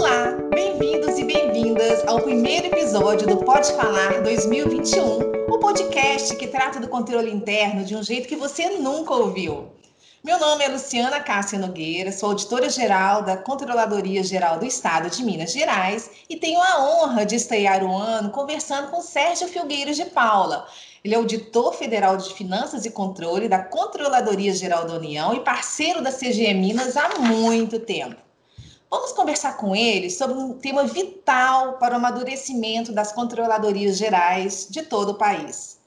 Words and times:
Olá, 0.00 0.32
bem-vindos 0.48 1.18
e 1.18 1.24
bem-vindas 1.24 2.08
ao 2.08 2.22
primeiro 2.22 2.68
episódio 2.68 3.28
do 3.28 3.44
Pode 3.44 3.70
Falar 3.74 4.22
2021, 4.22 5.18
o 5.46 5.58
podcast 5.58 6.34
que 6.36 6.46
trata 6.46 6.80
do 6.80 6.88
controle 6.88 7.30
interno 7.30 7.84
de 7.84 7.94
um 7.94 8.02
jeito 8.02 8.26
que 8.26 8.34
você 8.34 8.78
nunca 8.78 9.12
ouviu. 9.12 9.68
Meu 10.24 10.40
nome 10.40 10.64
é 10.64 10.68
Luciana 10.68 11.20
Cássia 11.20 11.58
Nogueira, 11.58 12.12
sou 12.12 12.30
auditora-geral 12.30 13.20
da 13.24 13.36
Controladoria 13.36 14.24
Geral 14.24 14.58
do 14.58 14.64
Estado 14.64 15.10
de 15.10 15.22
Minas 15.22 15.52
Gerais 15.52 16.10
e 16.30 16.36
tenho 16.38 16.62
a 16.62 16.82
honra 16.82 17.26
de 17.26 17.36
estrear 17.36 17.84
o 17.84 17.94
ano 17.94 18.30
conversando 18.30 18.90
com 18.90 19.02
Sérgio 19.02 19.48
Filgueiras 19.48 19.96
de 19.96 20.06
Paula. 20.06 20.66
Ele 21.04 21.12
é 21.12 21.18
auditor 21.18 21.74
federal 21.74 22.16
de 22.16 22.32
Finanças 22.32 22.86
e 22.86 22.90
Controle 22.90 23.50
da 23.50 23.62
Controladoria 23.62 24.54
Geral 24.54 24.86
da 24.86 24.94
União 24.94 25.34
e 25.34 25.40
parceiro 25.40 26.00
da 26.00 26.10
CGE 26.10 26.54
Minas 26.54 26.96
há 26.96 27.18
muito 27.18 27.78
tempo. 27.78 28.29
Vamos 28.90 29.12
conversar 29.12 29.56
com 29.56 29.76
ele 29.76 30.10
sobre 30.10 30.36
um 30.36 30.54
tema 30.54 30.82
vital 30.82 31.74
para 31.74 31.94
o 31.94 31.96
amadurecimento 31.98 32.90
das 32.90 33.12
controladorias 33.12 33.96
gerais 33.96 34.66
de 34.68 34.82
todo 34.82 35.10
o 35.10 35.14
país, 35.14 35.78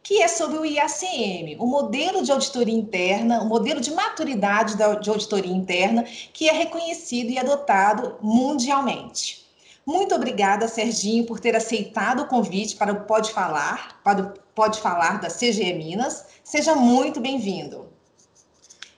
que 0.00 0.22
é 0.22 0.28
sobre 0.28 0.58
o 0.58 0.64
IACM, 0.64 1.56
o 1.58 1.66
modelo 1.66 2.22
de 2.22 2.30
auditoria 2.30 2.72
interna, 2.72 3.42
o 3.42 3.48
modelo 3.48 3.80
de 3.80 3.90
maturidade 3.90 4.76
de 4.76 5.10
auditoria 5.10 5.52
interna, 5.52 6.04
que 6.32 6.48
é 6.48 6.52
reconhecido 6.52 7.30
e 7.30 7.38
adotado 7.38 8.16
mundialmente. 8.22 9.44
Muito 9.84 10.14
obrigada, 10.14 10.68
Serginho, 10.68 11.26
por 11.26 11.40
ter 11.40 11.56
aceitado 11.56 12.20
o 12.20 12.28
convite 12.28 12.76
para 12.76 12.92
o 12.92 13.00
Pode 13.06 13.32
Falar, 13.32 14.00
para 14.04 14.22
o 14.22 14.32
Pode 14.54 14.80
Falar 14.80 15.20
da 15.20 15.26
CGE 15.26 15.72
Minas. 15.72 16.26
Seja 16.44 16.76
muito 16.76 17.20
bem-vindo. 17.20 17.91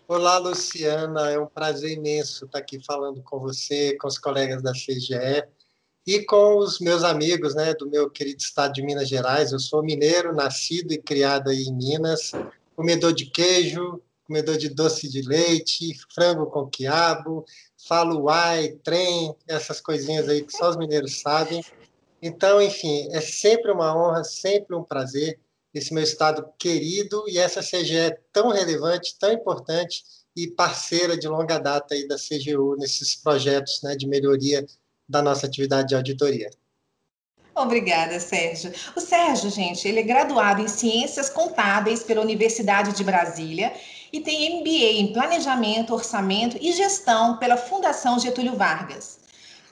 Olá, 0.07 0.37
Luciana. 0.37 1.31
É 1.31 1.39
um 1.39 1.47
prazer 1.47 1.93
imenso 1.93 2.45
estar 2.45 2.59
aqui 2.59 2.79
falando 2.85 3.23
com 3.23 3.41
você, 3.41 3.97
com 3.97 4.07
os 4.07 4.19
colegas 4.19 4.63
da 4.63 4.73
CGE 4.73 5.49
e 6.07 6.23
com 6.27 6.59
os 6.59 6.79
meus 6.79 7.03
amigos 7.03 7.55
né, 7.55 7.73
do 7.73 7.89
meu 7.89 8.11
querido 8.11 8.43
estado 8.43 8.75
de 8.75 8.83
Minas 8.83 9.09
Gerais. 9.09 9.51
Eu 9.51 9.59
sou 9.59 9.83
mineiro, 9.83 10.35
nascido 10.35 10.93
e 10.93 10.99
criado 10.99 11.49
aí 11.49 11.63
em 11.63 11.75
Minas, 11.75 12.33
comedor 12.77 13.15
de 13.15 13.31
queijo, 13.31 14.03
comedor 14.25 14.59
de 14.59 14.69
doce 14.69 15.09
de 15.09 15.23
leite, 15.23 15.99
frango 16.15 16.51
com 16.51 16.69
quiabo, 16.69 17.47
falo 17.89 18.25
uai, 18.25 18.79
trem, 18.85 19.35
essas 19.49 19.81
coisinhas 19.81 20.29
aí 20.29 20.43
que 20.43 20.53
só 20.53 20.69
os 20.69 20.77
mineiros 20.77 21.23
sabem. 21.23 21.63
Então, 22.21 22.61
enfim, 22.61 23.09
é 23.11 23.23
sempre 23.23 23.73
uma 23.73 23.97
honra, 23.97 24.23
sempre 24.23 24.77
um 24.77 24.85
prazer 24.85 25.41
esse 25.75 25.93
meu 25.93 26.03
estado 26.03 26.49
querido 26.59 27.25
e 27.29 27.39
essa 27.39 27.61
CGE 27.61 28.17
tão 28.33 28.49
relevante, 28.49 29.19
tão 29.19 29.33
importante 29.33 30.05
e 30.37 30.47
parceira 30.49 31.17
de 31.17 31.29
longa 31.29 31.59
data 31.59 31.95
aí 31.95 32.07
da 32.07 32.17
CGU 32.17 32.77
nesses 32.77 33.17
projetos 33.17 33.81
né, 33.83 33.97
de 33.97 34.07
melhoria 34.07 34.65
da 35.09 35.21
nossa 35.21 35.47
atividade 35.47 35.89
de 35.89 35.95
auditoria. 35.95 36.51
Obrigada, 37.55 38.19
Sérgio. 38.19 38.73
O 38.97 39.01
Sérgio, 39.01 39.49
gente, 39.49 39.87
ele 39.87 40.01
é 40.01 40.03
graduado 40.03 40.61
em 40.61 40.67
Ciências 40.67 41.31
Contábeis 41.31 42.03
pela 42.03 42.21
Universidade 42.21 42.93
de 42.93 43.05
Brasília 43.05 43.73
e 44.13 44.21
tem 44.21 44.61
MBA 44.61 45.01
em 45.01 45.13
Planejamento, 45.13 45.95
Orçamento 45.95 46.57
e 46.61 46.73
Gestão 46.73 47.37
pela 47.37 47.57
Fundação 47.57 48.19
Getúlio 48.19 48.57
Vargas. 48.57 49.24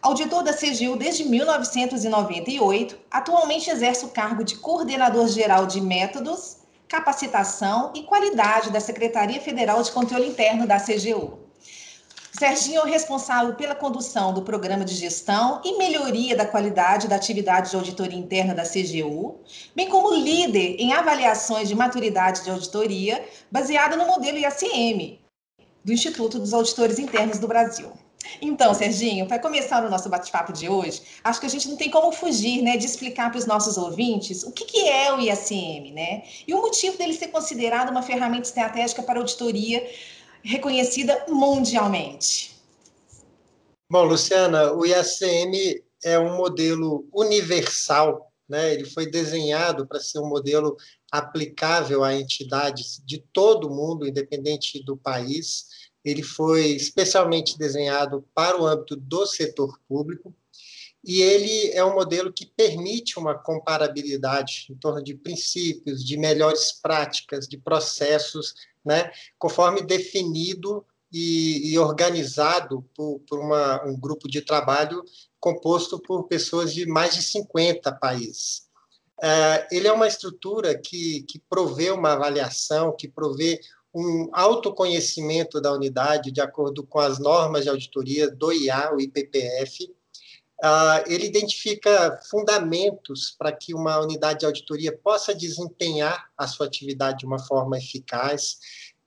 Auditor 0.03 0.43
da 0.43 0.53
CGU 0.53 0.97
desde 0.97 1.23
1998, 1.23 2.99
atualmente 3.09 3.71
exerce 3.71 4.05
o 4.05 4.09
cargo 4.09 4.43
de 4.43 4.57
coordenador 4.57 5.29
geral 5.29 5.65
de 5.65 5.81
métodos, 5.81 6.57
capacitação 6.89 7.93
e 7.95 8.03
qualidade 8.03 8.71
da 8.71 8.81
Secretaria 8.81 9.41
Federal 9.41 9.81
de 9.81 9.93
Controle 9.93 10.27
Interno 10.27 10.67
da 10.67 10.81
CGU. 10.81 11.39
Serginho 12.37 12.81
é 12.81 12.83
o 12.83 12.87
responsável 12.87 13.55
pela 13.55 13.77
condução 13.77 14.35
do 14.35 14.43
programa 14.43 14.85
de 14.85 14.93
gestão 14.97 15.61
e 15.65 15.79
melhoria 15.79 16.35
da 16.35 16.47
qualidade 16.47 17.07
da 17.07 17.15
atividade 17.15 17.71
de 17.71 17.77
auditoria 17.77 18.19
interna 18.19 18.57
da 18.57 18.65
CGU, 18.65 19.39
bem 19.73 19.89
como 19.89 20.17
líder 20.17 20.81
em 20.81 20.93
avaliações 20.93 21.69
de 21.69 21.77
maturidade 21.77 22.43
de 22.43 22.51
auditoria, 22.51 23.25
baseada 23.53 23.95
no 23.95 24.09
modelo 24.09 24.37
IACM, 24.37 25.21
do 25.85 25.93
Instituto 25.93 26.41
dos 26.41 26.53
Auditores 26.53 26.99
Internos 26.99 27.39
do 27.39 27.47
Brasil. 27.47 27.93
Então, 28.41 28.75
Serginho, 28.75 29.27
para 29.27 29.39
começar 29.39 29.85
o 29.85 29.91
nosso 29.91 30.09
bate-papo 30.09 30.53
de 30.53 30.69
hoje, 30.69 31.03
acho 31.23 31.41
que 31.41 31.47
a 31.47 31.49
gente 31.49 31.69
não 31.69 31.77
tem 31.77 31.91
como 31.91 32.13
fugir 32.13 32.63
né, 32.63 32.77
de 32.77 32.87
explicar 32.87 33.31
para 33.31 33.39
os 33.39 33.47
nossos 33.47 33.77
ouvintes 33.77 34.43
o 34.43 34.53
que, 34.53 34.65
que 34.65 34.89
é 34.89 35.13
o 35.13 35.21
IACM, 35.21 35.93
né? 35.93 36.25
E 36.47 36.55
o 36.55 36.61
motivo 36.61 36.97
dele 36.97 37.15
ser 37.15 37.29
considerado 37.29 37.91
uma 37.91 38.03
ferramenta 38.03 38.49
estratégica 38.49 39.03
para 39.03 39.19
auditoria 39.19 39.89
reconhecida 40.43 41.25
mundialmente. 41.29 42.57
Bom, 43.91 44.05
Luciana, 44.05 44.73
o 44.73 44.87
IACM 44.87 45.83
é 46.03 46.19
um 46.19 46.37
modelo 46.37 47.07
universal, 47.13 48.33
né? 48.49 48.73
Ele 48.75 48.85
foi 48.85 49.11
desenhado 49.11 49.87
para 49.87 50.01
ser 50.01 50.19
um 50.19 50.29
modelo 50.29 50.77
aplicável 51.11 52.03
a 52.03 52.15
entidades 52.15 53.03
de 53.05 53.23
todo 53.33 53.69
o 53.69 53.75
mundo, 53.75 54.07
independente 54.07 54.83
do 54.83 54.97
país 54.97 55.67
ele 56.05 56.23
foi 56.23 56.67
especialmente 56.69 57.59
desenhado 57.59 58.25
para 58.35 58.61
o 58.61 58.67
âmbito 58.67 58.97
do 58.97 59.27
setor 59.27 59.79
público 59.89 60.35
e 61.05 61.21
ele 61.21 61.71
é 61.73 61.85
um 61.85 61.95
modelo 61.95 62.33
que 62.33 62.47
permite 62.47 63.19
uma 63.19 63.35
comparabilidade 63.35 64.67
em 64.71 64.75
torno 64.77 65.03
de 65.03 65.15
princípios, 65.15 66.05
de 66.05 66.17
melhores 66.17 66.73
práticas, 66.73 67.49
de 67.49 67.59
processos, 67.59 68.55
né, 68.85 69.11
conforme 69.37 69.83
definido 69.83 70.85
e, 71.13 71.73
e 71.73 71.79
organizado 71.79 72.89
por, 72.95 73.21
por 73.29 73.41
uma, 73.41 73.85
um 73.85 73.99
grupo 73.99 74.29
de 74.29 74.43
trabalho 74.43 75.05
composto 75.41 76.01
por 76.01 76.29
pessoas 76.29 76.73
de 76.73 76.87
mais 76.87 77.15
de 77.15 77.23
50 77.23 77.93
países. 77.97 78.69
Uh, 79.19 79.67
ele 79.71 79.89
é 79.89 79.93
uma 79.93 80.07
estrutura 80.07 80.77
que, 80.77 81.23
que 81.23 81.39
provê 81.49 81.91
uma 81.91 82.13
avaliação, 82.13 82.95
que 82.97 83.09
provê 83.09 83.61
um 83.95 84.29
autoconhecimento 84.33 85.61
da 85.61 85.73
unidade 85.73 86.31
de 86.31 86.41
acordo 86.41 86.85
com 86.87 86.99
as 86.99 87.19
normas 87.19 87.65
de 87.65 87.71
auditoria 87.71 88.31
do 88.31 88.53
IA, 88.53 88.93
o 88.95 89.01
IPPF. 89.01 89.85
Uh, 90.65 91.03
ele 91.07 91.27
identifica 91.27 92.21
fundamentos 92.31 93.35
para 93.37 93.53
que 93.53 93.75
uma 93.75 93.99
unidade 93.99 94.41
de 94.41 94.47
auditoria 94.47 94.97
possa 94.97 95.35
desempenhar 95.35 96.31
a 96.39 96.47
sua 96.47 96.67
atividade 96.67 97.19
de 97.19 97.27
uma 97.27 97.39
forma 97.39 97.77
eficaz. 97.77 98.59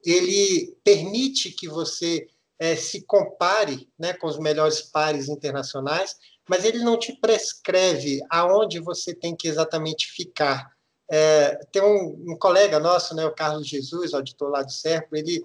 Ele 0.04 0.78
permite 0.84 1.52
que 1.52 1.68
você 1.68 2.28
é, 2.60 2.76
se 2.76 3.02
compare 3.06 3.90
né, 3.98 4.14
com 4.14 4.28
os 4.28 4.38
melhores 4.38 4.82
pares 4.82 5.30
internacionais, 5.30 6.16
mas 6.48 6.64
ele 6.64 6.80
não 6.80 6.98
te 6.98 7.14
prescreve 7.14 8.20
aonde 8.30 8.80
você 8.80 9.16
tem 9.16 9.36
que 9.36 9.48
exatamente 9.48 10.08
ficar. 10.12 10.75
É, 11.10 11.60
tem 11.72 11.82
um, 11.82 12.34
um, 12.34 12.38
colega 12.38 12.80
nosso, 12.80 13.16
né, 13.16 13.26
o 13.26 13.34
Carlos 13.34 13.68
Jesus, 13.68 14.14
auditor 14.14 14.50
lá 14.50 14.64
do 14.64 14.72
Serpo, 14.72 15.16
ele 15.16 15.44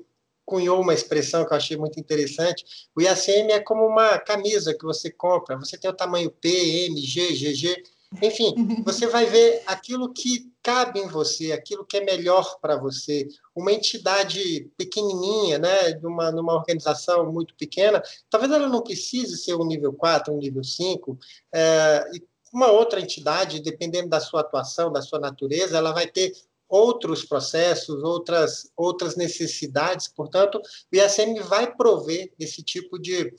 cunhou 0.51 0.81
uma 0.81 0.95
expressão 0.95 1.47
que 1.47 1.53
eu 1.53 1.57
achei 1.57 1.77
muito 1.77 2.01
interessante. 2.01 2.65
O 2.97 3.01
IACM 3.01 3.53
é 3.53 3.61
como 3.61 3.87
uma 3.87 4.19
camisa 4.19 4.75
que 4.75 4.85
você 4.85 5.09
compra. 5.09 5.57
Você 5.57 5.79
tem 5.79 5.89
o 5.89 5.97
tamanho 5.97 6.29
P, 6.29 6.49
M, 6.87 7.01
G, 7.01 7.33
GG. 7.35 7.83
Enfim, 8.21 8.53
você 8.85 9.07
vai 9.07 9.27
ver 9.27 9.63
aquilo 9.67 10.13
que 10.13 10.51
cabe 10.61 10.99
em 10.99 11.07
você, 11.07 11.53
aquilo 11.53 11.87
que 11.87 11.99
é 11.99 12.05
melhor 12.05 12.59
para 12.61 12.77
você. 12.77 13.29
Uma 13.55 13.73
entidade 13.73 14.69
pequenininha, 14.77 15.59
né, 15.59 15.95
numa, 16.03 16.33
numa 16.33 16.55
organização 16.55 17.33
muito 17.33 17.55
pequena, 17.55 18.03
talvez 18.29 18.53
ela 18.53 18.69
não 18.69 18.83
precise 18.83 19.39
ser 19.39 19.55
um 19.55 19.65
nível 19.65 19.93
4, 19.93 20.35
um 20.35 20.39
nível 20.39 20.65
5, 20.65 21.17
é, 21.55 22.11
e 22.13 22.21
uma 22.53 22.71
outra 22.71 23.01
entidade, 23.01 23.61
dependendo 23.61 24.09
da 24.09 24.21
sua 24.21 24.41
atuação, 24.41 24.93
da 24.93 25.03
sua 25.03 25.19
natureza, 25.19 25.77
ela 25.77 25.93
vai 25.93 26.07
ter 26.07 26.33
outros 26.69 27.25
processos, 27.25 28.03
outras, 28.03 28.71
outras 28.77 29.17
necessidades. 29.17 30.09
Portanto, 30.09 30.61
o 30.61 30.97
ISM 30.97 31.41
vai 31.43 31.75
prover 31.75 32.33
esse 32.39 32.63
tipo 32.63 32.99
de, 32.99 33.35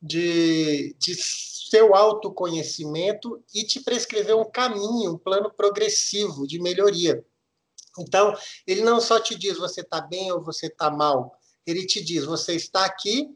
de, 0.00 0.94
de 0.98 1.14
seu 1.16 1.94
autoconhecimento 1.94 3.42
e 3.52 3.64
te 3.64 3.80
prescrever 3.80 4.36
um 4.36 4.48
caminho, 4.48 5.12
um 5.12 5.18
plano 5.18 5.50
progressivo 5.50 6.46
de 6.46 6.60
melhoria. 6.60 7.24
Então, 7.98 8.34
ele 8.66 8.82
não 8.82 9.00
só 9.00 9.18
te 9.18 9.34
diz 9.34 9.56
você 9.56 9.80
está 9.80 10.00
bem 10.00 10.30
ou 10.30 10.42
você 10.42 10.66
está 10.66 10.90
mal, 10.90 11.36
ele 11.66 11.84
te 11.86 12.02
diz 12.02 12.24
você 12.24 12.54
está 12.54 12.84
aqui, 12.84 13.28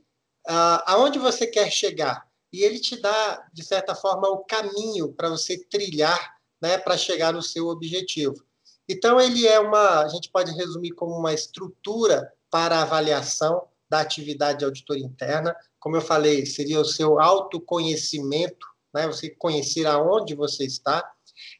uh, 0.48 0.82
aonde 0.86 1.18
você 1.18 1.46
quer 1.46 1.70
chegar, 1.70 2.29
e 2.52 2.62
ele 2.62 2.78
te 2.78 3.00
dá, 3.00 3.46
de 3.52 3.64
certa 3.64 3.94
forma, 3.94 4.28
o 4.28 4.44
caminho 4.44 5.12
para 5.12 5.28
você 5.28 5.58
trilhar 5.66 6.36
né, 6.60 6.76
para 6.78 6.96
chegar 6.96 7.32
no 7.32 7.42
seu 7.42 7.68
objetivo. 7.68 8.44
Então, 8.88 9.20
ele 9.20 9.46
é 9.46 9.58
uma, 9.60 10.00
a 10.00 10.08
gente 10.08 10.30
pode 10.30 10.52
resumir 10.52 10.90
como 10.90 11.16
uma 11.16 11.32
estrutura 11.32 12.32
para 12.50 12.82
avaliação 12.82 13.62
da 13.88 14.00
atividade 14.00 14.58
de 14.60 14.64
auditoria 14.64 15.06
interna. 15.06 15.54
Como 15.78 15.96
eu 15.96 16.00
falei, 16.00 16.44
seria 16.44 16.80
o 16.80 16.84
seu 16.84 17.20
autoconhecimento, 17.20 18.66
né, 18.92 19.06
você 19.06 19.30
conhecer 19.30 19.86
aonde 19.86 20.34
você 20.34 20.64
está. 20.64 21.08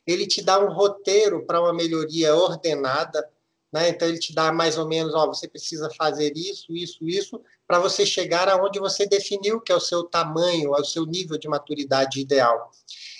Ele 0.06 0.26
te 0.26 0.42
dá 0.42 0.58
um 0.58 0.72
roteiro 0.72 1.46
para 1.46 1.60
uma 1.60 1.72
melhoria 1.72 2.34
ordenada, 2.34 3.28
né? 3.72 3.88
então 3.88 4.08
ele 4.08 4.18
te 4.18 4.34
dá 4.34 4.52
mais 4.52 4.76
ou 4.76 4.86
menos, 4.86 5.14
ó, 5.14 5.26
você 5.26 5.48
precisa 5.48 5.88
fazer 5.96 6.32
isso, 6.36 6.74
isso, 6.74 7.08
isso, 7.08 7.40
para 7.70 7.78
você 7.78 8.04
chegar 8.04 8.48
aonde 8.48 8.80
você 8.80 9.06
definiu 9.06 9.60
que 9.60 9.70
é 9.70 9.76
o 9.76 9.80
seu 9.80 10.02
tamanho, 10.02 10.74
é 10.74 10.80
o 10.80 10.84
seu 10.84 11.06
nível 11.06 11.38
de 11.38 11.46
maturidade 11.46 12.20
ideal. 12.20 12.68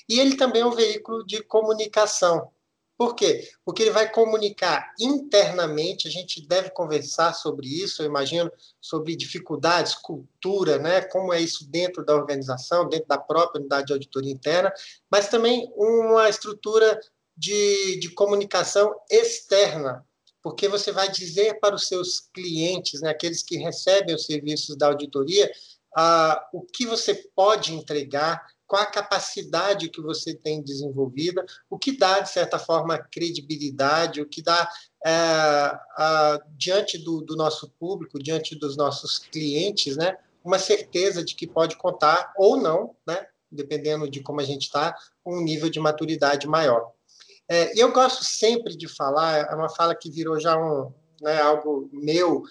E 0.09 0.19
ele 0.19 0.37
também 0.37 0.63
é 0.63 0.67
um 0.67 0.73
veículo 0.73 1.25
de 1.25 1.41
comunicação. 1.45 2.51
Por 2.99 3.15
quê? 3.15 3.49
Porque 3.65 3.83
ele 3.83 3.93
vai 3.93 4.11
comunicar 4.11 4.93
internamente, 4.99 6.09
a 6.09 6.11
gente 6.11 6.45
deve 6.45 6.69
conversar 6.71 7.33
sobre 7.33 7.69
isso, 7.69 8.03
eu 8.03 8.07
imagino, 8.07 8.51
sobre 8.81 9.15
dificuldades, 9.15 9.95
cultura, 9.95 10.79
né? 10.79 11.01
como 11.03 11.33
é 11.33 11.41
isso 11.41 11.71
dentro 11.71 12.05
da 12.05 12.17
organização, 12.17 12.89
dentro 12.89 13.07
da 13.07 13.19
própria 13.19 13.61
unidade 13.61 13.87
de 13.87 13.93
auditoria 13.93 14.33
interna, 14.33 14.73
mas 15.09 15.29
também 15.29 15.73
uma 15.77 16.29
estrutura 16.29 16.99
de, 17.37 18.01
de 18.01 18.11
comunicação 18.15 18.93
externa, 19.09 20.05
porque 20.43 20.69
você 20.69 20.93
vai 20.93 21.11
dizer 21.11 21.59
para 21.61 21.75
os 21.75 21.87
seus 21.87 22.21
clientes, 22.33 23.01
né, 23.01 23.11
aqueles 23.11 23.43
que 23.43 23.57
recebem 23.57 24.15
os 24.15 24.25
serviços 24.25 24.77
da 24.77 24.87
auditoria, 24.87 25.51
ah, 25.97 26.49
o 26.53 26.63
que 26.63 26.87
você 26.87 27.15
pode 27.35 27.75
entregar, 27.75 28.47
qual 28.67 28.83
a 28.83 28.87
capacidade 28.87 29.91
que 29.91 30.01
você 30.01 30.33
tem 30.33 30.63
desenvolvida, 30.63 31.45
o 31.69 31.77
que 31.77 31.97
dá, 31.97 32.21
de 32.21 32.31
certa 32.31 32.57
forma, 32.57 32.97
credibilidade, 32.99 34.21
o 34.21 34.29
que 34.29 34.41
dá 34.41 34.71
é, 35.05 35.73
diante 36.57 36.97
do, 36.97 37.21
do, 37.21 37.35
nosso 37.35 37.69
público, 37.81 38.23
diante 38.23 38.55
dos 38.55 38.77
nossos 38.77 39.19
clientes, 39.19 39.97
né, 39.97 40.17
uma 40.45 40.59
certeza 40.59 41.25
de 41.25 41.35
que 41.35 41.49
pode 41.49 41.77
contar 41.77 42.33
ou 42.37 42.57
não, 42.57 42.95
né, 43.05 43.27
dependendo 43.51 44.09
de 44.09 44.21
como 44.21 44.41
a 44.41 44.45
gente 44.45 44.63
está, 44.63 44.97
um 45.27 45.41
nível 45.41 45.69
de 45.69 45.81
maturidade 45.81 46.47
maior. 46.47 46.93
É, 47.51 47.73
eu 47.77 47.91
gosto 47.93 48.25
sempre 48.25 48.77
de 48.77 48.87
falar, 48.87 49.51
é 49.51 49.55
uma 49.57 49.69
fala 49.69 49.93
que 49.95 50.09
virou 50.09 50.39
já 50.39 50.57
um, 50.57 50.93
né, 51.21 51.41
algo 51.41 51.91
meu, 51.93 52.45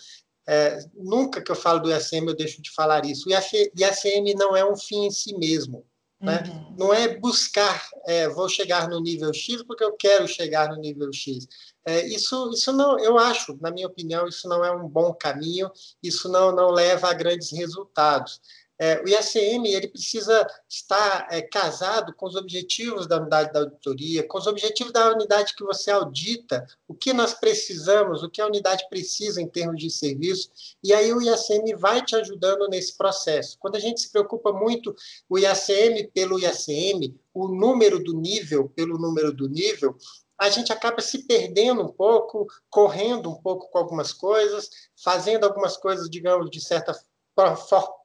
é, 0.45 0.79
nunca 0.93 1.41
que 1.41 1.51
eu 1.51 1.55
falo 1.55 1.79
do 1.79 1.89
IACM 1.89 2.27
eu 2.27 2.35
deixo 2.35 2.61
de 2.61 2.69
falar 2.71 3.05
isso. 3.05 3.29
O 3.29 3.31
IACM 3.31 4.33
não 4.35 4.57
é 4.57 4.69
um 4.69 4.75
fim 4.75 5.05
em 5.05 5.11
si 5.11 5.37
mesmo. 5.37 5.85
Né? 6.19 6.43
Uhum. 6.45 6.75
Não 6.77 6.93
é 6.93 7.07
buscar, 7.17 7.87
é, 8.05 8.27
vou 8.27 8.49
chegar 8.49 8.89
no 8.89 8.99
nível 8.99 9.33
X 9.33 9.63
porque 9.63 9.83
eu 9.83 9.93
quero 9.93 10.27
chegar 10.27 10.67
no 10.67 10.75
nível 10.75 11.13
X. 11.13 11.47
É, 11.85 12.05
isso, 12.07 12.51
isso 12.51 12.73
não, 12.73 12.99
eu 12.99 13.17
acho, 13.17 13.57
na 13.61 13.71
minha 13.71 13.87
opinião, 13.87 14.27
isso 14.27 14.49
não 14.49 14.65
é 14.65 14.71
um 14.71 14.85
bom 14.85 15.13
caminho, 15.13 15.71
isso 16.03 16.27
não, 16.27 16.53
não 16.53 16.71
leva 16.71 17.09
a 17.09 17.13
grandes 17.13 17.51
resultados. 17.51 18.41
É, 18.81 19.01
o 19.03 19.09
IACM 19.09 19.65
ele 19.67 19.89
precisa 19.89 20.47
estar 20.69 21.27
é, 21.29 21.41
casado 21.41 22.13
com 22.15 22.25
os 22.25 22.35
objetivos 22.35 23.05
da 23.05 23.17
unidade 23.17 23.51
da 23.51 23.59
auditoria, 23.59 24.25
com 24.25 24.37
os 24.37 24.47
objetivos 24.47 24.93
da 24.93 25.11
unidade 25.11 25.53
que 25.53 25.65
você 25.65 25.91
audita, 25.91 26.65
o 26.87 26.93
que 26.93 27.11
nós 27.11 27.33
precisamos, 27.33 28.23
o 28.23 28.29
que 28.29 28.41
a 28.41 28.47
unidade 28.47 28.87
precisa 28.89 29.41
em 29.41 29.47
termos 29.47 29.81
de 29.81 29.89
serviço, 29.89 30.49
e 30.81 30.93
aí 30.93 31.11
o 31.13 31.21
IACM 31.21 31.75
vai 31.75 32.03
te 32.05 32.15
ajudando 32.15 32.69
nesse 32.69 32.95
processo. 32.95 33.57
Quando 33.59 33.75
a 33.75 33.79
gente 33.79 33.99
se 33.99 34.09
preocupa 34.09 34.53
muito 34.53 34.95
o 35.27 35.37
IACM 35.37 36.09
pelo 36.13 36.39
IACM, 36.39 37.19
o 37.33 37.49
número 37.49 38.01
do 38.01 38.13
nível 38.13 38.69
pelo 38.69 38.97
número 38.97 39.33
do 39.33 39.49
nível, 39.49 39.97
a 40.39 40.49
gente 40.49 40.71
acaba 40.71 41.01
se 41.01 41.27
perdendo 41.27 41.81
um 41.81 41.89
pouco, 41.89 42.47
correndo 42.69 43.29
um 43.29 43.35
pouco 43.35 43.69
com 43.69 43.77
algumas 43.77 44.13
coisas, 44.13 44.69
fazendo 44.95 45.43
algumas 45.43 45.75
coisas, 45.75 46.09
digamos, 46.09 46.49
de 46.49 46.61
certa 46.61 46.93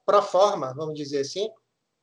pro 0.05 0.21
forma, 0.21 0.73
vamos 0.73 0.95
dizer 0.95 1.21
assim. 1.21 1.49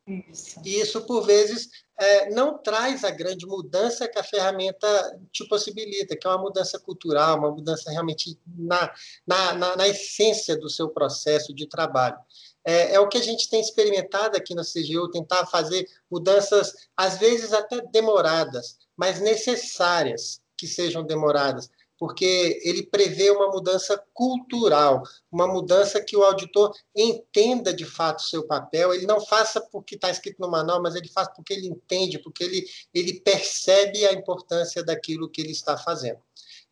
Isso. 0.07 0.61
E 0.65 0.81
isso, 0.81 1.07
por 1.07 1.25
vezes, 1.25 1.69
é, 1.97 2.31
não 2.31 2.59
traz 2.59 3.05
a 3.05 3.11
grande 3.11 3.47
mudança 3.47 4.09
que 4.09 4.19
a 4.19 4.25
ferramenta 4.25 5.21
te 5.31 5.47
possibilita, 5.47 6.17
que 6.17 6.27
é 6.27 6.31
uma 6.31 6.43
mudança 6.43 6.79
cultural, 6.81 7.39
uma 7.39 7.53
mudança 7.53 7.91
realmente 7.91 8.37
na, 8.47 8.93
na, 9.25 9.55
na, 9.55 9.77
na 9.77 9.89
essência 9.89 10.57
do 10.57 10.69
seu 10.69 10.89
processo 10.89 11.55
de 11.55 11.69
trabalho. 11.69 12.19
É, 12.65 12.95
é, 12.95 13.01
o 13.01 13.09
que 13.09 13.19
a 13.19 13.23
gente 13.23 13.49
tem 13.49 13.61
experimentado 13.61 14.37
aqui 14.37 14.55
na 14.55 14.63
CGU, 14.63 15.11
tentar 15.11 15.47
fazer 15.47 15.89
mudanças, 16.11 16.89
às 16.97 17.19
vezes 17.19 17.53
até 17.53 17.81
demoradas, 17.93 18.79
mas 18.97 19.21
necessárias 19.21 20.41
que 20.57 20.67
sejam 20.67 21.05
demoradas, 21.05 21.71
porque 22.03 22.61
ele 22.65 22.83
prevê 22.83 23.31
uma 23.31 23.49
mudança 23.53 23.97
cultural, 24.13 25.05
uma 25.31 25.47
mudança 25.47 26.03
que 26.03 26.17
o 26.17 26.25
auditor 26.25 26.75
entenda 26.97 27.73
de 27.73 27.85
fato 27.85 28.19
o 28.19 28.27
seu 28.27 28.45
papel, 28.45 28.93
ele 28.93 29.07
não 29.07 29.21
faça 29.21 29.61
porque 29.61 29.95
está 29.95 30.11
escrito 30.11 30.41
no 30.41 30.51
manual, 30.51 30.83
mas 30.83 30.97
ele 30.97 31.07
faz 31.07 31.29
porque 31.29 31.53
ele 31.53 31.69
entende, 31.69 32.19
porque 32.19 32.43
ele, 32.43 32.67
ele 32.93 33.21
percebe 33.21 34.05
a 34.05 34.13
importância 34.13 34.83
daquilo 34.83 35.29
que 35.29 35.41
ele 35.41 35.53
está 35.53 35.79
fazendo. 35.79 36.19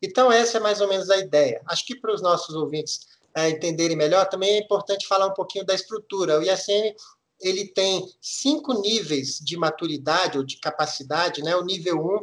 Então, 0.01 0.29
essa 0.29 0.57
é 0.57 0.59
mais 0.59 0.81
ou 0.81 0.89
menos 0.89 1.09
a 1.09 1.17
ideia. 1.17 1.61
Acho 1.65 1.85
que 1.85 1.95
para 1.95 2.13
os 2.13 2.21
nossos 2.21 2.53
ouvintes 2.53 2.99
é, 3.33 3.49
entenderem 3.51 3.95
melhor, 3.95 4.27
também 4.27 4.55
é 4.55 4.59
importante 4.59 5.07
falar 5.07 5.27
um 5.27 5.33
pouquinho 5.33 5.65
da 5.65 5.73
estrutura. 5.73 6.39
O 6.39 6.43
ISN 6.43 6.93
ele 7.39 7.69
tem 7.69 8.05
cinco 8.19 8.81
níveis 8.81 9.39
de 9.39 9.55
maturidade 9.55 10.37
ou 10.37 10.43
de 10.43 10.57
capacidade, 10.59 11.41
né? 11.41 11.55
O 11.55 11.63
nível 11.63 12.05
1 12.05 12.15
um 12.15 12.19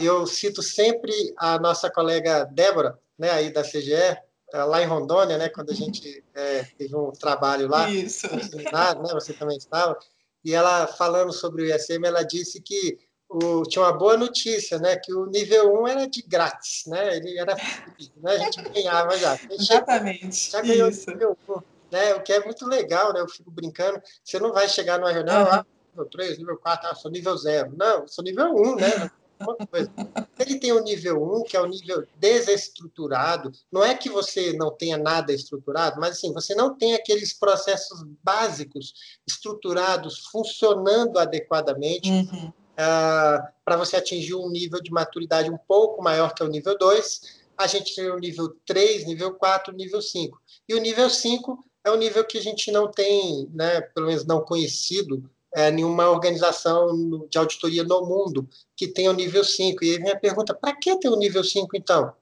eu 0.00 0.26
cito 0.26 0.62
sempre 0.62 1.12
a 1.36 1.58
nossa 1.58 1.90
colega 1.90 2.44
Débora, 2.44 2.98
né, 3.18 3.30
aí 3.30 3.52
da 3.52 3.62
CGE, 3.62 3.92
eh, 3.92 4.18
lá 4.52 4.82
em 4.82 4.86
Rondônia, 4.86 5.36
né, 5.36 5.48
quando 5.48 5.70
a 5.70 5.74
gente 5.74 6.24
é, 6.34 6.62
teve 6.78 6.96
um 6.96 7.10
trabalho 7.12 7.68
lá, 7.68 7.90
Isso. 7.90 8.26
né, 8.34 9.12
você 9.12 9.34
também 9.34 9.58
estava, 9.58 9.98
e 10.44 10.54
ela 10.54 10.86
falando 10.86 11.32
sobre 11.32 11.62
o 11.62 11.74
ISM, 11.74 12.06
ela 12.06 12.22
disse 12.22 12.62
que 12.62 12.98
o, 13.28 13.62
tinha 13.64 13.84
uma 13.84 13.92
boa 13.92 14.16
notícia, 14.16 14.78
né, 14.78 14.96
que 14.96 15.12
o 15.12 15.26
nível 15.26 15.82
1 15.82 15.88
era 15.88 16.08
de 16.08 16.22
grátis, 16.22 16.84
né, 16.86 17.16
ele 17.16 17.38
era 17.38 17.54
né, 17.54 18.32
a 18.32 18.38
gente 18.38 18.62
ganhava 18.62 19.18
já. 19.18 19.38
Exatamente. 19.50 20.50
Já 20.50 20.62
ganhou 20.62 20.88
Isso. 20.88 21.10
nível 21.10 21.36
1, 21.46 21.60
né, 21.90 22.14
o 22.14 22.22
que 22.22 22.32
é 22.32 22.42
muito 22.42 22.66
legal, 22.66 23.12
né, 23.12 23.20
eu 23.20 23.28
fico 23.28 23.50
brincando, 23.50 24.00
você 24.24 24.38
não 24.38 24.52
vai 24.52 24.66
chegar 24.66 24.98
numa 24.98 25.12
reunião, 25.12 25.42
uhum. 25.42 25.52
ah, 25.52 25.66
nível 25.90 26.06
3, 26.10 26.38
nível 26.38 26.56
4, 26.56 26.88
ah, 26.88 26.94
sou 26.94 27.10
nível 27.10 27.36
0. 27.36 27.74
Não, 27.76 28.08
sou 28.08 28.24
nível 28.24 28.54
1, 28.54 28.76
né, 28.76 29.10
uma 29.40 29.56
coisa. 29.66 29.90
Ele 30.38 30.58
tem 30.58 30.72
o 30.72 30.82
nível 30.82 31.22
1, 31.22 31.44
que 31.44 31.56
é 31.56 31.60
o 31.60 31.66
nível 31.66 32.06
desestruturado. 32.16 33.52
Não 33.70 33.84
é 33.84 33.94
que 33.94 34.08
você 34.08 34.52
não 34.52 34.70
tenha 34.70 34.96
nada 34.96 35.32
estruturado, 35.32 36.00
mas 36.00 36.12
assim, 36.12 36.32
você 36.32 36.54
não 36.54 36.76
tem 36.76 36.94
aqueles 36.94 37.32
processos 37.32 38.04
básicos 38.22 38.92
estruturados, 39.26 40.26
funcionando 40.30 41.18
adequadamente. 41.18 42.10
Uhum. 42.10 42.52
Uh, 42.78 43.42
para 43.64 43.76
você 43.76 43.96
atingir 43.96 44.34
um 44.34 44.48
nível 44.48 44.80
de 44.80 44.92
maturidade 44.92 45.50
um 45.50 45.58
pouco 45.58 46.02
maior 46.02 46.32
que 46.32 46.44
o 46.44 46.48
nível 46.48 46.78
2, 46.78 47.20
a 47.56 47.66
gente 47.66 47.94
tem 47.94 48.08
o 48.08 48.18
nível 48.18 48.54
3, 48.64 49.04
nível 49.04 49.34
4, 49.34 49.74
nível 49.74 50.00
5. 50.00 50.40
E 50.68 50.74
o 50.74 50.80
nível 50.80 51.10
5 51.10 51.58
é 51.84 51.90
o 51.90 51.96
nível 51.96 52.24
que 52.24 52.38
a 52.38 52.42
gente 52.42 52.70
não 52.70 52.88
tem, 52.88 53.48
né, 53.52 53.80
pelo 53.80 54.06
menos 54.06 54.24
não 54.24 54.44
conhecido, 54.44 55.28
é, 55.54 55.70
nenhuma 55.70 56.10
organização 56.10 57.26
de 57.28 57.38
auditoria 57.38 57.84
no 57.84 58.04
mundo 58.04 58.48
que 58.76 58.88
tenha 58.88 59.10
o 59.10 59.14
nível 59.14 59.44
5. 59.44 59.84
E 59.84 59.92
aí 59.92 59.98
vem 59.98 60.10
a 60.10 60.18
pergunta: 60.18 60.54
para 60.54 60.74
que 60.76 60.98
ter 60.98 61.08
o 61.08 61.16
nível 61.16 61.42
5 61.42 61.76
então? 61.76 62.12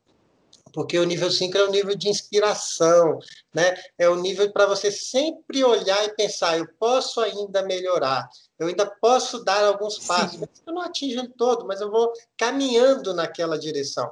Porque 0.73 0.99
o 0.99 1.05
nível 1.05 1.31
5 1.31 1.57
é 1.57 1.65
o 1.65 1.71
nível 1.71 1.97
de 1.97 2.09
inspiração, 2.09 3.19
né? 3.55 3.75
é 3.99 4.11
o 4.11 4.17
nível 4.17 4.53
para 4.53 4.67
você 4.67 4.91
sempre 4.91 5.65
olhar 5.65 6.05
e 6.05 6.15
pensar: 6.15 6.59
eu 6.59 6.67
posso 6.79 7.21
ainda 7.21 7.63
melhorar, 7.63 8.29
eu 8.59 8.69
ainda 8.69 8.85
posso 8.85 9.43
dar 9.43 9.65
alguns 9.65 9.99
passos. 9.99 10.41
Eu 10.67 10.75
não 10.75 10.83
atingo 10.83 11.19
ele 11.19 11.33
todo, 11.37 11.67
mas 11.67 11.81
eu 11.81 11.91
vou 11.91 12.13
caminhando 12.37 13.15
naquela 13.15 13.59
direção. 13.59 14.11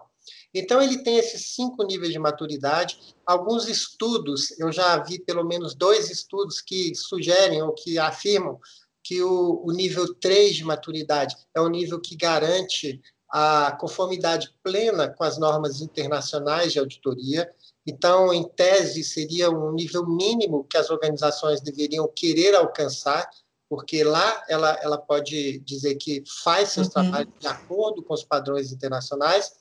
Então, 0.54 0.80
ele 0.80 1.02
tem 1.02 1.18
esses 1.18 1.54
cinco 1.54 1.82
níveis 1.82 2.12
de 2.12 2.18
maturidade. 2.18 3.14
Alguns 3.26 3.68
estudos, 3.68 4.58
eu 4.58 4.70
já 4.70 4.96
vi 5.02 5.18
pelo 5.18 5.44
menos 5.44 5.74
dois 5.74 6.10
estudos 6.10 6.60
que 6.60 6.94
sugerem 6.94 7.60
ou 7.60 7.74
que 7.74 7.98
afirmam 7.98 8.58
que 9.04 9.22
o, 9.22 9.62
o 9.62 9.70
nível 9.70 10.14
3 10.14 10.56
de 10.56 10.64
maturidade 10.64 11.36
é 11.54 11.60
o 11.60 11.68
nível 11.68 12.00
que 12.00 12.16
garante 12.16 13.00
a 13.28 13.76
conformidade 13.78 14.54
plena 14.62 15.08
com 15.08 15.24
as 15.24 15.36
normas 15.38 15.80
internacionais 15.80 16.72
de 16.72 16.78
auditoria. 16.78 17.52
Então, 17.86 18.32
em 18.32 18.44
tese, 18.44 19.04
seria 19.04 19.50
um 19.50 19.72
nível 19.72 20.06
mínimo 20.06 20.64
que 20.64 20.78
as 20.78 20.88
organizações 20.88 21.60
deveriam 21.60 22.08
querer 22.08 22.54
alcançar, 22.54 23.28
porque 23.68 24.04
lá 24.04 24.42
ela, 24.48 24.78
ela 24.82 24.96
pode 24.96 25.58
dizer 25.60 25.96
que 25.96 26.22
faz 26.44 26.70
seus 26.70 26.86
uhum. 26.86 26.92
trabalhos 26.92 27.32
de 27.38 27.46
acordo 27.46 28.02
com 28.02 28.14
os 28.14 28.24
padrões 28.24 28.72
internacionais, 28.72 29.52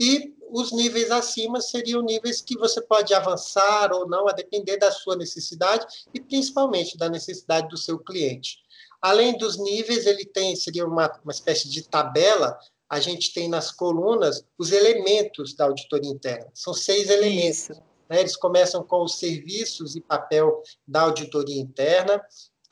e 0.00 0.34
os 0.50 0.72
níveis 0.72 1.10
acima 1.10 1.60
seriam 1.60 2.02
níveis 2.02 2.40
que 2.40 2.56
você 2.56 2.80
pode 2.80 3.12
avançar 3.14 3.92
ou 3.92 4.08
não, 4.08 4.28
a 4.28 4.32
depender 4.32 4.78
da 4.78 4.90
sua 4.90 5.14
necessidade 5.14 5.86
e 6.12 6.20
principalmente 6.20 6.96
da 6.96 7.08
necessidade 7.08 7.68
do 7.68 7.76
seu 7.76 7.98
cliente. 7.98 8.58
Além 9.00 9.36
dos 9.38 9.58
níveis, 9.58 10.06
ele 10.06 10.24
tem, 10.24 10.54
seria 10.54 10.86
uma, 10.86 11.10
uma 11.24 11.32
espécie 11.32 11.68
de 11.68 11.82
tabela, 11.82 12.58
a 12.88 12.98
gente 13.00 13.32
tem 13.32 13.48
nas 13.48 13.70
colunas 13.70 14.44
os 14.58 14.72
elementos 14.72 15.54
da 15.54 15.64
auditoria 15.64 16.10
interna. 16.10 16.48
São 16.52 16.74
seis 16.74 17.08
elementos. 17.08 17.68
Né? 18.08 18.20
Eles 18.20 18.36
começam 18.36 18.82
com 18.82 19.04
os 19.04 19.18
serviços 19.18 19.94
e 19.94 20.00
papel 20.00 20.62
da 20.86 21.02
auditoria 21.02 21.60
interna, 21.60 22.20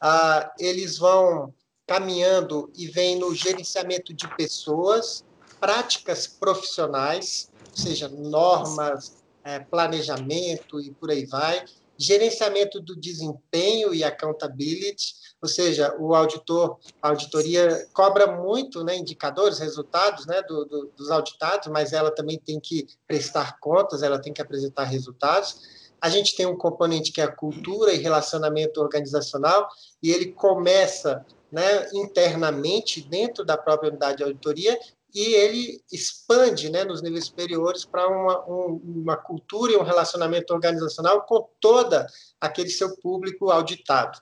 ah, 0.00 0.52
eles 0.58 0.98
vão 0.98 1.54
caminhando 1.86 2.70
e 2.76 2.86
vêm 2.86 3.16
no 3.16 3.34
gerenciamento 3.34 4.12
de 4.12 4.28
pessoas, 4.36 5.24
práticas 5.58 6.26
profissionais, 6.26 7.50
ou 7.70 7.76
seja, 7.76 8.08
normas, 8.08 9.16
é, 9.42 9.60
planejamento 9.60 10.80
e 10.80 10.90
por 10.90 11.10
aí 11.10 11.24
vai, 11.24 11.64
gerenciamento 11.98 12.80
do 12.80 12.94
desempenho 12.94 13.92
e 13.92 14.04
accountability, 14.04 15.14
ou 15.42 15.48
seja, 15.48 15.94
o 15.98 16.14
auditor, 16.14 16.78
a 17.02 17.08
auditoria 17.08 17.86
cobra 17.92 18.26
muito 18.40 18.84
né, 18.84 18.96
indicadores, 18.96 19.58
resultados 19.58 20.24
né, 20.26 20.40
do, 20.42 20.64
do, 20.64 20.92
dos 20.96 21.10
auditados, 21.10 21.68
mas 21.68 21.92
ela 21.92 22.10
também 22.12 22.38
tem 22.38 22.60
que 22.60 22.86
prestar 23.06 23.58
contas, 23.58 24.02
ela 24.02 24.20
tem 24.20 24.32
que 24.32 24.40
apresentar 24.40 24.84
resultados. 24.84 25.60
A 26.00 26.08
gente 26.08 26.36
tem 26.36 26.46
um 26.46 26.56
componente 26.56 27.10
que 27.10 27.20
é 27.20 27.24
a 27.24 27.32
cultura 27.32 27.92
e 27.92 27.98
relacionamento 27.98 28.80
organizacional, 28.80 29.68
e 30.00 30.12
ele 30.12 30.32
começa 30.32 31.26
né, 31.50 31.88
internamente 31.92 33.00
dentro 33.00 33.44
da 33.44 33.56
própria 33.56 33.90
unidade 33.90 34.18
de 34.18 34.22
auditoria 34.22 34.78
e 35.14 35.34
ele 35.34 35.82
expande 35.90 36.68
né, 36.70 36.84
nos 36.84 37.02
níveis 37.02 37.26
superiores 37.26 37.84
para 37.84 38.06
uma, 38.08 38.44
um, 38.46 38.80
uma 38.84 39.16
cultura 39.16 39.72
e 39.72 39.76
um 39.76 39.82
relacionamento 39.82 40.52
organizacional 40.52 41.22
com 41.22 41.48
toda 41.60 42.06
aquele 42.40 42.68
seu 42.68 42.96
público 42.98 43.50
auditado. 43.50 44.20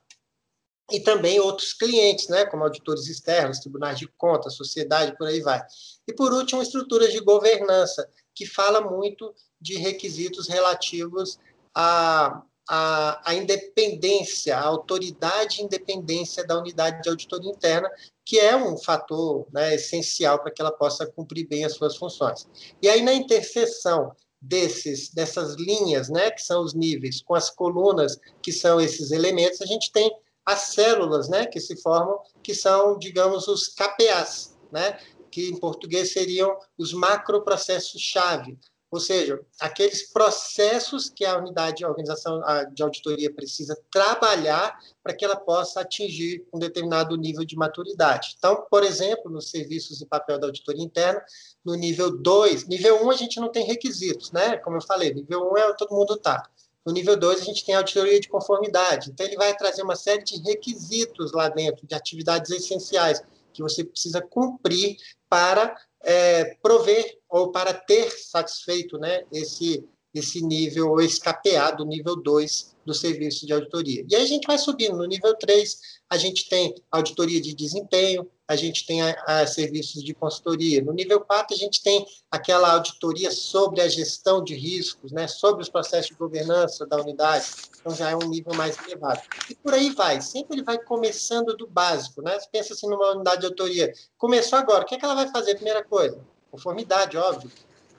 E 0.90 1.00
também 1.00 1.40
outros 1.40 1.72
clientes, 1.72 2.28
né, 2.28 2.44
como 2.46 2.62
auditores 2.62 3.08
externos, 3.08 3.58
tribunais 3.58 3.98
de 3.98 4.06
contas, 4.06 4.54
sociedade, 4.54 5.16
por 5.16 5.26
aí 5.26 5.40
vai. 5.40 5.60
E, 6.06 6.12
por 6.12 6.32
último, 6.32 6.62
estruturas 6.62 7.12
de 7.12 7.18
governança, 7.20 8.08
que 8.32 8.46
fala 8.46 8.80
muito 8.80 9.34
de 9.60 9.76
requisitos 9.78 10.46
relativos 10.46 11.40
à, 11.74 12.40
à, 12.68 13.30
à 13.30 13.34
independência, 13.34 14.56
à 14.56 14.62
autoridade 14.62 15.60
e 15.60 15.64
independência 15.64 16.44
da 16.44 16.58
unidade 16.58 17.02
de 17.02 17.08
auditoria 17.08 17.50
interna, 17.50 17.90
que 18.24 18.38
é 18.38 18.56
um 18.56 18.76
fator 18.76 19.46
né, 19.52 19.74
essencial 19.74 20.40
para 20.40 20.50
que 20.50 20.60
ela 20.60 20.72
possa 20.72 21.06
cumprir 21.06 21.46
bem 21.46 21.64
as 21.64 21.74
suas 21.74 21.96
funções. 21.96 22.48
E 22.82 22.88
aí, 22.88 23.02
na 23.02 23.12
interseção 23.12 24.12
desses, 24.40 25.10
dessas 25.10 25.54
linhas, 25.54 26.08
né, 26.08 26.30
que 26.30 26.42
são 26.42 26.62
os 26.62 26.74
níveis, 26.74 27.22
com 27.22 27.34
as 27.34 27.50
colunas, 27.50 28.18
que 28.42 28.52
são 28.52 28.80
esses 28.80 29.10
elementos, 29.10 29.62
a 29.62 29.66
gente 29.66 29.92
tem 29.92 30.10
as 30.44 30.60
células 30.60 31.28
né, 31.28 31.46
que 31.46 31.60
se 31.60 31.76
formam, 31.80 32.18
que 32.42 32.54
são, 32.54 32.98
digamos, 32.98 33.48
os 33.48 33.68
KPAs, 33.68 34.56
né, 34.70 34.98
que 35.30 35.48
em 35.48 35.56
português 35.58 36.12
seriam 36.12 36.56
os 36.78 36.92
macroprocessos-chave, 36.92 38.58
ou 38.96 39.00
seja, 39.00 39.38
aqueles 39.60 40.10
processos 40.10 41.10
que 41.10 41.22
a 41.22 41.36
unidade 41.36 41.76
de 41.76 41.84
organização 41.84 42.40
de 42.72 42.82
auditoria 42.82 43.30
precisa 43.30 43.78
trabalhar 43.90 44.74
para 45.02 45.14
que 45.14 45.22
ela 45.22 45.36
possa 45.36 45.82
atingir 45.82 46.46
um 46.50 46.58
determinado 46.58 47.14
nível 47.14 47.44
de 47.44 47.54
maturidade. 47.56 48.36
Então, 48.38 48.64
por 48.70 48.82
exemplo, 48.82 49.30
nos 49.30 49.50
serviços 49.50 49.98
de 49.98 50.06
papel 50.06 50.38
da 50.38 50.46
auditoria 50.46 50.82
interna, 50.82 51.22
no 51.62 51.74
nível 51.74 52.10
2, 52.10 52.66
nível 52.66 53.02
1 53.02 53.04
um, 53.04 53.10
a 53.10 53.16
gente 53.16 53.38
não 53.38 53.50
tem 53.50 53.66
requisitos, 53.66 54.32
né? 54.32 54.56
Como 54.56 54.78
eu 54.78 54.82
falei, 54.82 55.12
nível 55.12 55.42
1 55.42 55.52
um 55.52 55.58
é 55.58 55.74
todo 55.74 55.94
mundo 55.94 56.14
está. 56.14 56.42
No 56.86 56.90
nível 56.90 57.18
2, 57.18 57.42
a 57.42 57.44
gente 57.44 57.66
tem 57.66 57.74
a 57.74 57.78
auditoria 57.78 58.18
de 58.18 58.30
conformidade. 58.30 59.10
Então, 59.10 59.26
ele 59.26 59.36
vai 59.36 59.54
trazer 59.54 59.82
uma 59.82 59.96
série 59.96 60.24
de 60.24 60.40
requisitos 60.40 61.32
lá 61.32 61.50
dentro, 61.50 61.86
de 61.86 61.94
atividades 61.94 62.50
essenciais, 62.50 63.22
que 63.52 63.62
você 63.62 63.84
precisa 63.84 64.22
cumprir 64.22 64.96
para 65.28 65.76
é, 66.02 66.56
prover 66.62 67.18
ou 67.28 67.50
para 67.50 67.74
ter 67.74 68.10
satisfeito 68.10 68.98
né, 68.98 69.24
esse, 69.32 69.84
esse 70.14 70.40
nível, 70.44 70.90
ou 70.90 71.00
esse 71.00 71.20
KPA 71.20 71.72
do 71.76 71.84
nível 71.84 72.16
2 72.16 72.76
do 72.84 72.94
serviço 72.94 73.44
de 73.46 73.52
auditoria. 73.52 74.04
E 74.08 74.14
aí 74.14 74.22
a 74.22 74.26
gente 74.26 74.46
vai 74.46 74.56
subindo. 74.56 74.96
No 74.96 75.06
nível 75.06 75.36
3, 75.36 75.78
a 76.08 76.16
gente 76.16 76.48
tem 76.48 76.74
auditoria 76.90 77.40
de 77.40 77.54
desempenho, 77.54 78.30
a 78.48 78.54
gente 78.54 78.86
tem 78.86 79.02
a, 79.02 79.16
a, 79.26 79.46
serviços 79.46 80.02
de 80.02 80.14
consultoria. 80.14 80.82
No 80.82 80.92
nível 80.92 81.20
4, 81.20 81.54
a 81.54 81.58
gente 81.58 81.82
tem 81.82 82.06
aquela 82.30 82.72
auditoria 82.74 83.30
sobre 83.30 83.80
a 83.80 83.88
gestão 83.88 84.42
de 84.42 84.54
riscos, 84.54 85.10
né, 85.12 85.26
sobre 85.26 85.62
os 85.62 85.68
processos 85.68 86.08
de 86.08 86.14
governança 86.14 86.86
da 86.86 86.96
unidade. 86.96 87.46
Então, 87.80 87.94
já 87.94 88.10
é 88.10 88.16
um 88.16 88.28
nível 88.28 88.54
mais 88.54 88.78
elevado. 88.86 89.20
E 89.50 89.54
por 89.54 89.74
aí 89.74 89.90
vai. 89.90 90.20
Sempre 90.20 90.56
ele 90.56 90.64
vai 90.64 90.78
começando 90.78 91.56
do 91.56 91.66
básico. 91.66 92.22
Né? 92.22 92.38
Você 92.38 92.48
pensa 92.50 92.74
assim 92.74 92.88
numa 92.88 93.12
unidade 93.12 93.40
de 93.40 93.46
auditoria. 93.46 93.92
Começou 94.16 94.58
agora, 94.58 94.84
o 94.84 94.86
que, 94.86 94.94
é 94.94 94.98
que 94.98 95.04
ela 95.04 95.14
vai 95.14 95.28
fazer? 95.28 95.54
Primeira 95.56 95.84
coisa, 95.84 96.20
conformidade, 96.50 97.16
óbvio. 97.16 97.50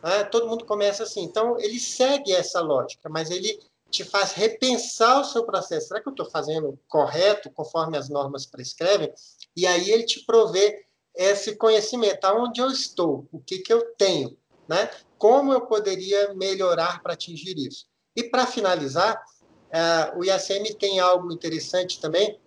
Né? 0.01 0.23
Todo 0.25 0.47
mundo 0.47 0.65
começa 0.65 1.03
assim. 1.03 1.23
Então, 1.23 1.59
ele 1.59 1.79
segue 1.79 2.31
essa 2.31 2.61
lógica, 2.61 3.09
mas 3.09 3.29
ele 3.29 3.59
te 3.89 4.03
faz 4.03 4.33
repensar 4.33 5.21
o 5.21 5.23
seu 5.23 5.45
processo. 5.45 5.87
Será 5.87 6.01
que 6.01 6.07
eu 6.07 6.11
estou 6.11 6.29
fazendo 6.29 6.79
correto, 6.87 7.49
conforme 7.51 7.97
as 7.97 8.09
normas 8.09 8.45
prescrevem? 8.45 9.13
E 9.55 9.65
aí 9.65 9.89
ele 9.91 10.03
te 10.03 10.25
provê 10.25 10.85
esse 11.15 11.55
conhecimento, 11.55 12.25
aonde 12.25 12.61
eu 12.61 12.67
estou, 12.67 13.27
o 13.31 13.39
que, 13.39 13.59
que 13.59 13.73
eu 13.73 13.95
tenho, 13.95 14.37
né? 14.67 14.89
como 15.17 15.51
eu 15.51 15.65
poderia 15.65 16.33
melhorar 16.35 17.01
para 17.01 17.13
atingir 17.13 17.57
isso. 17.57 17.87
E 18.15 18.23
para 18.23 18.45
finalizar, 18.45 19.15
uh, 19.15 20.19
o 20.19 20.23
IACM 20.23 20.75
tem 20.77 20.99
algo 20.99 21.31
interessante 21.31 21.99
também, 21.99 22.39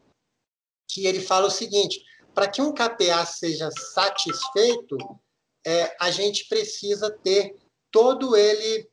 que 0.88 1.06
ele 1.06 1.20
fala 1.20 1.47
o 1.47 1.50
seguinte, 1.50 2.02
para 2.35 2.49
que 2.49 2.62
um 2.62 2.73
KPA 2.73 3.25
seja 3.26 3.70
satisfeito, 3.92 4.97
é, 5.66 5.94
a 6.00 6.11
gente 6.11 6.49
precisa 6.49 7.11
ter 7.11 7.56
todo 7.90 8.37
ele 8.37 8.88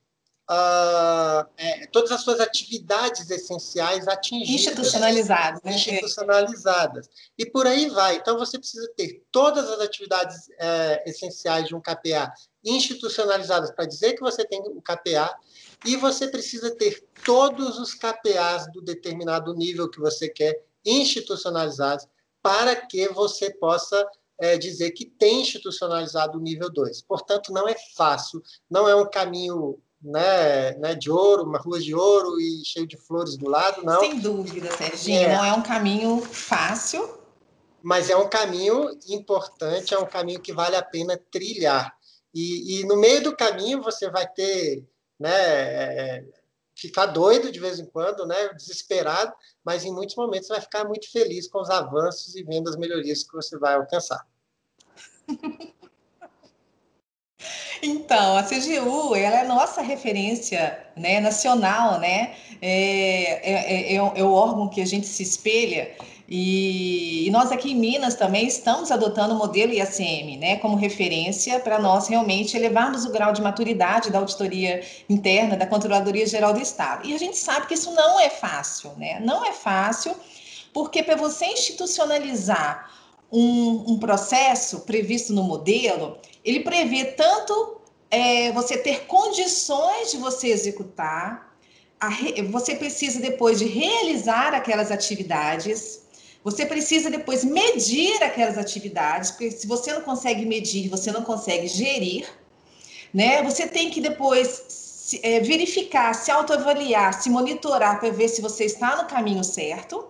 Uh, 0.50 1.46
é, 1.58 1.88
todas 1.88 2.10
as 2.10 2.22
suas 2.22 2.40
atividades 2.40 3.30
essenciais 3.30 4.08
atingidas. 4.08 4.56
Institucionalizadas. 4.56 5.62
Né? 5.62 5.74
Institucionalizadas. 5.74 7.10
E 7.38 7.46
por 7.46 7.68
aí 7.68 7.90
vai. 7.90 8.16
Então, 8.16 8.38
você 8.38 8.58
precisa 8.58 8.90
ter 8.96 9.26
todas 9.30 9.70
as 9.70 9.82
atividades 9.82 10.50
é, 10.58 11.04
essenciais 11.06 11.68
de 11.68 11.76
um 11.76 11.82
KPA 11.82 12.32
institucionalizadas 12.64 13.72
para 13.72 13.86
dizer 13.86 14.14
que 14.14 14.22
você 14.22 14.46
tem 14.46 14.62
o 14.62 14.82
KPA, 14.82 15.36
e 15.86 15.96
você 15.96 16.28
precisa 16.28 16.76
ter 16.76 17.06
todos 17.24 17.78
os 17.80 17.94
KPAs 17.94 18.72
do 18.72 18.82
determinado 18.82 19.54
nível 19.54 19.90
que 19.90 20.00
você 20.00 20.28
quer 20.28 20.64
institucionalizados 20.86 22.08
para 22.42 22.76
que 22.76 23.08
você 23.10 23.54
possa 23.54 24.08
é, 24.40 24.58
dizer 24.58 24.92
que 24.92 25.06
tem 25.06 25.42
institucionalizado 25.42 26.38
o 26.38 26.42
nível 26.42 26.72
2. 26.72 27.02
Portanto, 27.04 27.52
não 27.52 27.68
é 27.68 27.76
fácil, 27.96 28.42
não 28.70 28.88
é 28.88 28.96
um 28.96 29.10
caminho 29.10 29.80
né, 30.02 30.74
né, 30.74 30.96
de 30.96 31.10
ouro, 31.10 31.44
uma 31.44 31.58
rua 31.58 31.80
de 31.80 31.94
ouro 31.94 32.40
e 32.40 32.64
cheio 32.64 32.88
de 32.88 32.98
flores 32.98 33.36
do 33.36 33.50
lado, 33.50 33.84
não. 33.84 34.00
Sem 34.00 34.20
dúvida, 34.20 34.72
Serginho, 34.76 35.22
é. 35.22 35.36
não 35.36 35.46
é 35.46 35.54
um 35.54 35.62
caminho 35.62 36.22
fácil. 36.22 37.18
Mas 37.82 38.10
é 38.10 38.18
um 38.18 38.28
caminho 38.28 38.90
importante, 39.08 39.94
é 39.94 40.00
um 40.00 40.06
caminho 40.06 40.42
que 40.42 40.52
vale 40.52 40.76
a 40.76 40.84
pena 40.84 41.20
trilhar. 41.32 41.96
E, 42.34 42.82
e 42.82 42.86
no 42.86 42.98
meio 42.98 43.24
do 43.24 43.36
caminho 43.36 43.82
você 43.82 44.10
vai 44.10 44.28
ter, 44.28 44.84
né, 45.20 45.30
é, 45.30 46.26
ficar 46.76 47.06
doido 47.08 47.52
de 47.52 47.60
vez 47.60 47.80
em 47.80 47.86
quando, 47.86 48.26
né, 48.26 48.50
desesperado, 48.54 49.34
mas 49.64 49.86
em 49.86 49.94
muitos 49.94 50.16
momentos 50.16 50.50
vai 50.50 50.60
ficar 50.60 50.86
muito 50.86 51.10
feliz 51.12 51.48
com 51.48 51.62
os 51.62 51.70
avanços 51.70 52.36
e 52.36 52.44
vendo 52.44 52.70
as 52.70 52.76
melhorias 52.76 53.24
que 53.24 53.34
você 53.34 53.58
vai 53.58 53.76
alcançar. 53.76 54.28
Então, 57.82 58.38
a 58.38 58.44
CGU, 58.44 59.16
ela 59.16 59.42
é 59.42 59.44
nossa 59.44 59.82
referência 59.82 60.80
né, 60.96 61.20
nacional, 61.20 62.00
né? 62.00 62.34
É, 62.62 63.52
é, 63.52 63.94
é, 63.94 63.96
é, 63.96 64.24
o 64.24 64.32
órgão 64.32 64.68
que 64.68 64.82
a 64.82 64.86
gente 64.86 65.06
se 65.06 65.22
espelha. 65.22 65.92
E, 66.30 67.26
e, 67.26 67.32
nós 67.32 67.52
aqui 67.52 67.72
em 67.72 67.76
Minas 67.76 68.16
também 68.16 68.48
estamos 68.48 68.92
adotando 68.92 69.34
o 69.34 69.38
modelo 69.38 69.72
IACM, 69.72 70.38
né, 70.38 70.58
como 70.58 70.76
referência 70.76 71.58
para 71.58 71.80
nós 71.80 72.10
realmente 72.10 72.58
elevarmos 72.58 73.06
o 73.06 73.12
grau 73.12 73.32
de 73.32 73.42
maturidade 73.42 74.12
da 74.12 74.20
auditoria 74.20 74.84
interna 75.08 75.56
da 75.56 75.66
Controladoria 75.66 76.28
Geral 76.28 76.54
do 76.54 76.60
Estado. 76.60 77.08
E 77.08 77.14
a 77.14 77.18
gente 77.18 77.38
sabe 77.38 77.68
que 77.68 77.76
isso 77.76 77.92
não 77.92 78.20
é 78.20 78.30
fácil, 78.30 78.92
né? 78.98 79.22
Não 79.22 79.46
é 79.46 79.54
fácil, 79.54 80.14
porque 80.74 81.02
para 81.02 81.16
você 81.16 81.46
institucionalizar 81.46 82.92
um, 83.32 83.94
um 83.94 83.98
processo 83.98 84.82
previsto 84.82 85.32
no 85.32 85.44
modelo, 85.44 86.18
ele 86.48 86.62
prevê 86.62 87.06
tanto 87.06 87.82
é, 88.10 88.52
você 88.54 88.78
ter 88.78 89.06
condições 89.06 90.12
de 90.12 90.18
você 90.18 90.48
executar, 90.48 91.54
re, 92.02 92.42
você 92.44 92.76
precisa 92.76 93.20
depois 93.20 93.60
de 93.60 93.66
realizar 93.66 94.54
aquelas 94.54 94.90
atividades, 94.92 96.02
você 96.44 96.66
precisa 96.66 97.10
depois 97.10 97.44
medir 97.44 98.24
aquelas 98.24 98.58
atividades, 98.58 99.32
porque 99.32 99.52
se 99.52 99.68
você 99.68 99.92
não 99.92 100.02
consegue 100.02 100.46
medir, 100.46 100.88
você 100.88 101.12
não 101.12 101.24
consegue 101.24 101.68
gerir, 101.68 102.26
né? 103.14 103.44
Você 103.44 103.68
tem 103.68 103.90
que 103.90 104.00
depois 104.00 104.64
se, 105.08 105.20
é, 105.24 105.42
verificar, 105.42 106.14
se 106.14 106.32
autoavaliar, 106.32 107.22
se 107.22 107.30
monitorar 107.30 108.00
para 108.00 108.10
ver 108.10 108.30
se 108.30 108.42
você 108.42 108.64
está 108.66 108.96
no 108.96 109.10
caminho 109.10 109.44
certo. 109.44 110.08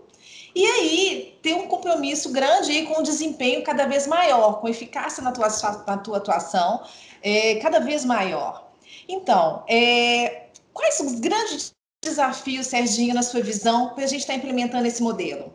E 0.56 0.66
aí, 0.66 1.40
ter 1.42 1.54
um 1.54 1.68
compromisso 1.68 2.32
grande 2.32 2.72
aí 2.72 2.86
com 2.86 3.00
o 3.00 3.04
desempenho 3.04 3.64
cada 3.64 3.86
vez 3.86 4.08
maior, 4.08 4.60
com 4.60 4.68
eficácia 4.68 5.24
na 5.24 5.32
tua, 5.32 5.48
na 5.86 5.98
tua 5.98 6.18
atuação 6.18 6.84
é, 7.22 7.56
cada 7.56 7.80
vez 7.80 8.04
maior. 8.06 8.72
Então, 9.08 9.64
é, 9.68 10.48
quais 10.74 10.96
são 10.96 11.06
os 11.06 11.20
grandes 11.20 11.74
desafios, 12.04 12.68
Serginho, 12.68 13.14
na 13.14 13.24
sua 13.24 13.42
visão, 13.42 13.94
para 13.94 14.04
a 14.04 14.08
gente 14.08 14.22
estar 14.22 14.34
tá 14.34 14.40
implementando 14.40 14.88
esse 14.88 15.02
modelo? 15.02 15.54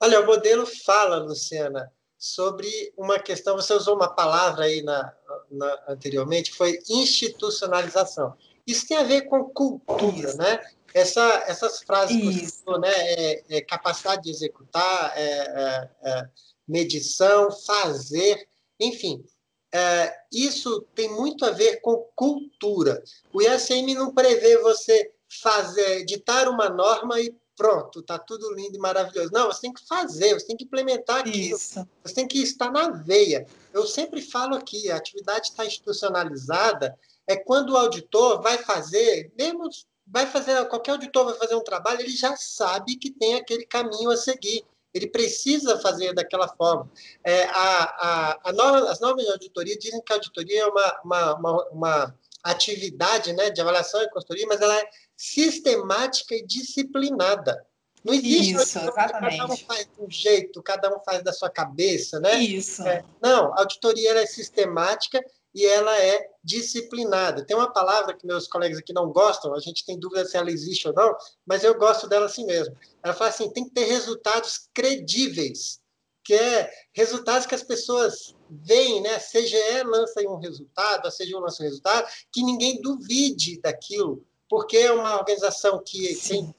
Olha, 0.00 0.20
o 0.20 0.26
modelo 0.26 0.66
fala, 0.66 1.18
Luciana, 1.18 1.92
sobre 2.18 2.68
uma 2.96 3.18
questão, 3.18 3.56
você 3.56 3.72
usou 3.74 3.96
uma 3.96 4.08
palavra 4.08 4.64
aí 4.64 4.82
na, 4.82 5.12
na, 5.50 5.78
anteriormente, 5.88 6.52
foi 6.52 6.78
institucionalização. 6.88 8.34
Isso 8.66 8.86
tem 8.86 8.96
a 8.96 9.02
ver 9.02 9.22
com 9.22 9.48
cultura, 9.48 10.34
né? 10.34 10.60
Essa, 10.92 11.44
essas 11.46 11.80
frases 11.82 12.16
Isso. 12.16 12.26
que 12.26 12.46
você 12.46 12.64
falou, 12.64 12.80
né? 12.80 12.92
É, 12.92 13.44
é 13.48 13.60
capacidade 13.60 14.22
de 14.22 14.30
executar, 14.30 15.12
é, 15.16 15.22
é, 15.22 15.90
é 16.02 16.28
medição, 16.66 17.50
fazer, 17.50 18.48
enfim. 18.78 19.24
É, 19.72 20.12
isso 20.32 20.84
tem 20.94 21.08
muito 21.08 21.44
a 21.44 21.50
ver 21.50 21.80
com 21.80 22.08
cultura. 22.16 23.02
O 23.32 23.40
ISM 23.40 23.94
não 23.94 24.12
prevê 24.12 24.58
você 24.58 25.12
fazer, 25.28 26.04
ditar 26.04 26.48
uma 26.48 26.68
norma 26.68 27.20
e 27.20 27.32
pronto, 27.60 28.00
está 28.00 28.18
tudo 28.18 28.52
lindo 28.54 28.76
e 28.76 28.80
maravilhoso. 28.80 29.30
Não, 29.32 29.46
você 29.46 29.60
tem 29.60 29.72
que 29.72 29.86
fazer, 29.86 30.32
você 30.32 30.46
tem 30.46 30.56
que 30.56 30.64
implementar 30.64 31.20
aquilo. 31.20 31.56
Isso. 31.56 31.86
Você 32.02 32.14
tem 32.14 32.26
que 32.26 32.38
estar 32.38 32.72
na 32.72 32.88
veia. 32.88 33.46
Eu 33.72 33.86
sempre 33.86 34.22
falo 34.22 34.56
aqui, 34.56 34.90
a 34.90 34.96
atividade 34.96 35.48
está 35.48 35.66
institucionalizada, 35.66 36.98
é 37.26 37.36
quando 37.36 37.70
o 37.70 37.76
auditor 37.76 38.40
vai 38.40 38.58
fazer, 38.58 39.30
mesmo 39.38 39.68
vai 40.10 40.26
fazer, 40.26 40.64
qualquer 40.66 40.92
auditor 40.92 41.24
vai 41.24 41.34
fazer 41.34 41.54
um 41.54 41.62
trabalho, 41.62 42.00
ele 42.00 42.10
já 42.10 42.36
sabe 42.36 42.96
que 42.96 43.10
tem 43.10 43.36
aquele 43.36 43.64
caminho 43.64 44.10
a 44.10 44.16
seguir. 44.16 44.64
Ele 44.92 45.06
precisa 45.06 45.78
fazer 45.78 46.12
daquela 46.12 46.48
forma. 46.48 46.90
É, 47.22 47.44
a, 47.44 47.52
a, 47.54 48.40
a 48.50 48.52
norma, 48.52 48.90
as 48.90 48.98
normas 48.98 49.24
de 49.24 49.30
auditoria 49.30 49.78
dizem 49.78 50.02
que 50.02 50.12
a 50.12 50.16
auditoria 50.16 50.62
é 50.62 50.66
uma, 50.66 51.00
uma, 51.04 51.34
uma, 51.34 51.68
uma 51.70 52.18
atividade 52.42 53.32
né, 53.32 53.50
de 53.50 53.60
avaliação 53.60 54.02
e 54.02 54.10
consultoria, 54.10 54.46
mas 54.48 54.60
ela 54.60 54.76
é 54.76 54.90
sistemática 55.16 56.34
e 56.34 56.44
disciplinada. 56.44 57.64
Não 58.02 58.14
existe 58.14 58.54
Isso, 58.54 58.78
exatamente. 58.78 59.36
cada 59.36 59.52
um 59.52 59.56
faz 59.58 59.84
de 59.84 60.02
um 60.02 60.10
jeito, 60.10 60.62
cada 60.62 60.96
um 60.96 61.00
faz 61.00 61.22
da 61.22 61.32
sua 61.32 61.50
cabeça, 61.50 62.18
né? 62.18 62.36
Isso. 62.36 62.82
É, 62.82 63.04
não, 63.22 63.52
a 63.52 63.60
auditoria 63.60 64.14
é 64.14 64.26
sistemática 64.26 65.22
e 65.54 65.66
ela 65.66 65.96
é 65.98 66.30
disciplinada. 66.42 67.44
Tem 67.44 67.56
uma 67.56 67.72
palavra 67.72 68.14
que 68.16 68.26
meus 68.26 68.46
colegas 68.46 68.78
aqui 68.78 68.92
não 68.92 69.10
gostam, 69.10 69.54
a 69.54 69.60
gente 69.60 69.84
tem 69.84 69.98
dúvida 69.98 70.24
se 70.24 70.36
ela 70.36 70.50
existe 70.50 70.88
ou 70.88 70.94
não, 70.94 71.14
mas 71.46 71.64
eu 71.64 71.76
gosto 71.76 72.08
dela 72.08 72.26
assim 72.26 72.46
mesmo. 72.46 72.76
Ela 73.02 73.14
fala 73.14 73.30
assim: 73.30 73.50
tem 73.50 73.64
que 73.64 73.74
ter 73.74 73.84
resultados 73.84 74.68
credíveis, 74.72 75.80
que 76.24 76.34
é 76.34 76.70
resultados 76.92 77.46
que 77.46 77.54
as 77.54 77.62
pessoas 77.62 78.34
veem, 78.48 79.02
né? 79.02 79.14
A 79.14 79.20
CGE 79.20 79.82
lança 79.84 80.20
um 80.22 80.36
resultado, 80.36 81.06
a 81.06 81.10
CGU 81.10 81.40
lança 81.40 81.62
um 81.62 81.66
resultado, 81.66 82.08
que 82.32 82.42
ninguém 82.42 82.80
duvide 82.80 83.60
daquilo, 83.60 84.24
porque 84.48 84.76
é 84.76 84.92
uma 84.92 85.16
organização 85.16 85.82
que 85.84 86.14
tem 86.26 86.54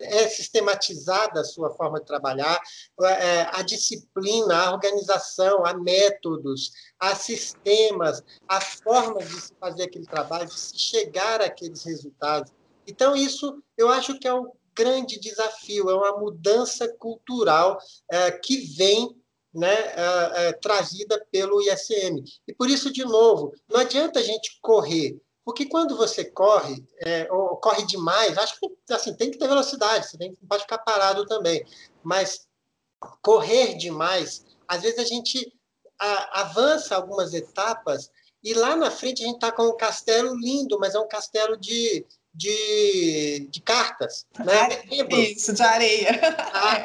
é 0.00 0.28
sistematizada 0.28 1.40
a 1.40 1.44
sua 1.44 1.70
forma 1.74 1.98
de 2.00 2.06
trabalhar, 2.06 2.60
é, 3.02 3.48
a 3.52 3.62
disciplina, 3.62 4.56
a 4.56 4.72
organização, 4.72 5.64
há 5.64 5.74
métodos, 5.74 6.70
há 6.98 7.14
sistemas, 7.14 8.22
há 8.48 8.60
formas 8.60 9.28
de 9.28 9.40
se 9.40 9.52
fazer 9.58 9.84
aquele 9.84 10.06
trabalho, 10.06 10.46
de 10.46 10.58
se 10.58 10.78
chegar 10.78 11.40
àqueles 11.40 11.84
resultados. 11.84 12.52
Então, 12.86 13.16
isso 13.16 13.62
eu 13.76 13.88
acho 13.88 14.18
que 14.18 14.28
é 14.28 14.34
um 14.34 14.50
grande 14.76 15.18
desafio, 15.18 15.90
é 15.90 15.94
uma 15.94 16.18
mudança 16.18 16.86
cultural 16.98 17.78
é, 18.10 18.30
que 18.30 18.58
vem 18.76 19.16
né, 19.54 19.74
é, 19.74 20.52
trazida 20.52 21.18
pelo 21.32 21.62
ISM. 21.62 22.22
E 22.46 22.52
por 22.52 22.68
isso, 22.68 22.92
de 22.92 23.04
novo, 23.04 23.54
não 23.68 23.80
adianta 23.80 24.20
a 24.20 24.22
gente 24.22 24.58
correr, 24.60 25.18
porque 25.46 25.64
quando 25.66 25.96
você 25.96 26.24
corre, 26.24 26.84
é, 26.98 27.28
ou 27.30 27.56
corre 27.58 27.86
demais, 27.86 28.36
acho 28.36 28.58
que 28.58 28.68
assim, 28.92 29.14
tem 29.14 29.30
que 29.30 29.38
ter 29.38 29.46
velocidade, 29.46 30.08
você 30.08 30.18
tem, 30.18 30.30
não 30.30 30.48
pode 30.48 30.64
ficar 30.64 30.78
parado 30.78 31.24
também. 31.24 31.64
Mas 32.02 32.48
correr 33.22 33.76
demais, 33.76 34.44
às 34.66 34.82
vezes 34.82 34.98
a 34.98 35.04
gente 35.04 35.52
a, 36.00 36.40
avança 36.40 36.96
algumas 36.96 37.32
etapas 37.32 38.10
e 38.42 38.54
lá 38.54 38.74
na 38.74 38.90
frente 38.90 39.22
a 39.22 39.26
gente 39.26 39.36
está 39.36 39.52
com 39.52 39.68
um 39.68 39.76
castelo 39.76 40.34
lindo, 40.34 40.80
mas 40.80 40.96
é 40.96 40.98
um 40.98 41.06
castelo 41.06 41.56
de, 41.56 42.04
de, 42.34 43.46
de 43.48 43.60
cartas, 43.60 44.26
né? 44.44 44.68
Isso, 45.30 45.52
de 45.52 45.62
areia. 45.62 46.20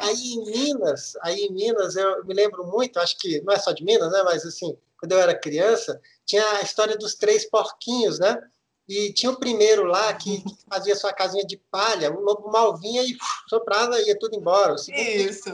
Aí 0.02 0.34
em 0.34 0.44
Minas, 0.44 1.14
aí 1.22 1.46
em 1.46 1.52
Minas 1.52 1.96
eu 1.96 2.24
me 2.24 2.32
lembro 2.32 2.64
muito, 2.64 3.00
acho 3.00 3.18
que 3.18 3.40
não 3.40 3.52
é 3.52 3.58
só 3.58 3.72
de 3.72 3.82
Minas, 3.82 4.12
né? 4.12 4.22
Mas 4.22 4.46
assim, 4.46 4.78
quando 5.00 5.12
eu 5.12 5.18
era 5.18 5.36
criança, 5.36 6.00
tinha 6.24 6.48
a 6.58 6.62
história 6.62 6.96
dos 6.96 7.16
três 7.16 7.44
porquinhos, 7.50 8.20
né? 8.20 8.40
E 8.88 9.12
tinha 9.12 9.30
o 9.30 9.38
primeiro 9.38 9.84
lá 9.84 10.12
que, 10.14 10.42
que 10.42 10.56
fazia 10.68 10.96
sua 10.96 11.12
casinha 11.12 11.44
de 11.44 11.56
palha, 11.70 12.12
o 12.12 12.20
lobo 12.20 12.50
mal 12.50 12.76
vinha 12.76 13.02
e 13.02 13.16
soprava 13.48 14.00
e 14.00 14.08
ia 14.08 14.18
tudo 14.18 14.36
embora. 14.36 14.74
O 14.74 14.78
segundo 14.78 15.02
Isso. 15.02 15.48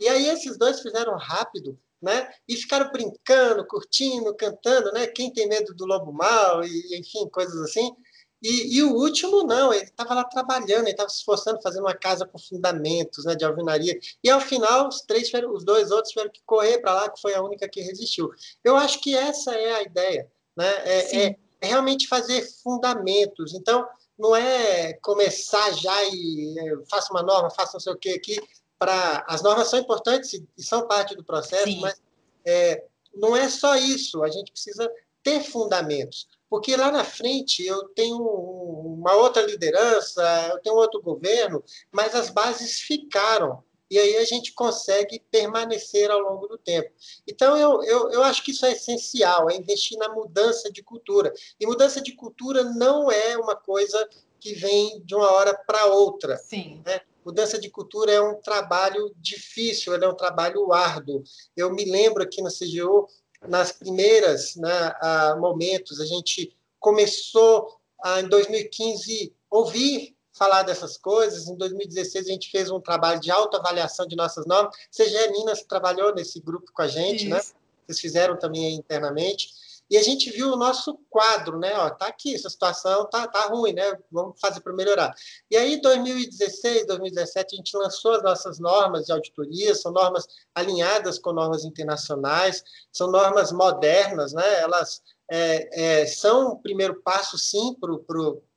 E 0.00 0.08
aí 0.08 0.28
esses 0.28 0.58
dois 0.58 0.80
fizeram 0.80 1.16
rápido, 1.16 1.78
né? 2.00 2.28
E 2.48 2.56
ficaram 2.56 2.90
brincando, 2.90 3.64
curtindo, 3.66 4.34
cantando, 4.34 4.90
né? 4.92 5.06
Quem 5.06 5.32
tem 5.32 5.48
medo 5.48 5.72
do 5.74 5.86
lobo 5.86 6.12
mal 6.12 6.64
e 6.64 6.98
enfim, 6.98 7.28
coisas 7.28 7.56
assim. 7.62 7.94
E, 8.42 8.76
e 8.76 8.82
o 8.82 8.92
último 8.92 9.44
não, 9.44 9.72
ele 9.72 9.84
estava 9.84 10.14
lá 10.14 10.24
trabalhando, 10.24 10.82
ele 10.82 10.90
estava 10.90 11.08
se 11.08 11.18
esforçando, 11.18 11.62
fazendo 11.62 11.84
uma 11.84 11.94
casa 11.94 12.26
com 12.26 12.38
fundamentos, 12.38 13.24
né, 13.24 13.36
de 13.36 13.44
alvenaria. 13.44 13.96
E 14.22 14.28
ao 14.28 14.40
final 14.40 14.88
os 14.88 15.02
três, 15.02 15.30
os 15.54 15.64
dois 15.64 15.92
outros 15.92 16.12
tiveram 16.12 16.32
que 16.32 16.42
correr 16.44 16.80
para 16.80 16.92
lá, 16.92 17.08
que 17.08 17.20
foi 17.20 17.34
a 17.34 17.42
única 17.42 17.68
que 17.68 17.80
resistiu. 17.80 18.30
Eu 18.64 18.76
acho 18.76 19.00
que 19.00 19.14
essa 19.16 19.54
é 19.54 19.74
a 19.74 19.82
ideia, 19.82 20.28
né? 20.56 20.68
É, 20.84 21.36
é, 21.62 21.68
realmente 21.68 22.08
fazer 22.08 22.42
fundamentos. 22.62 23.54
Então, 23.54 23.86
não 24.18 24.34
é 24.34 24.92
começar 24.94 25.72
já 25.72 26.04
e 26.04 26.54
é, 26.58 26.86
faça 26.90 27.12
uma 27.12 27.22
norma, 27.22 27.50
faça 27.50 27.74
não 27.74 27.80
sei 27.80 27.92
o 27.92 27.96
que 27.96 28.10
aqui. 28.10 28.38
Para 28.78 29.24
as 29.28 29.42
normas 29.42 29.68
são 29.68 29.78
importantes 29.78 30.34
e 30.58 30.62
são 30.62 30.88
parte 30.88 31.14
do 31.14 31.24
processo, 31.24 31.64
Sim. 31.64 31.80
mas 31.80 32.02
é, 32.44 32.84
não 33.14 33.36
é 33.36 33.48
só 33.48 33.76
isso. 33.76 34.22
A 34.24 34.28
gente 34.28 34.50
precisa 34.50 34.90
ter 35.22 35.40
fundamentos, 35.44 36.26
porque 36.50 36.76
lá 36.76 36.90
na 36.90 37.04
frente 37.04 37.64
eu 37.64 37.88
tenho 37.90 38.18
uma 38.18 39.14
outra 39.14 39.42
liderança, 39.42 40.22
eu 40.52 40.58
tenho 40.58 40.74
outro 40.74 41.00
governo, 41.00 41.62
mas 41.92 42.12
as 42.16 42.28
bases 42.28 42.80
ficaram 42.80 43.62
e 43.92 43.98
aí 43.98 44.16
a 44.16 44.24
gente 44.24 44.54
consegue 44.54 45.22
permanecer 45.30 46.10
ao 46.10 46.18
longo 46.18 46.46
do 46.46 46.56
tempo. 46.56 46.90
Então, 47.28 47.54
eu, 47.54 47.82
eu, 47.82 48.10
eu 48.10 48.22
acho 48.22 48.42
que 48.42 48.50
isso 48.50 48.64
é 48.64 48.72
essencial, 48.72 49.50
é 49.50 49.54
investir 49.54 49.98
na 49.98 50.08
mudança 50.08 50.72
de 50.72 50.82
cultura. 50.82 51.30
E 51.60 51.66
mudança 51.66 52.00
de 52.00 52.12
cultura 52.12 52.64
não 52.64 53.12
é 53.12 53.36
uma 53.36 53.54
coisa 53.54 54.08
que 54.40 54.54
vem 54.54 55.02
de 55.04 55.14
uma 55.14 55.30
hora 55.30 55.54
para 55.66 55.84
outra. 55.84 56.38
Sim. 56.38 56.80
Né? 56.86 57.02
Mudança 57.22 57.58
de 57.58 57.68
cultura 57.68 58.10
é 58.10 58.18
um 58.18 58.40
trabalho 58.40 59.14
difícil, 59.18 59.94
é 59.94 60.08
um 60.08 60.16
trabalho 60.16 60.72
árduo. 60.72 61.22
Eu 61.54 61.70
me 61.70 61.84
lembro 61.84 62.22
aqui 62.22 62.40
no 62.40 62.48
CGU, 62.48 63.06
nas 63.46 63.72
primeiras 63.72 64.56
né, 64.56 64.94
momentos, 65.38 66.00
a 66.00 66.06
gente 66.06 66.56
começou 66.80 67.76
a, 68.02 68.20
em 68.22 68.28
2015 68.28 69.34
ouvir 69.50 70.16
falar 70.42 70.64
dessas 70.64 70.98
coisas. 70.98 71.46
Em 71.46 71.56
2016, 71.56 72.26
a 72.26 72.32
gente 72.32 72.50
fez 72.50 72.68
um 72.68 72.80
trabalho 72.80 73.20
de 73.20 73.30
autoavaliação 73.30 74.08
de 74.08 74.16
nossas 74.16 74.44
normas. 74.44 74.74
CGE 74.90 75.30
Minas 75.30 75.62
trabalhou 75.62 76.12
nesse 76.12 76.40
grupo 76.40 76.72
com 76.72 76.82
a 76.82 76.88
gente, 76.88 77.28
né? 77.28 77.38
Isso. 77.38 77.52
né? 77.54 77.60
Vocês 77.86 78.00
fizeram 78.00 78.36
também 78.36 78.74
internamente. 78.74 79.50
E 79.88 79.96
a 79.96 80.02
gente 80.02 80.30
viu 80.30 80.48
o 80.52 80.56
nosso 80.56 80.98
quadro, 81.08 81.58
né? 81.58 81.74
Ó, 81.76 81.90
tá 81.90 82.06
aqui, 82.06 82.34
essa 82.34 82.48
situação 82.48 83.08
tá, 83.08 83.28
tá 83.28 83.42
ruim, 83.48 83.72
né? 83.72 83.96
Vamos 84.10 84.40
fazer 84.40 84.60
para 84.60 84.72
melhorar. 84.72 85.14
E 85.50 85.56
aí, 85.56 85.80
2016, 85.80 86.86
2017, 86.86 87.54
a 87.54 87.56
gente 87.56 87.76
lançou 87.76 88.12
as 88.12 88.22
nossas 88.22 88.58
normas 88.58 89.06
de 89.06 89.12
auditoria, 89.12 89.74
são 89.74 89.92
normas 89.92 90.26
alinhadas 90.54 91.18
com 91.18 91.32
normas 91.32 91.64
internacionais, 91.64 92.64
são 92.90 93.10
normas 93.10 93.52
modernas, 93.52 94.32
né? 94.32 94.60
Elas 94.60 95.02
é, 95.30 96.00
é, 96.00 96.06
são 96.06 96.52
o 96.52 96.58
primeiro 96.58 97.00
passo, 97.02 97.38
sim, 97.38 97.74
para 97.74 97.92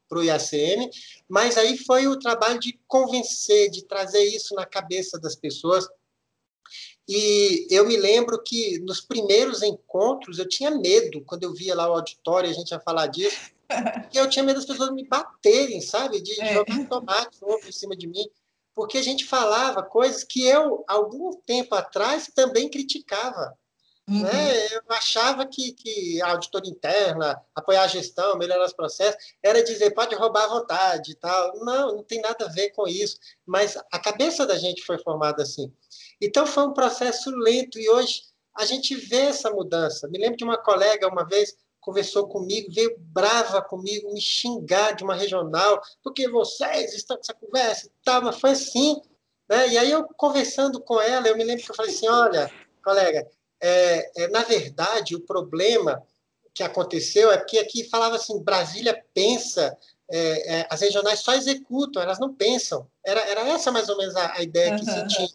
para 0.07 0.19
o 0.19 0.23
IACM, 0.23 0.89
mas 1.27 1.57
aí 1.57 1.77
foi 1.77 2.07
o 2.07 2.19
trabalho 2.19 2.59
de 2.59 2.79
convencer, 2.87 3.69
de 3.69 3.85
trazer 3.85 4.23
isso 4.23 4.53
na 4.55 4.65
cabeça 4.65 5.19
das 5.19 5.35
pessoas. 5.35 5.87
E 7.07 7.67
eu 7.69 7.85
me 7.85 7.95
lembro 7.97 8.41
que 8.41 8.79
nos 8.79 8.99
primeiros 8.99 9.61
encontros 9.61 10.39
eu 10.39 10.47
tinha 10.47 10.71
medo, 10.71 11.21
quando 11.21 11.43
eu 11.43 11.53
via 11.53 11.75
lá 11.75 11.89
o 11.89 11.93
auditório, 11.93 12.49
a 12.49 12.53
gente 12.53 12.71
ia 12.71 12.79
falar 12.79 13.07
disso, 13.07 13.51
porque 13.67 14.17
eu 14.19 14.29
tinha 14.29 14.43
medo 14.43 14.57
das 14.57 14.65
pessoas 14.65 14.91
me 14.91 15.07
baterem, 15.07 15.81
sabe? 15.81 16.21
De 16.21 16.39
é. 16.41 16.53
jogar 16.53 16.87
tomate 16.87 17.37
ovo 17.41 17.67
em 17.67 17.71
cima 17.71 17.95
de 17.95 18.07
mim, 18.07 18.25
porque 18.73 18.97
a 18.97 19.03
gente 19.03 19.23
falava 19.25 19.83
coisas 19.83 20.23
que 20.23 20.45
eu, 20.45 20.83
algum 20.87 21.31
tempo 21.41 21.75
atrás, 21.75 22.29
também 22.33 22.69
criticava. 22.69 23.57
Uhum. 24.07 24.21
Né? 24.21 24.67
Eu 24.67 24.81
achava 24.89 25.45
que, 25.47 25.71
que 25.71 26.21
a 26.21 26.29
auditoria 26.31 26.71
interna, 26.71 27.41
apoiar 27.55 27.83
a 27.83 27.87
gestão, 27.87 28.37
melhorar 28.37 28.65
os 28.65 28.73
processos, 28.73 29.19
era 29.41 29.63
dizer 29.63 29.91
pode 29.91 30.13
roubar 30.15 30.43
à 30.43 30.47
vontade 30.47 31.11
e 31.11 31.15
tal. 31.15 31.57
Não, 31.65 31.95
não 31.95 32.03
tem 32.03 32.21
nada 32.21 32.45
a 32.45 32.49
ver 32.49 32.69
com 32.71 32.87
isso. 32.87 33.17
Mas 33.45 33.75
a 33.91 33.99
cabeça 33.99 34.45
da 34.45 34.57
gente 34.57 34.83
foi 34.83 34.99
formada 34.99 35.41
assim. 35.41 35.73
Então 36.21 36.45
foi 36.45 36.63
um 36.63 36.73
processo 36.73 37.31
lento 37.31 37.79
e 37.79 37.89
hoje 37.89 38.23
a 38.55 38.65
gente 38.65 38.95
vê 38.95 39.21
essa 39.21 39.49
mudança. 39.49 40.07
Me 40.07 40.19
lembro 40.19 40.37
de 40.37 40.43
uma 40.43 40.57
colega 40.57 41.07
uma 41.07 41.25
vez 41.25 41.55
conversou 41.85 42.27
comigo, 42.27 42.73
veio 42.73 42.95
brava 42.97 43.61
comigo, 43.61 44.11
me 44.11 44.19
xingar 44.19 44.93
de 44.93 45.03
uma 45.03 45.13
regional, 45.13 45.79
porque 46.03 46.27
vocês 46.27 46.95
estão 46.95 47.15
com 47.15 47.21
essa 47.21 47.33
conversa 47.35 47.85
e 47.85 47.91
tal, 48.03 48.23
mas 48.23 48.39
foi 48.39 48.51
assim. 48.51 48.99
Né? 49.47 49.69
E 49.69 49.77
aí 49.77 49.91
eu 49.91 50.03
conversando 50.17 50.81
com 50.81 50.99
ela, 50.99 51.27
eu 51.27 51.37
me 51.37 51.43
lembro 51.43 51.63
que 51.63 51.69
eu 51.69 51.75
falei 51.75 51.91
assim, 51.91 52.07
olha, 52.09 52.51
colega, 52.83 53.29
é, 53.61 54.23
é, 54.23 54.27
na 54.29 54.43
verdade, 54.43 55.15
o 55.15 55.21
problema 55.21 56.03
que 56.53 56.63
aconteceu 56.63 57.31
é 57.31 57.37
porque 57.37 57.57
aqui 57.57 57.83
falava 57.89 58.15
assim, 58.15 58.41
Brasília 58.41 59.03
pensa, 59.13 59.77
é, 60.09 60.59
é, 60.59 60.67
as 60.69 60.81
regionais 60.81 61.19
só 61.19 61.33
executam, 61.33 62.01
elas 62.01 62.19
não 62.19 62.33
pensam. 62.33 62.87
Era, 63.03 63.21
era 63.21 63.41
essa 63.49 63.71
mais 63.71 63.89
ou 63.89 63.97
menos 63.97 64.15
a, 64.15 64.33
a 64.33 64.41
ideia 64.41 64.71
uhum. 64.71 64.79
que 64.79 64.85
se 64.85 65.07
tinha. 65.07 65.29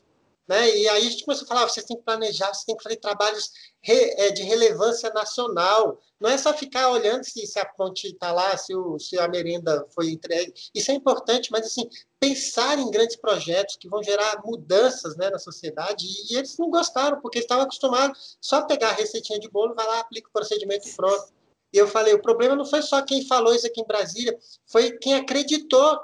Né? 0.51 0.79
E 0.79 0.89
aí 0.89 1.07
a 1.07 1.11
gente 1.11 1.25
começou 1.25 1.45
a 1.45 1.49
falar, 1.49 1.69
vocês 1.69 1.87
têm 1.87 1.97
que 1.97 2.03
planejar, 2.03 2.49
vocês 2.49 2.65
têm 2.65 2.77
que 2.77 2.83
fazer 2.83 2.97
trabalhos 2.97 3.53
re, 3.81 3.95
é, 4.19 4.33
de 4.33 4.43
relevância 4.43 5.09
nacional. 5.11 5.97
Não 6.19 6.29
é 6.29 6.37
só 6.37 6.53
ficar 6.53 6.89
olhando 6.89 7.23
se, 7.23 7.47
se 7.47 7.57
a 7.61 7.65
ponte 7.65 8.09
está 8.09 8.33
lá, 8.33 8.57
se, 8.57 8.75
o, 8.75 8.99
se 8.99 9.17
a 9.17 9.29
merenda 9.29 9.87
foi 9.95 10.11
entregue. 10.11 10.53
Isso 10.75 10.91
é 10.91 10.95
importante, 10.95 11.53
mas 11.53 11.67
assim, 11.67 11.89
pensar 12.19 12.81
em 12.81 12.91
grandes 12.91 13.15
projetos 13.15 13.77
que 13.77 13.89
vão 13.89 14.03
gerar 14.03 14.43
mudanças 14.45 15.17
né, 15.17 15.31
na 15.31 15.39
sociedade. 15.39 16.05
E, 16.05 16.35
e 16.35 16.37
eles 16.37 16.59
não 16.59 16.69
gostaram, 16.69 17.21
porque 17.21 17.39
estavam 17.39 17.63
acostumados 17.63 18.37
só 18.41 18.57
a 18.57 18.67
pegar 18.67 18.89
a 18.89 18.95
receitinha 18.95 19.39
de 19.39 19.49
bolo, 19.49 19.77
vai 19.77 19.87
lá, 19.87 20.01
aplica 20.01 20.29
o 20.29 20.33
procedimento 20.33 20.89
pronto. 20.97 21.33
E 21.73 21.79
eu 21.79 21.87
falei, 21.87 22.13
o 22.13 22.21
problema 22.21 22.57
não 22.57 22.65
foi 22.65 22.83
só 22.83 23.01
quem 23.03 23.25
falou 23.25 23.55
isso 23.55 23.69
aqui 23.69 23.81
em 23.81 23.87
Brasília, 23.87 24.37
foi 24.67 24.99
quem 24.99 25.15
acreditou 25.15 25.97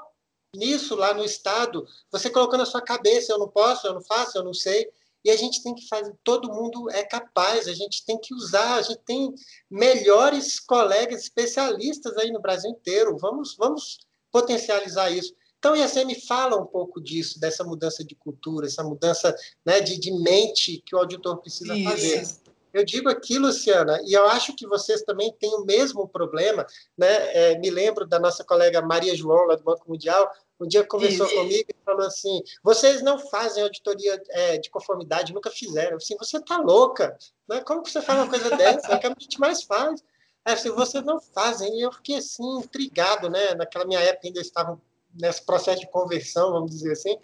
nisso 0.57 0.95
lá 0.95 1.13
no 1.13 1.23
Estado, 1.23 1.87
você 2.11 2.29
colocou 2.29 2.57
na 2.57 2.65
sua 2.65 2.81
cabeça, 2.81 3.31
eu 3.31 3.39
não 3.39 3.47
posso, 3.47 3.87
eu 3.87 3.93
não 3.93 4.01
faço, 4.01 4.37
eu 4.37 4.43
não 4.43 4.53
sei. 4.53 4.89
E 5.23 5.29
a 5.29 5.35
gente 5.35 5.61
tem 5.61 5.75
que 5.75 5.87
fazer, 5.87 6.13
todo 6.23 6.53
mundo 6.53 6.89
é 6.89 7.03
capaz, 7.03 7.67
a 7.67 7.73
gente 7.73 8.05
tem 8.05 8.17
que 8.17 8.33
usar, 8.33 8.75
a 8.75 8.81
gente 8.81 9.01
tem 9.05 9.33
melhores 9.69 10.59
colegas 10.59 11.21
especialistas 11.23 12.17
aí 12.17 12.31
no 12.31 12.41
Brasil 12.41 12.69
inteiro. 12.69 13.17
Vamos, 13.17 13.55
vamos 13.57 13.99
potencializar 14.31 15.09
isso. 15.11 15.33
Então, 15.59 15.73
a 15.73 15.79
IACM 15.79 16.13
fala 16.27 16.55
um 16.55 16.65
pouco 16.65 17.01
disso, 17.01 17.39
dessa 17.39 17.63
mudança 17.63 18.03
de 18.03 18.15
cultura, 18.15 18.67
essa 18.67 18.83
mudança 18.83 19.35
né, 19.65 19.81
de, 19.81 19.99
de 19.99 20.11
mente 20.11 20.81
que 20.85 20.95
o 20.95 20.99
auditor 20.99 21.37
precisa 21.37 21.75
isso. 21.75 21.89
fazer. 21.89 22.27
Eu 22.73 22.85
digo 22.85 23.09
aqui, 23.09 23.39
Luciana, 23.39 23.99
e 24.05 24.13
eu 24.13 24.27
acho 24.27 24.55
que 24.55 24.67
vocês 24.67 25.01
também 25.01 25.33
têm 25.39 25.53
o 25.55 25.65
mesmo 25.65 26.07
problema, 26.07 26.65
né? 26.95 27.07
É, 27.33 27.57
me 27.57 27.71
lembro 27.71 28.05
da 28.05 28.19
nossa 28.19 28.43
colega 28.43 28.81
Maria 28.81 29.15
João, 29.15 29.47
lá 29.47 29.55
do 29.55 29.63
Banco 29.63 29.89
Mundial, 29.89 30.31
um 30.59 30.67
dia 30.67 30.83
conversou 30.85 31.27
comigo 31.27 31.69
e 31.69 31.85
falou 31.85 32.05
assim: 32.05 32.41
vocês 32.63 33.01
não 33.01 33.19
fazem 33.19 33.63
auditoria 33.63 34.21
é, 34.29 34.57
de 34.57 34.69
conformidade, 34.69 35.33
nunca 35.33 35.51
fizeram. 35.51 35.97
Assim, 35.97 36.15
você 36.17 36.37
está 36.37 36.57
louca, 36.57 37.17
né? 37.47 37.61
Como 37.61 37.83
que 37.83 37.91
você 37.91 38.01
faz 38.01 38.19
uma 38.19 38.29
coisa 38.29 38.55
dessa? 38.55 38.93
É 38.93 38.97
que 38.97 39.07
a 39.07 39.15
gente 39.17 39.39
mais 39.39 39.63
faz. 39.63 40.03
É, 40.45 40.53
assim, 40.53 40.71
vocês 40.71 41.03
não 41.03 41.19
fazem. 41.19 41.77
E 41.77 41.81
eu 41.81 41.91
fiquei 41.91 42.17
assim, 42.17 42.57
intrigado, 42.57 43.29
né? 43.29 43.53
Naquela 43.53 43.85
minha 43.85 43.99
época 43.99 44.27
ainda 44.27 44.41
estavam 44.41 44.81
nesse 45.13 45.43
processo 45.45 45.81
de 45.81 45.89
conversão, 45.89 46.51
vamos 46.51 46.71
dizer 46.71 46.93
assim. 46.93 47.17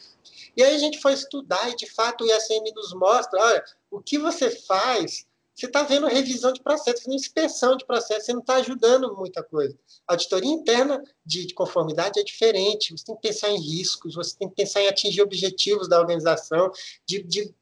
E 0.56 0.64
aí 0.64 0.76
a 0.76 0.80
gente 0.80 1.00
foi 1.00 1.14
estudar 1.14 1.70
e, 1.70 1.76
de 1.76 1.90
fato, 1.90 2.24
o 2.24 2.28
ISM 2.28 2.72
nos 2.76 2.94
mostra, 2.94 3.40
olha, 3.40 3.64
o 3.90 4.02
que 4.02 4.18
você 4.18 4.50
faz 4.50 5.26
você 5.56 5.68
está 5.68 5.84
vendo 5.84 6.08
revisão 6.08 6.52
de 6.52 6.62
processo, 6.62 7.10
inspeção 7.12 7.78
de 7.78 7.86
processo, 7.86 8.26
você 8.26 8.34
não 8.34 8.40
está 8.40 8.56
ajudando 8.56 9.16
muita 9.16 9.44
coisa. 9.44 9.78
A 10.08 10.14
auditoria 10.14 10.52
interna 10.52 11.04
de, 11.24 11.46
de, 11.46 11.54
conformidade 11.54 12.20
é 12.20 12.24
diferente, 12.24 12.92
você 12.92 13.06
tem 13.06 13.16
que 13.16 13.22
pensar 13.22 13.50
em 13.50 13.60
riscos, 13.60 14.16
você 14.16 14.36
tem 14.36 14.50
que 14.50 14.56
pensar 14.56 14.82
em 14.82 14.88
atingir 14.88 15.22
objetivos 15.22 15.88
da 15.88 16.00
organização, 16.00 16.72
de, 17.06 17.22
de 17.22 17.54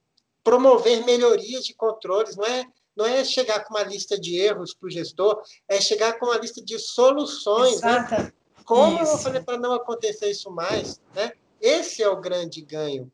promover 0.43 1.03
melhorias 1.05 1.65
de 1.65 1.73
controles, 1.73 2.37
não 2.37 2.45
é, 2.45 2.65
não 2.95 3.05
é 3.05 3.25
chegar 3.25 3.63
com 3.65 3.73
uma 3.73 3.83
lista 3.83 4.17
de 4.17 4.37
erros 4.37 4.73
para 4.73 4.87
o 4.87 4.89
gestor, 4.89 5.41
é 5.67 5.81
chegar 5.81 6.17
com 6.17 6.27
uma 6.27 6.37
lista 6.37 6.63
de 6.63 6.79
soluções. 6.79 7.81
Né? 7.81 8.31
Como 8.63 8.93
isso. 8.93 9.01
eu 9.01 9.05
vou 9.07 9.17
fazer 9.17 9.43
para 9.43 9.57
não 9.57 9.73
acontecer 9.73 10.29
isso 10.29 10.49
mais? 10.49 11.01
Né? 11.13 11.33
Esse 11.59 12.01
é 12.01 12.07
o 12.07 12.21
grande 12.21 12.61
ganho. 12.61 13.11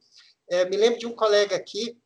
É, 0.47 0.63
me 0.65 0.77
lembro 0.77 0.99
de 0.99 1.07
um 1.07 1.13
colega 1.13 1.55
aqui 1.55 1.97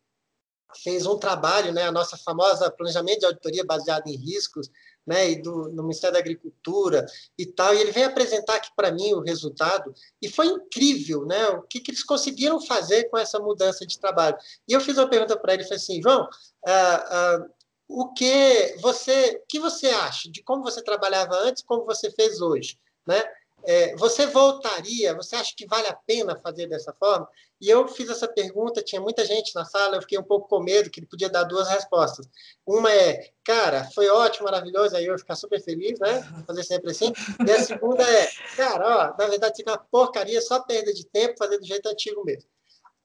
fez 0.84 1.05
um 1.05 1.17
trabalho, 1.17 1.73
né, 1.73 1.84
a 1.84 1.91
nossa 1.91 2.17
famosa 2.17 2.71
planejamento 2.71 3.19
de 3.19 3.25
auditoria 3.25 3.63
baseado 3.63 4.07
em 4.07 4.15
riscos, 4.15 4.69
né, 5.05 5.31
e 5.31 5.41
do, 5.41 5.69
no 5.69 5.84
Ministério 5.84 6.13
da 6.13 6.19
Agricultura 6.19 7.05
e 7.38 7.45
tal, 7.45 7.73
e 7.73 7.81
ele 7.81 7.91
veio 7.91 8.07
apresentar 8.07 8.55
aqui 8.55 8.69
para 8.75 8.91
mim 8.91 9.13
o 9.13 9.21
resultado, 9.21 9.93
e 10.21 10.29
foi 10.29 10.47
incrível, 10.47 11.25
né, 11.25 11.47
o 11.49 11.63
que, 11.63 11.79
que 11.79 11.91
eles 11.91 12.03
conseguiram 12.03 12.60
fazer 12.62 13.10
com 13.10 13.17
essa 13.17 13.39
mudança 13.39 13.86
de 13.86 13.99
trabalho. 13.99 14.38
E 14.67 14.73
eu 14.73 14.81
fiz 14.81 14.97
uma 14.97 15.10
pergunta 15.10 15.38
para 15.38 15.53
ele, 15.53 15.63
falei 15.63 15.77
assim, 15.77 16.01
João, 16.01 16.27
ah, 16.65 17.05
ah, 17.10 17.45
o 17.88 18.13
que 18.13 18.77
você, 18.79 19.41
que 19.49 19.60
você 19.60 19.88
acha 19.89 20.31
de 20.31 20.41
como 20.41 20.63
você 20.63 20.81
trabalhava 20.81 21.36
antes, 21.39 21.63
como 21.63 21.86
você 21.86 22.10
fez 22.10 22.41
hoje, 22.41 22.79
né? 23.05 23.21
É, 23.63 23.95
você 23.95 24.25
voltaria? 24.25 25.13
Você 25.15 25.36
acha 25.36 25.53
que 25.55 25.67
vale 25.67 25.88
a 25.88 25.93
pena 25.93 26.36
fazer 26.36 26.67
dessa 26.67 26.93
forma? 26.93 27.27
E 27.62 27.69
eu 27.69 27.88
fiz 27.88 28.10
essa 28.10 28.28
pergunta, 28.28 28.82
tinha 28.82 29.00
muita 29.00 29.24
gente 29.24 29.54
na 29.54 29.63
sala, 29.63 29.95
eu 29.95 30.02
fiquei 30.02 30.17
um 30.17 30.24
pouco 30.24 30.50
com 30.50 30.63
medo 30.63 30.89
que 30.89 31.00
ele 31.00 31.06
podia 31.06 31.30
dar 31.30 31.43
duas 31.43 31.69
respostas. 31.69 32.28
Uma 32.65 32.91
é, 32.91 33.32
cara, 33.43 33.88
foi 33.93 34.10
ótimo, 34.10 34.45
maravilhoso, 34.45 34.95
aí 34.95 35.06
eu 35.06 35.12
ia 35.12 35.19
ficar 35.19 35.36
super 35.36 35.62
feliz, 35.62 36.00
né? 36.00 36.24
Fazer 36.47 36.63
sempre 36.63 36.89
assim. 36.89 37.13
E 37.45 37.52
a 37.52 37.63
segunda 37.63 38.04
é, 38.04 38.28
cara, 38.58 39.13
ó, 39.13 39.17
na 39.17 39.30
verdade, 39.30 39.62
é 39.63 39.69
uma 39.69 39.78
porcaria, 39.78 40.41
só 40.41 40.60
perda 40.60 40.91
de 40.91 41.06
tempo, 41.06 41.38
fazer 41.38 41.60
do 41.60 41.65
jeito 41.65 41.88
antigo 41.88 42.26
mesmo. 42.26 42.50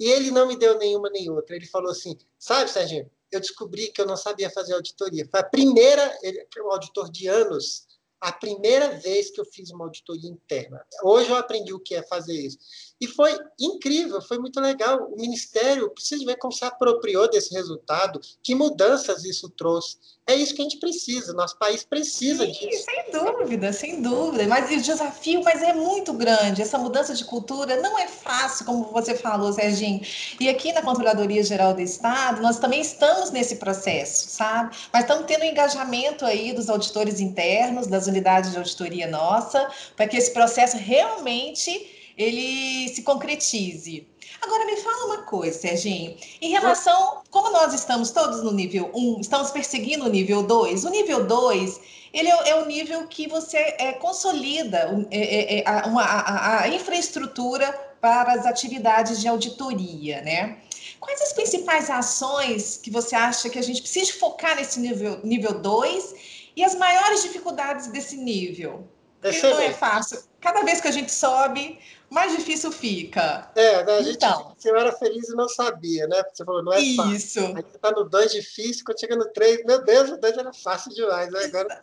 E 0.01 0.11
ele 0.11 0.31
não 0.31 0.47
me 0.47 0.57
deu 0.57 0.79
nenhuma 0.79 1.11
nem 1.11 1.31
outra. 1.31 1.55
Ele 1.55 1.66
falou 1.66 1.90
assim: 1.90 2.16
sabe, 2.38 2.71
Serginho, 2.71 3.11
eu 3.31 3.40
descobri 3.40 3.88
que 3.88 4.01
eu 4.01 4.07
não 4.07 4.16
sabia 4.16 4.51
fazer 4.51 4.75
auditoria. 4.75 5.27
Foi 5.31 5.40
a 5.40 5.45
primeira, 5.45 6.19
ele 6.23 6.47
foi 6.53 6.62
um 6.62 6.71
auditor 6.71 7.11
de 7.11 7.29
anos, 7.29 7.87
a 8.21 8.33
primeira 8.33 8.90
vez 8.99 9.31
que 9.31 9.40
eu 9.40 9.45
fiz 9.45 9.71
uma 9.71 9.85
auditoria 9.85 10.31
interna. 10.31 10.85
Hoje 11.03 11.31
eu 11.31 11.37
aprendi 11.37 11.73
o 11.73 11.81
que 11.81 11.95
é 11.95 12.03
fazer 12.03 12.35
isso. 12.35 12.59
E 13.01 13.07
foi 13.07 13.37
incrível, 13.61 14.23
foi 14.23 14.39
muito 14.39 14.59
legal. 14.59 15.09
O 15.13 15.17
Ministério 15.21 15.91
precisa 15.91 16.25
ver 16.25 16.37
como 16.37 16.53
se 16.53 16.65
apropriou 16.65 17.29
desse 17.29 17.53
resultado, 17.53 18.21
que 18.43 18.55
mudanças 18.55 19.25
isso 19.25 19.51
trouxe. 19.51 19.99
É 20.27 20.35
isso 20.35 20.55
que 20.55 20.61
a 20.61 20.65
gente 20.65 20.79
precisa, 20.79 21.33
nosso 21.33 21.57
país 21.57 21.85
precisa 21.85 22.45
Sim, 22.45 22.53
disso. 22.53 22.85
Sem 22.85 23.13
dúvida, 23.13 23.73
sem 23.73 24.03
dúvida. 24.03 24.47
Mas 24.49 24.71
o 24.71 24.83
desafio 24.83 25.45
mas 25.45 25.63
é 25.63 25.73
muito 25.73 26.13
grande. 26.13 26.63
Essa 26.63 26.79
mudança 26.79 27.15
de 27.15 27.25
cultura 27.25 27.77
não 27.81 27.97
é 27.99 28.09
fácil, 28.09 28.65
como 28.65 28.85
você 28.91 29.15
falou, 29.15 29.53
Serginho. 29.53 30.01
E 30.41 30.49
aqui 30.49 30.73
na 30.73 30.83
Controladoria 30.83 31.45
Geral 31.45 31.75
do 31.75 31.81
Estado, 31.81 32.43
nós 32.43 32.59
também 32.59 32.81
estamos 32.81 33.31
nesse 33.31 33.57
processo, 33.57 34.29
sabe? 34.31 34.75
Mas 34.93 35.03
estamos 35.03 35.27
tendo 35.27 35.43
um 35.43 35.47
engajamento 35.47 36.25
aí 36.25 36.53
dos 36.53 36.69
auditores 36.69 37.21
internos, 37.21 37.87
das 37.87 38.09
unidades 38.09 38.51
de 38.51 38.57
auditoria 38.57 39.07
nossa, 39.07 39.71
para 39.95 40.09
que 40.09 40.17
esse 40.17 40.33
processo 40.33 40.77
realmente 40.77 41.96
ele 42.16 42.88
se 42.88 43.02
concretize. 43.02 44.07
Agora 44.40 44.64
me 44.66 44.76
fala 44.76 45.07
uma 45.07 45.22
coisa, 45.22 45.59
Serginho. 45.59 46.16
Em 46.40 46.50
relação, 46.50 47.22
como 47.31 47.50
nós 47.50 47.74
estamos 47.74 48.11
todos 48.11 48.42
no 48.42 48.52
nível 48.52 48.90
1, 48.94 49.20
estamos 49.20 49.50
perseguindo 49.50 50.05
o 50.05 50.09
nível 50.09 50.42
2, 50.42 50.85
o 50.85 50.90
nível 50.90 51.26
2 51.26 51.81
ele 52.16 52.31
é, 52.31 52.48
é, 52.48 52.55
o 52.55 52.64
nível 52.64 53.07
que 53.09 53.29
você 53.29 53.59
é, 53.79 53.92
consolida 53.92 55.07
é, 55.11 55.18
é, 55.18 55.59
é, 55.59 55.68
a, 55.68 55.87
uma, 55.87 56.02
a, 56.02 56.62
a, 56.62 56.68
infraestrutura 56.68 57.70
para 58.00 58.33
as 58.33 58.46
atividades 58.46 59.20
de 59.20 59.29
auditoria, 59.29 60.22
né? 60.22 60.57
Quais 60.98 61.20
as 61.20 61.35
principais 61.35 61.90
ações 61.90 62.79
que 62.83 62.90
você 62.90 63.14
acha 63.14 63.50
que 63.50 63.59
a 63.59 63.62
gente 63.62 63.83
precisa 63.83 64.14
focar 64.14 64.57
nesse 64.57 64.81
nível, 64.81 65.20
nível 65.22 65.61
2 65.61 66.14
e 66.57 66.64
as 66.64 66.74
maiores 66.74 67.22
dificuldades 67.22 67.88
desse 67.88 68.16
nível? 68.16 68.88
Porque 69.33 69.49
não 69.49 69.61
é 69.61 69.73
fácil. 69.73 70.23
Cada 70.41 70.62
vez 70.62 70.81
que 70.81 70.89
a 70.89 70.93
gente 70.93 71.12
sobe, 71.12 71.79
mais 72.11 72.37
difícil 72.37 72.71
fica. 72.71 73.51
É, 73.55 73.85
né? 73.85 73.99
a 73.99 74.03
gente 74.03 74.17
então, 74.17 74.55
eu 74.65 74.77
era 74.77 74.93
feliz 74.93 75.29
e 75.29 75.35
não 75.35 75.49
sabia, 75.49 76.07
né? 76.07 76.23
Você 76.33 76.45
falou, 76.45 76.62
não 76.62 76.73
é 76.73 76.81
isso. 76.81 76.97
fácil. 76.97 77.17
Isso. 77.17 77.41
Aí 77.41 77.62
tá 77.62 77.91
no 77.91 78.05
2 78.05 78.33
difícil, 78.33 78.85
quando 78.85 79.01
chega 79.01 79.17
no 79.17 79.29
3, 79.33 79.65
meu 79.65 79.85
Deus, 79.85 80.11
o 80.11 80.17
2 80.17 80.39
era 80.39 80.53
fácil 80.53 80.93
demais. 80.95 81.33
Né? 81.33 81.45
Agora, 81.45 81.81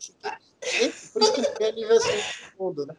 por 1.13 1.21
isso 1.21 1.33
que 1.33 1.41
tem 1.41 1.73
nível 1.73 1.97
assim 1.97 2.53
mundo, 2.57 2.85
né? 2.85 2.95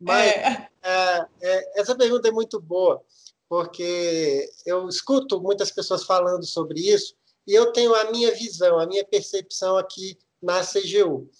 Mas 0.00 0.32
é. 0.32 0.68
É, 0.82 1.26
é, 1.42 1.80
essa 1.80 1.94
pergunta 1.94 2.28
é 2.28 2.30
muito 2.30 2.60
boa, 2.60 3.02
porque 3.48 4.48
eu 4.64 4.88
escuto 4.88 5.40
muitas 5.40 5.70
pessoas 5.70 6.04
falando 6.04 6.44
sobre 6.44 6.80
isso 6.80 7.14
e 7.46 7.54
eu 7.54 7.72
tenho 7.72 7.94
a 7.94 8.10
minha 8.10 8.34
visão, 8.34 8.78
a 8.78 8.86
minha 8.86 9.04
percepção 9.04 9.76
aqui 9.76 10.18
na 10.42 10.60
CGU. 10.62 11.30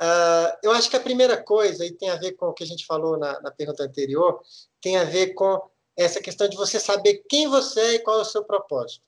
Uh, 0.00 0.52
eu 0.62 0.72
acho 0.72 0.90
que 0.90 0.96
a 0.96 1.00
primeira 1.00 1.42
coisa, 1.42 1.84
e 1.84 1.92
tem 1.92 2.10
a 2.10 2.16
ver 2.16 2.32
com 2.32 2.46
o 2.46 2.52
que 2.52 2.62
a 2.62 2.66
gente 2.66 2.84
falou 2.84 3.16
na, 3.16 3.40
na, 3.40 3.50
pergunta 3.50 3.82
anterior, 3.82 4.40
tem 4.80 4.98
a 4.98 5.04
ver 5.04 5.28
com 5.34 5.58
essa 5.96 6.20
questão 6.20 6.46
de 6.48 6.56
você 6.56 6.78
saber 6.78 7.24
quem 7.28 7.48
você 7.48 7.80
é 7.80 7.94
e 7.94 7.98
qual 8.00 8.18
é 8.18 8.22
o 8.22 8.24
seu 8.24 8.44
propósito. 8.44 9.02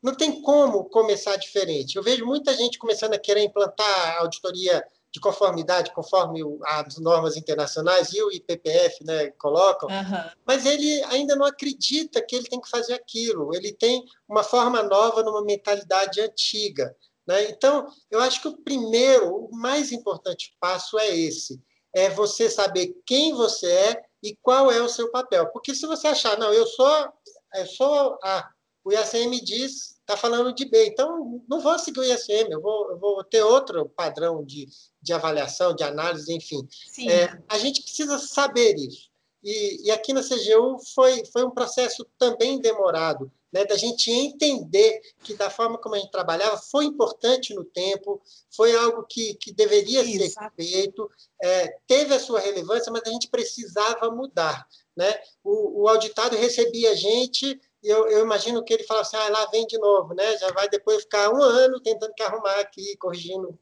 Não 0.00 0.14
tem 0.14 0.40
como 0.42 0.84
começar 0.84 1.36
diferente. 1.36 1.96
Eu 1.96 2.02
vejo 2.02 2.24
muita 2.24 2.54
gente 2.54 2.78
começando 2.78 3.14
a 3.14 3.18
querer 3.18 3.42
implantar 3.42 4.18
auditoria 4.18 4.84
de 5.12 5.20
conformidade, 5.20 5.92
conforme 5.92 6.40
as 6.64 6.96
normas 6.98 7.36
internacionais 7.36 8.12
e 8.14 8.22
o 8.22 8.32
IPPF 8.32 9.04
né, 9.04 9.30
colocam, 9.32 9.90
uhum. 9.90 10.30
mas 10.46 10.64
ele 10.64 11.04
ainda 11.04 11.36
não 11.36 11.44
acredita 11.44 12.22
que 12.22 12.34
ele 12.34 12.48
tem 12.48 12.60
que 12.60 12.70
fazer 12.70 12.94
aquilo. 12.94 13.54
Ele 13.54 13.72
tem 13.72 14.02
uma 14.26 14.42
forma 14.42 14.82
nova 14.82 15.22
numa 15.22 15.44
mentalidade 15.44 16.20
antiga. 16.20 16.96
Né? 17.26 17.50
Então, 17.50 17.86
eu 18.10 18.20
acho 18.20 18.40
que 18.40 18.48
o 18.48 18.56
primeiro, 18.58 19.46
o 19.46 19.56
mais 19.56 19.92
importante 19.92 20.56
passo 20.60 20.98
é 20.98 21.16
esse: 21.16 21.60
é 21.94 22.10
você 22.10 22.48
saber 22.50 22.96
quem 23.06 23.32
você 23.34 23.70
é 23.70 24.04
e 24.22 24.36
qual 24.40 24.70
é 24.70 24.80
o 24.80 24.88
seu 24.88 25.10
papel. 25.10 25.46
Porque 25.48 25.74
se 25.74 25.86
você 25.86 26.08
achar, 26.08 26.38
não, 26.38 26.52
eu 26.52 26.66
sou, 26.66 27.12
eu 27.54 27.66
sou 27.66 28.18
a, 28.22 28.48
o 28.84 28.92
IACM 28.92 29.40
diz, 29.42 29.92
está 30.00 30.16
falando 30.16 30.52
de 30.52 30.64
B. 30.64 30.86
Então, 30.86 31.42
não 31.48 31.60
vou 31.60 31.78
seguir 31.78 32.00
o 32.00 32.04
ISM, 32.04 32.50
eu 32.50 32.60
vou, 32.60 32.90
eu 32.90 32.98
vou 32.98 33.24
ter 33.24 33.42
outro 33.42 33.88
padrão 33.88 34.44
de, 34.44 34.68
de 35.00 35.12
avaliação, 35.12 35.74
de 35.74 35.84
análise, 35.84 36.32
enfim. 36.32 36.66
É, 37.08 37.38
a 37.48 37.58
gente 37.58 37.82
precisa 37.82 38.18
saber 38.18 38.74
isso. 38.76 39.10
E, 39.42 39.88
e, 39.88 39.90
aqui 39.90 40.12
na 40.12 40.22
CGU 40.22 40.78
foi, 40.94 41.24
foi 41.26 41.44
um 41.44 41.50
processo 41.50 42.06
também 42.16 42.60
demorado, 42.60 43.30
né, 43.52 43.64
da 43.64 43.76
gente 43.76 44.10
entender 44.10 45.00
que 45.22 45.34
da 45.34 45.50
forma 45.50 45.78
como 45.78 45.94
a 45.94 45.98
gente 45.98 46.10
trabalhava 46.10 46.56
foi 46.56 46.84
importante 46.84 47.54
no 47.54 47.64
tempo, 47.64 48.20
foi 48.54 48.74
algo 48.74 49.04
que, 49.08 49.34
que 49.34 49.52
deveria 49.52 50.02
Isso. 50.02 50.34
ser 50.34 50.50
feito, 50.56 51.10
é, 51.42 51.68
teve 51.86 52.14
a 52.14 52.20
sua 52.20 52.40
relevância, 52.40 52.90
mas 52.90 53.02
a 53.06 53.10
gente 53.10 53.28
precisava 53.28 54.10
mudar. 54.10 54.66
Né? 54.96 55.14
O, 55.42 55.82
o 55.82 55.88
auditado 55.88 56.36
recebia 56.36 56.90
a 56.90 56.94
gente 56.94 57.58
e 57.82 57.88
eu, 57.88 58.06
eu, 58.08 58.20
imagino 58.22 58.62
que 58.62 58.72
ele 58.72 58.84
fala 58.84 59.00
assim, 59.00 59.16
ah, 59.16 59.28
lá 59.28 59.46
vem 59.46 59.66
de 59.66 59.76
novo, 59.76 60.14
né? 60.14 60.38
Já 60.38 60.52
vai 60.52 60.68
depois 60.68 61.02
ficar 61.02 61.32
um 61.32 61.42
ano 61.42 61.80
tentando 61.80 62.14
que 62.14 62.22
arrumar 62.22 62.60
aqui, 62.60 62.96
corrigindo 62.96 63.58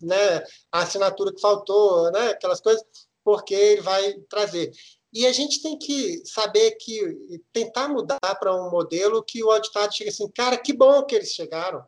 né, 0.00 0.38
a 0.70 0.82
assinatura 0.82 1.32
que 1.34 1.40
faltou, 1.40 2.08
né? 2.12 2.28
Aquelas 2.28 2.60
coisas, 2.60 2.84
porque 3.24 3.52
ele 3.52 3.80
vai 3.80 4.14
trazer. 4.28 4.70
E 5.14 5.26
a 5.26 5.32
gente 5.32 5.62
tem 5.62 5.78
que 5.78 6.22
saber 6.26 6.72
que 6.72 7.40
tentar 7.52 7.88
mudar 7.88 8.18
para 8.18 8.52
um 8.52 8.68
modelo 8.68 9.22
que 9.22 9.44
o 9.44 9.50
auditado 9.52 9.94
chegue 9.94 10.10
assim, 10.10 10.28
cara, 10.28 10.58
que 10.58 10.72
bom 10.72 11.04
que 11.04 11.14
eles 11.14 11.30
chegaram, 11.30 11.84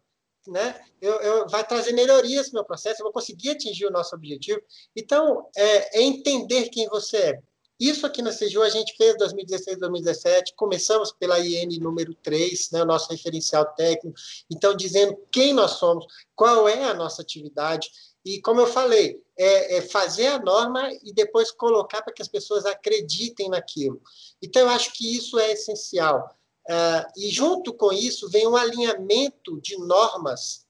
né? 0.46 0.80
Eu, 1.00 1.14
eu 1.14 1.48
vai 1.48 1.66
trazer 1.66 1.92
melhorias 1.92 2.46
no 2.46 2.54
meu 2.54 2.64
processo, 2.64 3.00
eu 3.00 3.04
vou 3.04 3.12
conseguir 3.12 3.50
atingir 3.50 3.84
o 3.84 3.90
nosso 3.90 4.14
objetivo. 4.14 4.62
Então, 4.94 5.50
é, 5.56 5.98
é 5.98 6.02
entender 6.02 6.68
quem 6.68 6.88
você 6.88 7.16
é. 7.16 7.42
Isso 7.80 8.06
aqui 8.06 8.22
na 8.22 8.30
CGU 8.30 8.62
a 8.62 8.70
gente 8.70 8.96
fez 8.96 9.18
2016, 9.18 9.78
2017, 9.80 10.54
começamos 10.54 11.12
pela 11.12 11.40
IN 11.40 11.78
número 11.80 12.14
3, 12.14 12.70
né, 12.70 12.82
o 12.82 12.86
nosso 12.86 13.10
referencial 13.10 13.66
técnico, 13.74 14.16
então 14.50 14.74
dizendo 14.74 15.14
quem 15.30 15.52
nós 15.52 15.72
somos, 15.72 16.06
qual 16.34 16.66
é 16.66 16.84
a 16.84 16.94
nossa 16.94 17.20
atividade, 17.20 17.90
e, 18.24 18.40
como 18.40 18.60
eu 18.60 18.66
falei, 18.66 19.22
é, 19.38 19.76
é 19.76 19.82
fazer 19.82 20.28
a 20.28 20.38
norma 20.38 20.90
e 21.02 21.12
depois 21.12 21.50
colocar 21.50 22.02
para 22.02 22.12
que 22.12 22.22
as 22.22 22.28
pessoas 22.28 22.64
acreditem 22.64 23.50
naquilo. 23.50 24.00
Então, 24.42 24.62
eu 24.62 24.68
acho 24.70 24.92
que 24.92 25.16
isso 25.16 25.38
é 25.38 25.52
essencial. 25.52 26.36
Uh, 26.68 27.06
e, 27.16 27.30
junto 27.30 27.72
com 27.72 27.92
isso, 27.92 28.28
vem 28.28 28.46
um 28.46 28.56
alinhamento 28.56 29.60
de 29.60 29.76
normas 29.78 30.66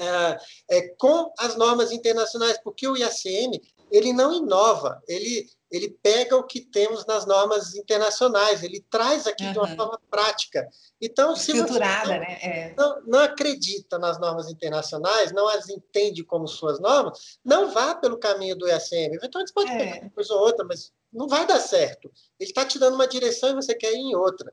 uh, 0.00 0.40
é, 0.70 0.88
com 0.98 1.32
as 1.38 1.56
normas 1.56 1.92
internacionais, 1.92 2.58
porque 2.62 2.88
o 2.88 2.96
IACM 2.96 3.60
ele 3.92 4.12
não 4.12 4.32
inova, 4.32 5.02
ele, 5.06 5.46
ele 5.70 5.90
pega 6.02 6.34
o 6.34 6.46
que 6.46 6.62
temos 6.62 7.04
nas 7.04 7.26
normas 7.26 7.74
internacionais, 7.74 8.62
ele 8.62 8.84
traz 8.90 9.26
aqui 9.26 9.44
uhum. 9.44 9.52
de 9.52 9.58
uma 9.58 9.68
forma 9.76 10.00
prática. 10.10 10.66
Então, 10.98 11.36
se 11.36 11.52
você 11.52 11.78
não, 11.78 12.06
né? 12.06 12.38
É. 12.42 12.74
não, 12.74 13.02
não, 13.06 13.18
acredita 13.18 13.98
nas 13.98 14.18
normas 14.18 14.48
internacionais, 14.48 15.30
não 15.30 15.46
as 15.46 15.68
entende 15.68 16.24
como 16.24 16.48
suas 16.48 16.80
normas, 16.80 17.38
não 17.44 17.70
vá 17.70 17.94
pelo 17.94 18.18
caminho 18.18 18.56
do 18.56 18.66
ESM. 18.66 19.14
Eventualmente 19.14 19.50
você 19.50 19.54
pode 19.54 19.70
é. 19.70 19.78
pegar 19.78 20.00
uma 20.00 20.10
coisa 20.10 20.34
ou 20.34 20.40
outra, 20.40 20.64
mas 20.64 20.90
não 21.12 21.28
vai 21.28 21.46
dar 21.46 21.60
certo. 21.60 22.10
Ele 22.40 22.48
está 22.48 22.64
te 22.64 22.78
dando 22.78 22.94
uma 22.94 23.06
direção 23.06 23.50
e 23.50 23.54
você 23.54 23.74
quer 23.74 23.92
ir 23.92 23.98
em 23.98 24.16
outra. 24.16 24.52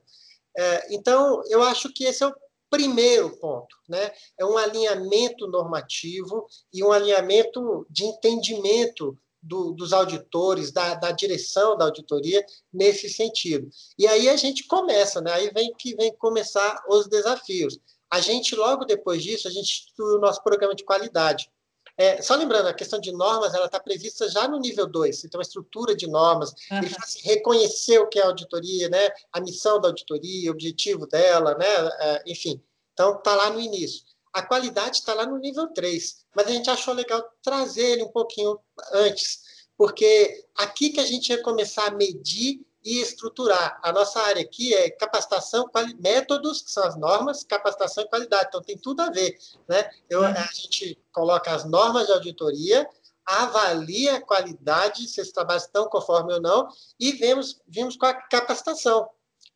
É, 0.58 0.94
então, 0.94 1.42
eu 1.48 1.64
acho 1.64 1.94
que 1.94 2.04
esse 2.04 2.24
é 2.24 2.28
o 2.28 2.36
primeiro 2.70 3.36
ponto, 3.38 3.76
né? 3.88 4.12
É 4.38 4.46
um 4.46 4.58
alinhamento 4.58 5.48
normativo 5.48 6.46
e 6.74 6.84
um 6.84 6.92
alinhamento 6.92 7.88
de 7.90 8.04
entendimento 8.04 9.18
do, 9.42 9.72
dos 9.72 9.94
auditores, 9.94 10.72
da, 10.72 10.96
da, 10.96 11.12
direção 11.12 11.78
da 11.78 11.86
auditoria 11.86 12.46
nesse 12.72 13.10
sentido. 13.10 13.70
E 13.98 14.08
aí 14.08 14.30
a 14.30 14.36
gente 14.36 14.66
começa, 14.68 15.22
né? 15.22 15.32
aí 15.32 15.50
vem 15.54 15.74
que 15.74 15.96
vem 15.96 16.14
começar 16.16 16.84
os 16.90 17.08
desafios. 17.08 17.80
A 18.12 18.20
gente, 18.20 18.56
logo 18.56 18.86
depois 18.86 19.24
disso, 19.24 19.48
a 19.48 19.52
gente 19.52 19.70
institui 19.70 20.16
o 20.16 20.20
nosso 20.20 20.44
programa 20.44 20.76
de 20.76 20.84
qualidade. 20.84 21.50
É, 21.98 22.22
só 22.22 22.36
lembrando, 22.36 22.68
a 22.68 22.74
questão 22.74 23.00
de 23.00 23.12
normas 23.12 23.54
ela 23.54 23.66
está 23.66 23.78
prevista 23.80 24.30
já 24.30 24.48
no 24.48 24.58
nível 24.58 24.88
2, 24.88 25.26
então 25.26 25.40
a 25.40 25.42
estrutura 25.42 25.94
de 25.94 26.08
normas, 26.08 26.52
uhum. 26.72 26.78
ele 26.78 26.90
faz 26.90 27.18
reconhecer 27.22 28.00
o 28.00 28.08
que 28.08 28.18
é 28.18 28.24
a 28.24 28.28
auditoria, 28.28 28.88
né? 28.88 29.10
a 29.34 29.42
missão 29.42 29.82
da 29.82 29.90
auditoria, 29.90 30.50
o 30.50 30.54
objetivo 30.54 31.06
dela, 31.06 31.56
né? 31.56 31.66
É, 32.00 32.24
enfim. 32.26 32.64
Então, 32.94 33.18
está 33.18 33.36
lá 33.36 33.50
no 33.50 33.60
início. 33.60 34.04
A 34.40 34.46
qualidade 34.46 35.00
está 35.00 35.14
lá 35.14 35.26
no 35.26 35.38
nível 35.38 35.68
3, 35.68 36.26
mas 36.34 36.48
a 36.48 36.52
gente 36.52 36.70
achou 36.70 36.94
legal 36.94 37.22
trazer 37.44 37.84
ele 37.92 38.04
um 38.04 38.12
pouquinho 38.12 38.58
antes, 38.94 39.42
porque 39.78 40.46
aqui 40.58 40.92
que 40.92 41.00
a 41.02 41.06
gente 41.06 41.28
ia 41.28 41.44
começar 41.44 41.88
a 41.88 41.92
medir 41.92 42.66
e 42.82 43.02
estruturar. 43.02 43.78
A 43.84 43.92
nossa 43.92 44.18
área 44.22 44.42
aqui 44.42 44.74
é 44.74 44.90
capacitação, 44.92 45.70
métodos, 46.00 46.62
que 46.62 46.72
são 46.72 46.86
as 46.86 46.98
normas, 46.98 47.44
capacitação 47.44 48.06
e 48.06 48.08
qualidade. 48.08 48.46
Então, 48.48 48.62
tem 48.62 48.78
tudo 48.78 49.02
a 49.02 49.10
ver. 49.10 49.38
Né? 49.68 49.90
Eu, 50.10 50.24
a 50.24 50.50
gente 50.54 50.98
coloca 51.12 51.54
as 51.54 51.66
normas 51.66 52.08
de 52.08 52.14
auditoria, 52.14 52.88
avalia 53.26 54.16
a 54.16 54.22
qualidade, 54.22 55.06
se 55.06 55.20
esses 55.20 55.34
trabalhos 55.34 55.64
estão 55.64 55.90
conforme 55.90 56.34
ou 56.34 56.42
não, 56.42 56.70
e 56.98 57.12
vemos, 57.12 57.60
vimos 57.68 57.98
com 57.98 58.06
a 58.06 58.14
capacitação 58.14 59.06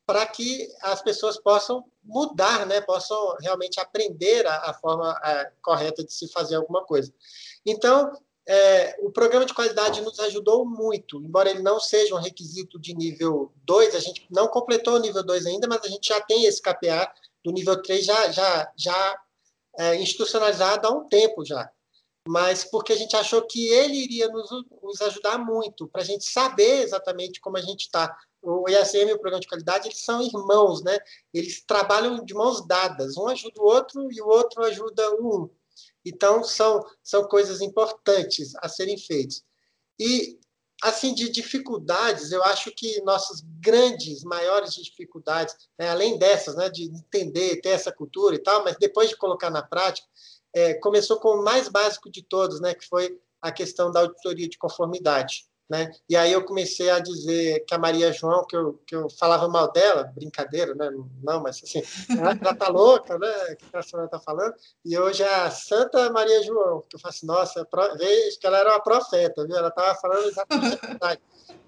para 0.06 0.26
que 0.26 0.70
as 0.82 1.02
pessoas 1.02 1.38
possam 1.38 1.84
mudar, 2.04 2.66
né? 2.66 2.82
possam 2.82 3.36
realmente 3.39 3.80
aprender 3.80 4.46
a, 4.46 4.70
a 4.70 4.74
forma 4.74 5.12
a, 5.12 5.52
correta 5.62 6.04
de 6.04 6.13
se 6.13 6.28
fazer 6.30 6.56
alguma 6.56 6.84
coisa. 6.84 7.13
Então, 7.66 8.12
é, 8.46 8.98
o 9.00 9.10
programa 9.10 9.46
de 9.46 9.54
qualidade 9.54 10.02
nos 10.02 10.20
ajudou 10.20 10.66
muito, 10.66 11.24
embora 11.24 11.50
ele 11.50 11.62
não 11.62 11.80
seja 11.80 12.13
um 12.13 12.20
requisito 12.20 12.78
de 12.78 12.94
nível 12.94 13.54
2, 13.66 13.96
a 13.96 14.00
gente 14.00 14.28
não 14.30 14.48
completou 14.50 14.96
o 14.96 15.00
nível 15.00 15.24
2 15.24 15.46
ainda, 15.46 15.68
mas 15.68 15.82
a 15.84 15.88
gente 15.88 16.10
já 16.10 16.20
tem 16.20 16.46
esse 16.46 16.62
KPA 16.62 17.10
do 17.44 17.52
nível 17.52 17.82
3 17.82 18.06
já, 18.06 18.32
já, 18.32 18.72
já 18.76 19.22
é, 19.78 19.96
institucionalizado 19.96 20.88
há 20.88 20.92
um 20.92 21.08
tempo 21.08 21.46
já. 21.46 21.70
Mas 22.28 22.63
porque 22.63 22.94
a 22.94 22.96
gente 22.96 23.16
achou 23.16 23.42
que 23.42 23.68
ele 23.68 23.96
iria 23.96 24.28
nos, 24.30 24.50
nos 24.82 25.02
ajudar 25.02 25.38
muito, 25.38 25.88
para 25.88 26.02
a 26.02 26.06
gente 26.06 26.26
saber 26.26 26.84
exatamente 26.84 27.39
como 27.39 27.58
a 27.58 27.62
gente 27.62 27.82
está 27.82 28.18
o 28.43 28.69
IACM 28.69 29.10
e 29.10 29.13
o 29.13 29.19
programa 29.19 29.39
de 29.39 29.47
qualidade, 29.47 29.88
eles 29.88 30.03
são 30.03 30.21
irmãos, 30.21 30.84
né? 30.84 30.99
Eles 31.34 31.63
trabalham 31.65 32.23
de 32.23 32.34
mãos 32.34 32.67
dadas, 32.67 33.15
um 33.15 33.27
ajuda 33.29 33.62
o 33.62 33.65
outro 33.65 34.12
e 34.12 34.21
o 34.21 34.27
outro 34.27 34.63
ajuda 34.65 35.15
um. 35.15 35.49
Então, 36.06 36.43
são, 36.43 36.86
são 37.01 37.23
coisas 37.23 37.62
importantes 37.62 38.53
a 38.58 38.67
serem 38.67 38.97
feitas. 38.97 39.43
E, 39.97 40.38
assim, 40.84 41.13
de 41.13 41.29
dificuldades, 41.29 42.32
eu 42.32 42.43
acho 42.43 42.71
que 42.71 43.01
nossas 43.03 43.41
grandes, 43.62 44.23
maiores 44.23 44.75
dificuldades, 44.75 45.56
né, 45.79 45.89
além 45.89 46.17
dessas, 46.17 46.56
né, 46.56 46.69
de 46.69 46.84
entender, 46.84 47.62
ter 47.62 47.69
essa 47.69 47.91
cultura 47.91 48.36
e 48.36 48.39
tal, 48.39 48.63
mas 48.65 48.75
depois 48.77 49.10
de 49.10 49.15
colocar 49.15 49.49
na 49.49 49.63
prática, 49.63 50.08
é, 50.53 50.73
começou 50.75 51.19
com 51.19 51.29
o 51.29 51.43
mais 51.43 51.69
básico 51.69 52.12
de 52.12 52.21
todos, 52.21 52.60
né, 52.60 52.73
que 52.73 52.88
foi 52.88 53.17
a 53.41 53.51
questão 53.51 53.89
da 53.89 54.01
auditoria 54.01 54.49
de 54.49 54.58
conformidade. 54.58 55.45
Né? 55.69 55.91
E 56.10 56.15
aí 56.15 56.32
eu 56.32 56.43
comecei 56.43 56.89
a 56.89 56.99
dizer 56.99 57.63
que 57.65 57.73
a 57.73 57.80
Maria 57.80 58.12
João, 58.12 58.45
que 58.45 58.56
eu, 58.56 58.73
que 58.86 58.95
eu 58.95 59.10
falava 59.10 59.47
mal 59.47 59.71
dela, 59.71 60.12
brincadeira, 60.13 60.76
né? 60.76 60.91
Não, 61.23 61.41
mas 61.41 61.62
assim, 61.63 61.82
ela, 62.12 62.38
ela 62.39 62.54
tá 62.54 62.67
louca, 62.67 63.17
né? 63.17 63.56
Que 63.56 63.78
a 63.78 63.82
senhora 63.82 64.10
tá 64.10 64.19
falando. 64.19 64.54
E 64.84 64.97
hoje 64.97 65.23
é 65.23 65.34
a 65.34 65.49
Santa 65.49 66.12
Maria 66.12 66.43
João, 66.43 66.84
que 66.89 66.95
eu 66.95 66.99
faço, 66.99 67.19
assim, 67.19 67.26
nossa, 67.26 67.67
vejo 67.97 68.39
que 68.39 68.45
ela 68.45 68.60
era 68.60 68.71
uma 68.71 68.82
profeta, 68.82 69.45
viu? 69.47 69.56
Ela 69.56 69.69
estava 69.69 69.95
falando 69.95 70.28
exatamente 70.28 70.80
a 70.82 70.88
verdade. 70.88 71.21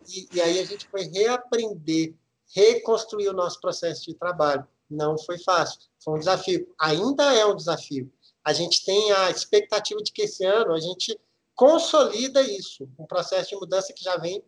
E, 0.08 0.28
e 0.34 0.42
aí 0.42 0.60
a 0.60 0.66
gente 0.66 0.88
foi 0.90 1.06
reaprender, 1.06 2.14
reconstruir 2.54 3.30
o 3.30 3.34
nosso 3.34 3.60
processo 3.62 4.06
de 4.06 4.14
trabalho. 4.14 4.68
Não 4.90 5.18
foi 5.18 5.40
fácil, 5.40 5.80
foi 6.04 6.16
um 6.16 6.20
desafio. 6.20 6.68
Ainda 6.80 7.34
é 7.34 7.46
um 7.46 7.56
desafio. 7.56 8.12
A 8.44 8.54
gente 8.54 8.86
tem 8.86 9.12
a 9.14 9.32
expectativa 9.32 10.00
de 10.04 10.12
que 10.12 10.22
esse 10.24 10.46
ano 10.46 10.74
a 10.74 10.80
gente 10.80 11.20
consolida 11.56 12.42
isso, 12.42 12.88
um 13.00 13.06
processo 13.06 13.50
de 13.50 13.56
mudança 13.56 13.94
que 13.94 14.04
já 14.04 14.18
vem 14.18 14.44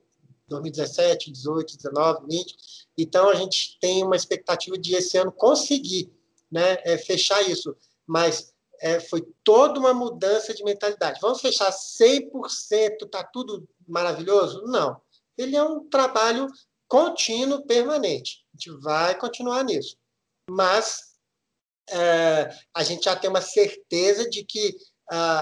2017, 0.47 1.31
18, 1.31 1.77
19, 1.77 2.25
20. 2.27 2.55
Então, 2.97 3.29
a 3.29 3.35
gente 3.35 3.77
tem 3.79 4.03
uma 4.03 4.15
expectativa 4.15 4.77
de 4.77 4.95
esse 4.95 5.17
ano 5.17 5.31
conseguir 5.31 6.11
né, 6.51 6.77
é, 6.83 6.97
fechar 6.97 7.41
isso. 7.41 7.75
Mas 8.05 8.53
é, 8.79 8.99
foi 8.99 9.27
toda 9.43 9.79
uma 9.79 9.93
mudança 9.93 10.53
de 10.53 10.63
mentalidade. 10.63 11.19
Vamos 11.21 11.41
fechar 11.41 11.71
100%, 11.71 13.03
está 13.03 13.23
tudo 13.23 13.67
maravilhoso? 13.87 14.63
Não. 14.65 15.01
Ele 15.37 15.55
é 15.55 15.63
um 15.63 15.87
trabalho 15.89 16.47
contínuo, 16.87 17.65
permanente. 17.65 18.45
A 18.53 18.57
gente 18.57 18.81
vai 18.81 19.17
continuar 19.17 19.63
nisso. 19.63 19.97
Mas 20.49 21.17
é, 21.89 22.49
a 22.73 22.83
gente 22.83 23.05
já 23.05 23.15
tem 23.15 23.29
uma 23.29 23.41
certeza 23.41 24.29
de 24.29 24.43
que 24.43 24.75
a, 25.09 25.39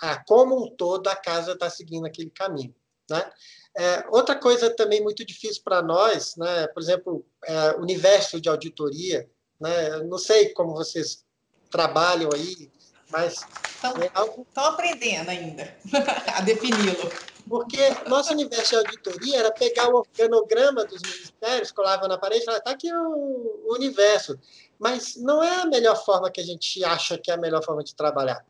a, 0.00 0.12
a 0.12 0.24
como 0.24 0.64
um 0.64 0.70
todo 0.76 1.08
a 1.08 1.16
casa 1.16 1.52
está 1.52 1.68
seguindo 1.70 2.06
aquele 2.06 2.30
caminho. 2.30 2.74
Né? 3.10 3.30
É, 3.76 4.04
outra 4.10 4.34
coisa 4.34 4.70
também 4.70 5.02
muito 5.02 5.24
difícil 5.24 5.62
para 5.62 5.82
nós, 5.82 6.34
né? 6.36 6.66
por 6.68 6.82
exemplo, 6.82 7.26
é, 7.44 7.76
universo 7.76 8.40
de 8.40 8.48
auditoria, 8.48 9.28
né? 9.60 9.98
não 10.04 10.18
sei 10.18 10.50
como 10.50 10.74
vocês 10.74 11.24
trabalham 11.70 12.30
aí, 12.34 12.70
mas... 13.10 13.44
Estão 13.74 13.96
é 14.02 14.10
algo... 14.14 14.46
aprendendo 14.54 15.30
ainda 15.30 15.76
a 16.34 16.40
defini-lo. 16.40 17.10
Porque 17.48 17.78
nosso 18.08 18.32
universo 18.32 18.70
de 18.70 18.76
auditoria 18.76 19.38
era 19.38 19.52
pegar 19.52 19.88
o 19.88 19.98
organograma 19.98 20.84
dos 20.84 21.00
ministérios, 21.00 21.70
colava 21.70 22.08
na 22.08 22.18
parede 22.18 22.42
e 22.42 22.44
falar, 22.44 22.58
está 22.58 22.72
aqui 22.72 22.92
o, 22.92 23.66
o 23.68 23.74
universo. 23.74 24.36
mas 24.80 25.14
não 25.16 25.42
é 25.42 25.60
a 25.60 25.66
melhor 25.66 26.02
forma 26.04 26.30
que 26.30 26.40
a 26.40 26.44
gente 26.44 26.82
acha 26.84 27.16
que 27.16 27.30
é 27.30 27.34
a 27.34 27.36
melhor 27.36 27.62
forma 27.62 27.84
de 27.84 27.94
trabalhar. 27.94 28.44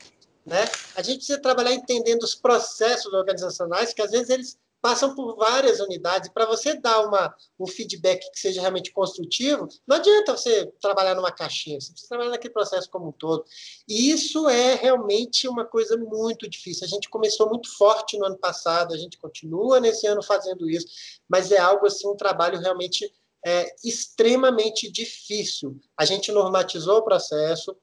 Né? 0.46 0.64
A 0.94 1.02
gente 1.02 1.16
precisa 1.18 1.40
trabalhar 1.40 1.74
entendendo 1.74 2.22
os 2.22 2.36
processos 2.36 3.12
organizacionais, 3.12 3.92
que 3.92 4.00
às 4.00 4.12
vezes 4.12 4.30
eles 4.30 4.58
passam 4.80 5.12
por 5.16 5.34
várias 5.34 5.80
unidades. 5.80 6.30
Para 6.30 6.46
você 6.46 6.74
dar 6.74 7.00
uma, 7.00 7.34
um 7.58 7.66
feedback 7.66 8.30
que 8.30 8.38
seja 8.38 8.60
realmente 8.60 8.92
construtivo, 8.92 9.66
não 9.84 9.96
adianta 9.96 10.36
você 10.36 10.66
trabalhar 10.80 11.16
numa 11.16 11.32
caixinha, 11.32 11.80
você 11.80 11.90
precisa 11.90 12.08
trabalhar 12.08 12.30
naquele 12.30 12.54
processo 12.54 12.88
como 12.88 13.08
um 13.08 13.12
todo. 13.12 13.44
E 13.88 14.12
isso 14.12 14.48
é 14.48 14.76
realmente 14.76 15.48
uma 15.48 15.64
coisa 15.64 15.96
muito 15.96 16.48
difícil. 16.48 16.84
A 16.84 16.88
gente 16.88 17.08
começou 17.08 17.48
muito 17.48 17.68
forte 17.76 18.16
no 18.16 18.26
ano 18.26 18.38
passado, 18.38 18.94
a 18.94 18.96
gente 18.96 19.18
continua 19.18 19.80
nesse 19.80 20.06
ano 20.06 20.22
fazendo 20.22 20.70
isso, 20.70 20.86
mas 21.28 21.50
é 21.50 21.58
algo 21.58 21.86
assim, 21.86 22.06
um 22.06 22.16
trabalho 22.16 22.60
realmente 22.60 23.12
é, 23.44 23.74
extremamente 23.84 24.90
difícil. 24.90 25.80
A 25.98 26.04
gente 26.04 26.30
normatizou 26.30 26.98
o 26.98 27.04
processo, 27.04 27.76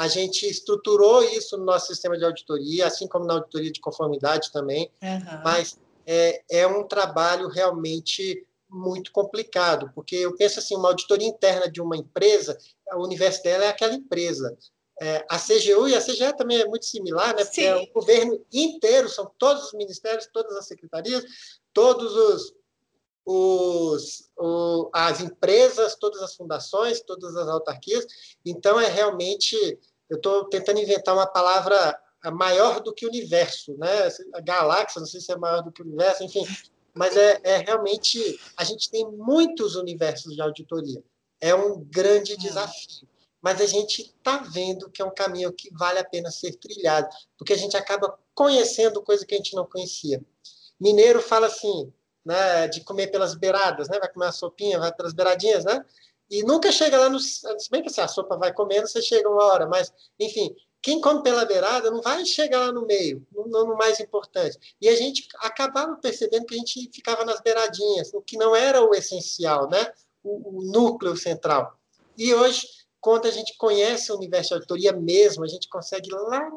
a 0.00 0.08
gente 0.08 0.46
estruturou 0.48 1.22
isso 1.22 1.58
no 1.58 1.64
nosso 1.66 1.88
sistema 1.88 2.16
de 2.16 2.24
auditoria, 2.24 2.86
assim 2.86 3.06
como 3.06 3.26
na 3.26 3.34
auditoria 3.34 3.70
de 3.70 3.80
conformidade 3.80 4.50
também, 4.50 4.90
uhum. 5.02 5.42
mas 5.44 5.78
é, 6.06 6.42
é 6.50 6.66
um 6.66 6.88
trabalho 6.88 7.48
realmente 7.48 8.46
muito 8.66 9.12
complicado, 9.12 9.92
porque 9.94 10.16
eu 10.16 10.34
penso 10.36 10.58
assim, 10.58 10.74
uma 10.74 10.88
auditoria 10.88 11.28
interna 11.28 11.70
de 11.70 11.82
uma 11.82 11.98
empresa, 11.98 12.56
o 12.94 13.04
universo 13.04 13.42
dela 13.42 13.66
é 13.66 13.68
aquela 13.68 13.92
empresa. 13.92 14.56
É, 15.02 15.22
a 15.28 15.38
CGU 15.38 15.86
e 15.86 15.94
a 15.94 16.00
CGE 16.00 16.34
também 16.34 16.60
é 16.60 16.66
muito 16.66 16.86
similar, 16.86 17.36
né? 17.36 17.44
Porque 17.44 17.60
é 17.60 17.76
o 17.76 17.92
governo 17.92 18.42
inteiro, 18.50 19.06
são 19.06 19.30
todos 19.38 19.64
os 19.64 19.72
ministérios, 19.74 20.30
todas 20.32 20.56
as 20.56 20.66
secretarias, 20.66 21.22
todos 21.74 22.16
os, 22.16 22.54
os, 23.24 24.30
o, 24.36 24.90
as 24.92 25.20
empresas, 25.20 25.94
todas 25.94 26.22
as 26.22 26.34
fundações, 26.34 27.00
todas 27.00 27.36
as 27.36 27.48
autarquias. 27.48 28.06
Então, 28.44 28.80
é 28.80 28.88
realmente. 28.88 29.56
Eu 30.10 30.16
estou 30.16 30.44
tentando 30.46 30.80
inventar 30.80 31.14
uma 31.14 31.26
palavra 31.26 31.98
maior 32.32 32.80
do 32.80 32.92
que 32.92 33.06
o 33.06 33.08
universo, 33.08 33.74
né? 33.78 34.08
A 34.34 34.40
galáxia, 34.40 35.00
não 35.00 35.06
sei 35.06 35.20
se 35.20 35.32
é 35.32 35.36
maior 35.36 35.62
do 35.62 35.72
que 35.72 35.82
o 35.82 35.86
universo, 35.86 36.24
enfim. 36.24 36.44
Mas 36.92 37.16
é, 37.16 37.40
é 37.44 37.56
realmente. 37.58 38.38
A 38.56 38.64
gente 38.64 38.90
tem 38.90 39.06
muitos 39.06 39.76
universos 39.76 40.34
de 40.34 40.42
auditoria. 40.42 41.02
É 41.40 41.54
um 41.54 41.82
grande 41.84 42.32
é. 42.32 42.36
desafio. 42.36 43.08
Mas 43.40 43.60
a 43.60 43.66
gente 43.66 44.02
está 44.02 44.38
vendo 44.38 44.90
que 44.90 45.00
é 45.00 45.04
um 45.04 45.14
caminho 45.14 45.50
que 45.52 45.72
vale 45.72 45.98
a 45.98 46.04
pena 46.04 46.30
ser 46.30 46.56
trilhado, 46.56 47.08
porque 47.38 47.54
a 47.54 47.56
gente 47.56 47.74
acaba 47.74 48.18
conhecendo 48.34 49.02
coisa 49.02 49.24
que 49.24 49.34
a 49.34 49.38
gente 49.38 49.56
não 49.56 49.64
conhecia. 49.64 50.22
Mineiro 50.78 51.22
fala 51.22 51.46
assim: 51.46 51.90
né, 52.24 52.68
de 52.68 52.82
comer 52.82 53.06
pelas 53.08 53.34
beiradas, 53.34 53.88
né? 53.88 53.98
Vai 53.98 54.12
comer 54.12 54.26
uma 54.26 54.32
sopinha, 54.32 54.78
vai 54.78 54.92
pelas 54.92 55.12
beiradinhas, 55.12 55.64
né? 55.64 55.84
E 56.30 56.42
nunca 56.42 56.70
chega 56.70 56.98
lá 56.98 57.08
no. 57.08 57.18
Se 57.18 57.42
bem 57.70 57.82
que 57.82 57.88
assim, 57.88 58.00
a 58.00 58.08
sopa 58.08 58.36
vai 58.36 58.52
comendo, 58.52 58.86
você 58.86 59.02
chega 59.02 59.28
uma 59.28 59.44
hora, 59.44 59.66
mas, 59.66 59.92
enfim, 60.18 60.54
quem 60.82 61.00
come 61.00 61.22
pela 61.22 61.44
beirada 61.44 61.90
não 61.90 62.00
vai 62.00 62.24
chegar 62.24 62.60
lá 62.60 62.72
no 62.72 62.86
meio, 62.86 63.26
no, 63.32 63.46
no, 63.46 63.76
mais 63.76 64.00
importante. 64.00 64.56
E 64.80 64.88
a 64.88 64.94
gente 64.94 65.26
acabava 65.38 65.96
percebendo 65.96 66.46
que 66.46 66.54
a 66.54 66.58
gente 66.58 66.90
ficava 66.92 67.24
nas 67.24 67.40
beiradinhas, 67.40 68.12
o 68.14 68.22
que 68.22 68.36
não 68.36 68.54
era 68.54 68.82
o 68.82 68.94
essencial, 68.94 69.68
né? 69.68 69.92
O, 70.22 70.60
o 70.60 70.70
núcleo 70.70 71.16
central. 71.16 71.78
E 72.16 72.32
hoje, 72.34 72.66
quando 73.00 73.26
a 73.26 73.30
gente 73.30 73.56
conhece 73.56 74.12
o 74.12 74.16
universo 74.16 74.50
de 74.50 74.54
auditoria 74.54 74.92
mesmo, 74.92 75.44
a 75.44 75.48
gente 75.48 75.68
consegue 75.68 76.10
lá 76.10 76.48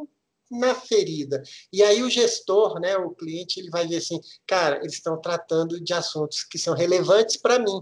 na 0.51 0.75
ferida. 0.75 1.41
E 1.71 1.81
aí 1.81 2.03
o 2.03 2.09
gestor, 2.09 2.79
né, 2.79 2.95
o 2.97 3.11
cliente, 3.11 3.59
ele 3.59 3.69
vai 3.69 3.87
ver 3.87 3.97
assim, 3.97 4.19
cara, 4.45 4.77
eles 4.77 4.93
estão 4.93 5.19
tratando 5.19 5.81
de 5.81 5.93
assuntos 5.93 6.43
que 6.43 6.59
são 6.59 6.75
relevantes 6.75 7.37
para 7.37 7.59
mim. 7.59 7.81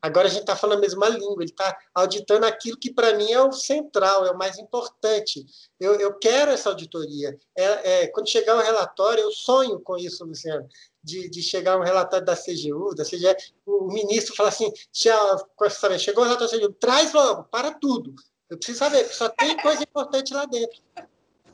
Agora 0.00 0.28
a 0.28 0.30
gente 0.30 0.42
está 0.42 0.54
falando 0.54 0.78
a 0.78 0.80
mesma 0.80 1.08
língua, 1.08 1.42
ele 1.42 1.50
está 1.50 1.76
auditando 1.92 2.44
aquilo 2.44 2.78
que 2.78 2.92
para 2.92 3.14
mim 3.14 3.32
é 3.32 3.42
o 3.42 3.52
central, 3.52 4.24
é 4.24 4.30
o 4.30 4.38
mais 4.38 4.58
importante. 4.58 5.44
Eu, 5.78 5.94
eu 5.98 6.14
quero 6.18 6.52
essa 6.52 6.68
auditoria. 6.68 7.36
É, 7.56 8.04
é, 8.04 8.06
quando 8.08 8.28
chegar 8.28 8.56
o 8.56 8.62
relatório, 8.62 9.22
eu 9.22 9.32
sonho 9.32 9.80
com 9.80 9.96
isso, 9.96 10.24
Luciano, 10.24 10.68
de, 11.02 11.28
de 11.28 11.42
chegar 11.42 11.76
um 11.76 11.82
relatório 11.82 12.24
da 12.24 12.36
CGU, 12.36 12.94
da 12.94 13.04
CGE, 13.04 13.34
o 13.66 13.86
ministro 13.86 14.36
fala 14.36 14.50
assim, 14.50 14.72
chegou 14.92 16.22
o 16.22 16.26
relatório 16.26 16.52
da 16.52 16.58
CGU, 16.58 16.72
traz 16.74 17.12
logo, 17.12 17.44
para 17.44 17.72
tudo. 17.74 18.14
Eu 18.48 18.56
preciso 18.56 18.78
saber, 18.78 19.04
só 19.08 19.28
tem 19.28 19.56
coisa 19.58 19.82
importante 19.82 20.32
lá 20.32 20.44
dentro. 20.46 20.80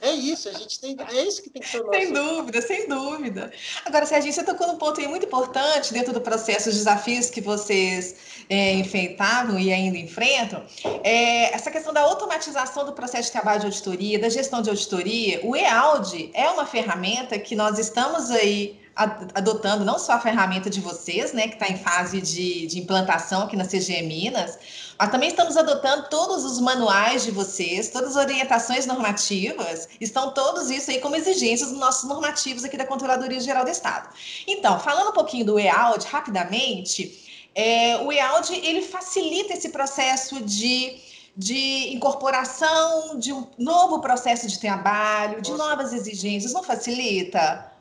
É 0.04 0.12
isso, 0.12 0.50
a 0.50 0.52
gente 0.52 0.78
tem. 0.78 0.96
É 1.12 1.22
isso 1.22 1.42
que 1.42 1.48
tem 1.48 1.62
que 1.62 1.68
ser 1.68 1.78
nosso. 1.78 1.92
Sem 1.92 2.12
dúvida, 2.12 2.60
sem 2.60 2.88
dúvida. 2.88 3.50
Agora, 3.86 4.04
Serginho, 4.04 4.34
você 4.34 4.44
tocou 4.44 4.66
num 4.66 4.76
ponto 4.76 5.00
aí 5.00 5.08
muito 5.08 5.24
importante 5.24 5.94
dentro 5.94 6.12
do 6.12 6.20
processo, 6.20 6.68
os 6.68 6.74
desafios 6.74 7.30
que 7.30 7.40
vocês 7.40 8.14
é, 8.50 8.74
enfrentavam 8.74 9.58
e 9.58 9.72
ainda 9.72 9.96
enfrentam. 9.96 10.62
É, 11.02 11.54
essa 11.54 11.70
questão 11.70 11.92
da 11.92 12.02
automatização 12.02 12.84
do 12.84 12.92
processo 12.92 13.24
de 13.24 13.32
trabalho 13.32 13.60
de 13.60 13.66
auditoria, 13.66 14.18
da 14.18 14.28
gestão 14.28 14.60
de 14.60 14.68
auditoria. 14.68 15.40
O 15.42 15.56
EALD 15.56 16.30
é 16.34 16.48
uma 16.50 16.66
ferramenta 16.66 17.38
que 17.38 17.56
nós 17.56 17.78
estamos 17.78 18.30
aí 18.30 18.78
adotando 18.94 19.84
não 19.84 19.98
só 19.98 20.12
a 20.12 20.20
ferramenta 20.20 20.70
de 20.70 20.80
vocês, 20.80 21.32
né, 21.32 21.48
que 21.48 21.54
está 21.54 21.68
em 21.68 21.76
fase 21.76 22.20
de, 22.20 22.66
de 22.66 22.78
implantação 22.78 23.42
aqui 23.42 23.56
na 23.56 23.66
CGE 23.66 24.02
Minas, 24.02 24.56
mas 24.98 25.10
também 25.10 25.28
estamos 25.28 25.56
adotando 25.56 26.08
todos 26.08 26.44
os 26.44 26.60
manuais 26.60 27.24
de 27.24 27.30
vocês, 27.30 27.90
todas 27.90 28.16
as 28.16 28.24
orientações 28.24 28.86
normativas, 28.86 29.88
estão 30.00 30.32
todos 30.32 30.70
isso 30.70 30.90
aí 30.90 31.00
como 31.00 31.16
exigências 31.16 31.70
dos 31.70 31.78
nossos 31.78 32.08
normativos 32.08 32.64
aqui 32.64 32.76
da 32.76 32.86
Controladoria 32.86 33.40
Geral 33.40 33.64
do 33.64 33.70
Estado. 33.70 34.08
Então, 34.46 34.78
falando 34.78 35.10
um 35.10 35.12
pouquinho 35.12 35.44
do 35.44 35.58
EALD 35.58 36.04
rapidamente, 36.06 37.50
é, 37.54 37.98
o 37.98 38.12
EALD 38.12 38.54
ele 38.54 38.82
facilita 38.82 39.52
esse 39.52 39.68
processo 39.68 40.40
de 40.42 41.14
de 41.36 41.92
incorporação 41.92 43.18
de 43.18 43.32
um 43.32 43.50
novo 43.58 44.00
processo 44.00 44.46
de 44.46 44.58
trabalho, 44.60 45.42
de 45.42 45.50
Nossa. 45.50 45.68
novas 45.68 45.92
exigências, 45.92 46.52
não 46.52 46.62
facilita? 46.62 47.72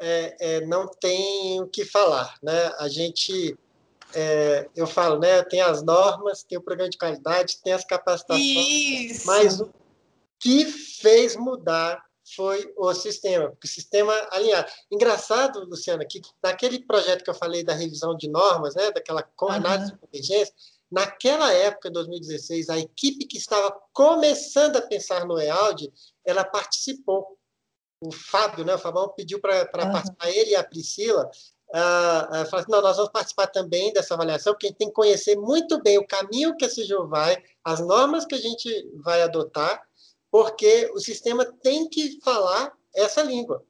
É, 0.00 0.36
é, 0.40 0.66
não 0.66 0.86
tem 0.86 1.60
o 1.60 1.66
que 1.66 1.84
falar, 1.84 2.34
né? 2.42 2.72
A 2.78 2.88
gente 2.88 3.56
é, 4.14 4.68
eu 4.74 4.86
falo, 4.86 5.18
né? 5.18 5.42
Tem 5.44 5.60
as 5.60 5.82
normas, 5.82 6.42
tem 6.42 6.56
o 6.58 6.62
programa 6.62 6.90
de 6.90 6.98
qualidade, 6.98 7.60
tem 7.62 7.72
as 7.72 7.84
capacitações. 7.84 8.42
Isso. 8.42 9.26
Mas 9.26 9.60
o 9.60 9.72
que 10.38 10.64
fez 10.64 11.36
mudar 11.36 12.02
foi 12.34 12.72
o 12.76 12.92
sistema, 12.94 13.52
o 13.62 13.66
sistema 13.66 14.12
alinhado. 14.30 14.70
Engraçado, 14.90 15.64
Luciana, 15.64 16.04
que 16.04 16.20
naquele 16.42 16.80
projeto 16.80 17.24
que 17.24 17.30
eu 17.30 17.34
falei 17.34 17.64
da 17.64 17.74
revisão 17.74 18.16
de 18.16 18.28
normas, 18.28 18.74
né, 18.74 18.90
daquela 18.90 19.26
análise 19.48 19.90
uhum. 19.90 19.96
de 19.96 20.00
convergência, 20.06 20.54
naquela 20.90 21.52
época, 21.52 21.88
em 21.88 21.92
2016, 21.92 22.68
a 22.68 22.78
equipe 22.78 23.26
que 23.26 23.38
estava 23.38 23.70
começando 23.92 24.76
a 24.76 24.82
pensar 24.82 25.24
no 25.26 25.38
EALD, 25.38 25.92
ela 26.24 26.44
participou. 26.44 27.36
O 28.00 28.12
Fábio, 28.12 28.64
né, 28.64 28.74
o 28.74 28.78
Fabão 28.78 29.08
pediu 29.08 29.40
para 29.40 29.62
uhum. 29.62 29.92
participar, 29.92 30.30
ele 30.30 30.50
e 30.50 30.56
a 30.56 30.62
Priscila, 30.62 31.28
uh, 31.74 32.32
uh, 32.32 32.56
assim, 32.56 32.66
não, 32.68 32.80
nós 32.80 32.96
vamos 32.96 33.12
participar 33.12 33.46
também 33.48 33.92
dessa 33.92 34.14
avaliação, 34.14 34.52
porque 34.52 34.66
a 34.66 34.70
gente 34.70 34.78
tem 34.78 34.88
que 34.88 34.94
conhecer 34.94 35.36
muito 35.36 35.82
bem 35.82 35.98
o 35.98 36.06
caminho 36.06 36.56
que 36.56 36.64
a 36.64 36.68
CIGIO 36.68 37.08
vai, 37.08 37.42
as 37.64 37.80
normas 37.80 38.24
que 38.24 38.34
a 38.34 38.40
gente 38.40 38.68
vai 39.02 39.22
adotar, 39.22 39.82
porque 40.30 40.90
o 40.94 41.00
sistema 41.00 41.44
tem 41.44 41.88
que 41.88 42.20
falar 42.22 42.72
essa 42.94 43.22
língua. 43.22 43.64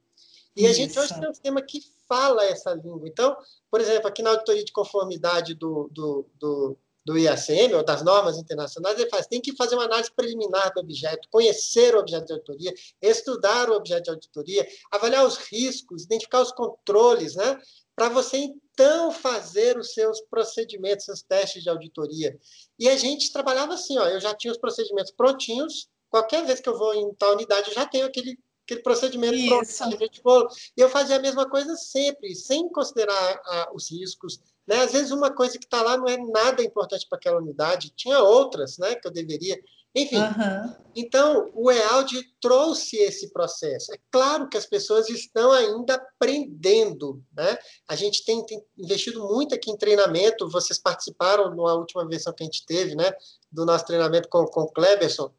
E 0.57 0.63
Isso. 0.63 0.71
a 0.71 0.75
gente 0.75 0.99
hoje 0.99 1.15
tem 1.15 1.29
um 1.29 1.35
sistema 1.35 1.63
que 1.63 1.81
fala 2.09 2.45
essa 2.45 2.75
língua. 2.75 3.07
Então, 3.07 3.37
por 3.71 3.81
exemplo, 3.81 4.09
aqui 4.09 4.23
na 4.23 4.31
auditoria 4.31 4.65
de 4.65 4.73
conformidade 4.73 5.55
do, 5.55 5.89
do, 5.93 6.27
do, 6.39 6.79
do 7.05 7.19
IACM, 7.19 7.75
ou 7.75 7.85
das 7.85 8.03
normas 8.03 8.39
internacionais, 8.39 8.99
ele 8.99 9.11
faz, 9.11 9.27
tem 9.27 9.41
que 9.41 9.55
fazer 9.55 9.77
uma 9.77 9.85
análise 9.85 10.11
preliminar 10.11 10.73
do 10.75 10.81
objeto, 10.81 11.29
conhecer 11.31 11.95
o 11.95 12.01
objeto 12.01 12.27
de 12.27 12.33
auditoria, 12.33 12.75
estudar 13.01 13.71
o 13.71 13.75
objeto 13.75 14.05
de 14.05 14.11
auditoria, 14.11 14.67
avaliar 14.91 15.27
os 15.27 15.37
riscos, 15.37 16.05
identificar 16.05 16.41
os 16.41 16.53
controles, 16.53 17.37
né? 17.37 17.59
Para 17.99 18.09
você 18.09 18.37
então 18.37 19.11
fazer 19.11 19.77
os 19.77 19.93
seus 19.93 20.21
procedimentos, 20.31 21.05
seus 21.05 21.21
testes 21.21 21.65
de 21.65 21.69
auditoria. 21.69 22.39
E 22.79 22.89
a 22.89 22.97
gente 22.97 23.33
trabalhava 23.33 23.75
assim, 23.75 23.99
ó, 23.99 24.07
eu 24.07 24.21
já 24.21 24.33
tinha 24.37 24.53
os 24.53 24.59
procedimentos 24.59 25.11
prontinhos, 25.11 25.89
qualquer 26.09 26.47
vez 26.47 26.61
que 26.61 26.69
eu 26.69 26.79
vou 26.79 26.95
em 26.95 27.13
tal 27.15 27.33
unidade, 27.33 27.71
eu 27.71 27.75
já 27.75 27.85
tenho 27.85 28.07
aquele, 28.07 28.39
aquele 28.63 28.83
procedimento 28.83 29.35
Isso. 29.35 29.83
pronto. 30.23 30.55
E 30.77 30.81
eu 30.81 30.89
fazia 30.89 31.17
a 31.17 31.21
mesma 31.21 31.51
coisa 31.51 31.75
sempre, 31.75 32.37
sem 32.37 32.69
considerar 32.69 33.41
ah, 33.45 33.71
os 33.75 33.91
riscos. 33.91 34.39
Né? 34.65 34.77
Às 34.77 34.93
vezes 34.93 35.11
uma 35.11 35.35
coisa 35.35 35.59
que 35.59 35.65
está 35.65 35.83
lá 35.83 35.97
não 35.97 36.07
é 36.07 36.17
nada 36.17 36.63
importante 36.63 37.05
para 37.09 37.19
aquela 37.19 37.39
unidade, 37.39 37.93
tinha 37.97 38.21
outras 38.21 38.79
né, 38.79 38.95
que 38.95 39.09
eu 39.09 39.13
deveria. 39.13 39.61
Enfim, 39.99 40.17
uhum. 40.17 40.75
então 40.95 41.51
o 41.55 41.71
EALD 41.73 42.23
trouxe 42.41 42.97
esse 42.99 43.33
processo. 43.33 43.93
É 43.93 43.99
claro 44.13 44.49
que 44.49 44.57
as 44.57 44.65
pessoas 44.65 45.09
estão 45.09 45.51
ainda 45.51 45.95
aprendendo. 45.95 47.21
Né? 47.37 47.59
A 47.89 47.97
gente 47.97 48.25
tem, 48.25 48.45
tem 48.47 48.63
investido 48.79 49.27
muito 49.27 49.55
aqui 49.55 49.71
em 49.71 49.77
treinamento. 49.77 50.49
Vocês 50.49 50.79
participaram 50.79 51.55
na 51.55 51.75
última 51.75 52.07
versão 52.07 52.33
que 52.33 52.45
a 52.45 52.47
gente 52.47 52.65
teve, 52.65 52.95
né? 52.95 53.13
Do 53.51 53.67
nosso 53.67 53.85
treinamento 53.87 54.29
com, 54.29 54.47
com 54.47 54.63
o 54.63 54.73
Kleberson. 54.73 55.33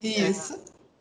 Isso. 0.00 0.54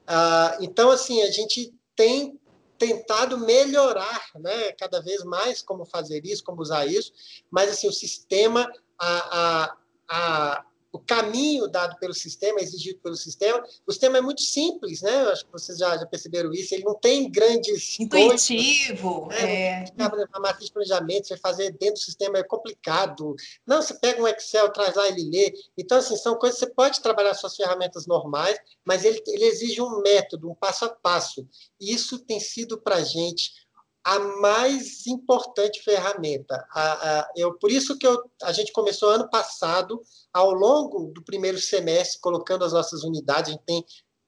É. 0.07 0.57
então, 0.61 0.89
assim, 0.89 1.21
a 1.21 1.29
gente 1.29 1.71
tem 1.95 2.39
tentado 2.79 3.37
melhorar, 3.37 4.25
né, 4.35 4.71
cada 4.71 5.01
vez 5.01 5.23
mais 5.25 5.61
como 5.61 5.85
fazer 5.85 6.25
isso, 6.25 6.43
como 6.43 6.61
usar 6.61 6.85
isso, 6.85 7.11
mas 7.51 7.69
assim 7.69 7.89
o 7.89 7.91
sistema, 7.91 8.71
a, 8.97 9.67
a, 9.67 9.77
a 10.09 10.65
o 10.91 10.99
caminho 10.99 11.67
dado 11.67 11.97
pelo 11.99 12.13
sistema, 12.13 12.59
exigido 12.59 12.99
pelo 12.99 13.15
sistema. 13.15 13.63
O 13.85 13.91
sistema 13.91 14.17
é 14.17 14.21
muito 14.21 14.41
simples, 14.41 15.01
né? 15.01 15.23
Eu 15.23 15.29
acho 15.29 15.45
que 15.45 15.51
vocês 15.51 15.77
já, 15.77 15.95
já 15.97 16.05
perceberam 16.05 16.51
isso. 16.51 16.73
Ele 16.73 16.83
não 16.83 16.95
tem 16.95 17.29
grandes. 17.29 17.99
Intuitivo. 17.99 19.27
Coisas, 19.27 19.43
né? 19.43 19.83
é. 19.83 19.85
A 20.33 20.39
matriz 20.39 20.65
de 20.65 20.73
planejamento, 20.73 21.27
você 21.27 21.37
fazer 21.37 21.71
dentro 21.71 21.95
do 21.95 21.99
sistema 21.99 22.39
é 22.39 22.43
complicado. 22.43 23.35
Não, 23.65 23.81
você 23.81 23.93
pega 23.93 24.21
um 24.21 24.27
Excel, 24.27 24.71
traz 24.71 24.95
lá, 24.95 25.07
ele 25.07 25.29
lê. 25.29 25.53
Então, 25.77 25.99
assim, 25.99 26.15
são 26.15 26.35
coisas 26.35 26.59
que 26.59 26.65
você 26.65 26.73
pode 26.73 27.01
trabalhar 27.01 27.33
suas 27.33 27.55
ferramentas 27.55 28.07
normais, 28.07 28.57
mas 28.83 29.05
ele, 29.05 29.21
ele 29.27 29.45
exige 29.45 29.81
um 29.81 30.01
método, 30.01 30.49
um 30.49 30.55
passo 30.55 30.85
a 30.85 30.89
passo. 30.89 31.47
E 31.79 31.93
isso 31.93 32.19
tem 32.19 32.39
sido 32.39 32.79
para 32.79 32.95
a 32.95 33.03
gente 33.03 33.68
a 34.09 34.19
mais 34.41 35.05
importante 35.05 35.83
ferramenta. 35.83 36.65
A, 36.71 37.19
a, 37.19 37.29
eu, 37.35 37.53
por 37.59 37.69
isso 37.69 37.95
que 37.95 38.07
eu, 38.07 38.19
a 38.41 38.51
gente 38.51 38.71
começou 38.71 39.11
ano 39.11 39.29
passado, 39.29 40.01
ao 40.33 40.51
longo 40.51 41.11
do 41.13 41.23
primeiro 41.23 41.59
semestre, 41.59 42.19
colocando 42.19 42.65
as 42.65 42.73
nossas 42.73 43.03
unidades. 43.03 43.49
A 43.49 43.51
gente 43.51 43.65
tem 43.65 43.85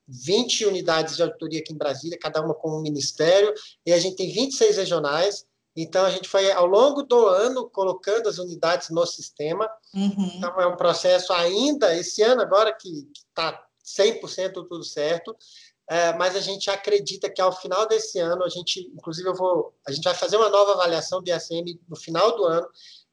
20 0.08 0.68
unidades 0.68 1.16
de 1.16 1.24
auditoria 1.24 1.62
aqui 1.62 1.74
em 1.74 1.78
Brasília, 1.78 2.20
cada 2.22 2.44
uma 2.44 2.54
com 2.54 2.78
um 2.78 2.82
ministério, 2.84 3.52
e 3.84 3.92
a 3.92 3.98
gente 3.98 4.18
tem 4.18 4.32
26 4.32 4.78
regionais. 4.78 5.48
Então, 5.76 6.06
a 6.06 6.12
gente 6.12 6.30
foi, 6.30 6.52
ao 6.52 6.68
longo 6.68 7.02
do 7.02 7.26
ano, 7.26 7.68
colocando 7.68 8.30
as 8.30 8.38
unidades 8.38 8.92
no 8.92 9.04
sistema. 9.08 9.68
Uhum. 9.96 10.32
Então, 10.36 10.62
é 10.62 10.68
um 10.68 10.78
processo 10.78 11.34
ainda, 11.34 11.96
esse 11.98 12.22
ano 12.22 12.44
agora, 12.44 12.72
que 12.72 12.88
está 13.16 13.60
100% 13.84 14.54
tudo 14.54 14.84
certo, 14.84 15.36
é, 15.92 16.14
mas 16.14 16.38
a 16.38 16.40
gente 16.40 16.70
acredita 16.70 17.30
que 17.30 17.42
ao 17.42 17.52
final 17.52 17.86
desse 17.86 18.18
ano, 18.18 18.46
a 18.46 18.48
gente, 18.48 18.80
inclusive, 18.96 19.28
eu 19.28 19.36
vou, 19.36 19.74
a 19.86 19.92
gente 19.92 20.06
vai 20.06 20.14
fazer 20.14 20.38
uma 20.38 20.48
nova 20.48 20.72
avaliação 20.72 21.22
do 21.22 21.28
IACM 21.28 21.78
no 21.90 21.98
final 21.98 22.34
do 22.38 22.46
ano. 22.46 22.66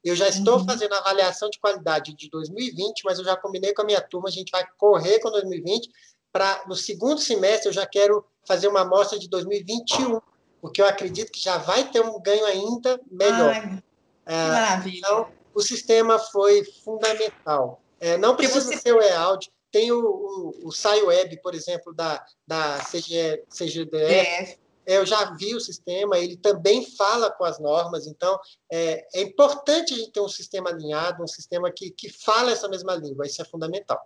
Eu 0.04 0.14
já 0.14 0.28
estou 0.28 0.58
uhum. 0.58 0.64
fazendo 0.64 0.94
a 0.94 0.98
avaliação 0.98 1.50
de 1.50 1.58
qualidade 1.58 2.14
de 2.14 2.30
2020, 2.30 3.02
mas 3.04 3.18
eu 3.18 3.24
já 3.24 3.36
combinei 3.36 3.74
com 3.74 3.82
a 3.82 3.84
minha 3.84 4.00
turma, 4.00 4.28
a 4.28 4.30
gente 4.30 4.52
vai 4.52 4.64
correr 4.76 5.18
com 5.18 5.28
2020 5.28 5.90
para 6.32 6.62
no 6.68 6.76
segundo 6.76 7.20
semestre 7.20 7.68
eu 7.68 7.72
já 7.72 7.84
quero 7.84 8.24
fazer 8.46 8.68
uma 8.68 8.82
amostra 8.82 9.18
de 9.18 9.28
2021, 9.28 10.20
porque 10.60 10.80
eu 10.80 10.86
acredito 10.86 11.32
que 11.32 11.40
já 11.40 11.58
vai 11.58 11.90
ter 11.90 12.00
um 12.00 12.20
ganho 12.20 12.46
ainda 12.46 13.00
melhor. 13.10 13.54
Ai, 13.54 13.82
é, 14.24 14.46
maravilha. 14.46 14.98
Então, 14.98 15.28
o 15.52 15.60
sistema 15.60 16.16
foi 16.16 16.62
fundamental. 16.84 17.82
É, 17.98 18.16
não 18.16 18.36
precisa 18.36 18.60
você... 18.60 18.76
ser 18.76 18.94
o 18.94 19.02
e-audi, 19.02 19.50
tem 19.70 19.92
o, 19.92 20.00
o, 20.00 20.68
o 20.68 20.72
SciWeb, 20.72 21.40
por 21.42 21.54
exemplo, 21.54 21.94
da, 21.94 22.24
da 22.46 22.78
CG, 22.78 23.44
CGDF. 23.48 24.52
É. 24.54 24.58
Eu 24.86 25.04
já 25.04 25.34
vi 25.34 25.54
o 25.54 25.60
sistema, 25.60 26.18
ele 26.18 26.34
também 26.36 26.82
fala 26.96 27.30
com 27.30 27.44
as 27.44 27.58
normas, 27.58 28.06
então 28.06 28.40
é, 28.72 29.06
é 29.12 29.20
importante 29.20 29.92
a 29.92 29.96
gente 29.98 30.12
ter 30.12 30.20
um 30.20 30.28
sistema 30.28 30.70
alinhado, 30.70 31.22
um 31.22 31.26
sistema 31.26 31.70
que, 31.70 31.90
que 31.90 32.08
fala 32.08 32.52
essa 32.52 32.66
mesma 32.68 32.94
língua, 32.94 33.26
isso 33.26 33.42
é 33.42 33.44
fundamental. 33.44 34.00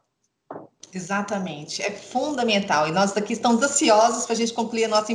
Exatamente, 0.92 1.80
é 1.80 1.90
fundamental. 1.90 2.86
E 2.86 2.92
nós 2.92 3.16
aqui 3.16 3.32
estamos 3.32 3.62
ansiosos 3.62 4.24
para 4.24 4.34
a 4.34 4.36
gente 4.36 4.52
concluir 4.52 4.84
a 4.84 4.88
nossa 4.88 5.12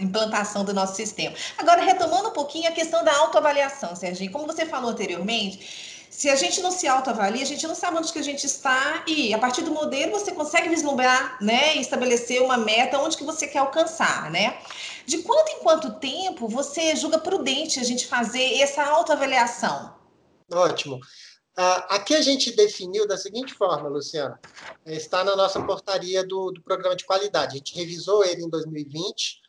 implantação 0.00 0.64
do 0.64 0.72
nosso 0.72 0.94
sistema. 0.94 1.36
Agora, 1.58 1.82
retomando 1.82 2.28
um 2.28 2.32
pouquinho 2.32 2.68
a 2.68 2.72
questão 2.72 3.04
da 3.04 3.14
autoavaliação, 3.18 3.94
Serginho, 3.94 4.32
como 4.32 4.46
você 4.46 4.64
falou 4.64 4.90
anteriormente, 4.90 5.93
se 6.16 6.30
a 6.30 6.36
gente 6.36 6.60
não 6.62 6.70
se 6.70 6.86
autoavalia, 6.86 7.42
a 7.42 7.46
gente 7.46 7.66
não 7.66 7.74
sabe 7.74 7.98
onde 7.98 8.12
que 8.12 8.20
a 8.20 8.22
gente 8.22 8.46
está 8.46 9.02
e 9.04 9.34
a 9.34 9.38
partir 9.38 9.62
do 9.62 9.72
modelo 9.72 10.12
você 10.12 10.30
consegue 10.30 10.68
vislumbrar, 10.68 11.36
né, 11.42 11.76
e 11.76 11.80
estabelecer 11.80 12.40
uma 12.40 12.56
meta 12.56 13.00
onde 13.00 13.16
que 13.16 13.24
você 13.24 13.48
quer 13.48 13.58
alcançar, 13.58 14.30
né? 14.30 14.62
De 15.04 15.18
quanto 15.18 15.50
em 15.50 15.58
quanto 15.58 15.98
tempo 15.98 16.46
você 16.46 16.94
julga 16.94 17.18
prudente 17.18 17.80
a 17.80 17.82
gente 17.82 18.06
fazer 18.06 18.60
essa 18.60 18.84
autoavaliação? 18.84 19.92
Ótimo. 20.52 20.96
Uh, 21.58 21.82
aqui 21.88 22.14
a 22.14 22.22
gente 22.22 22.54
definiu 22.54 23.08
da 23.08 23.16
seguinte 23.16 23.52
forma, 23.52 23.88
Luciana, 23.88 24.40
está 24.86 25.24
na 25.24 25.34
nossa 25.34 25.60
portaria 25.64 26.24
do, 26.24 26.52
do 26.52 26.62
programa 26.62 26.94
de 26.94 27.04
qualidade. 27.04 27.54
A 27.54 27.58
gente 27.58 27.74
revisou 27.74 28.24
ele 28.24 28.44
em 28.44 28.48
2020 28.48 29.42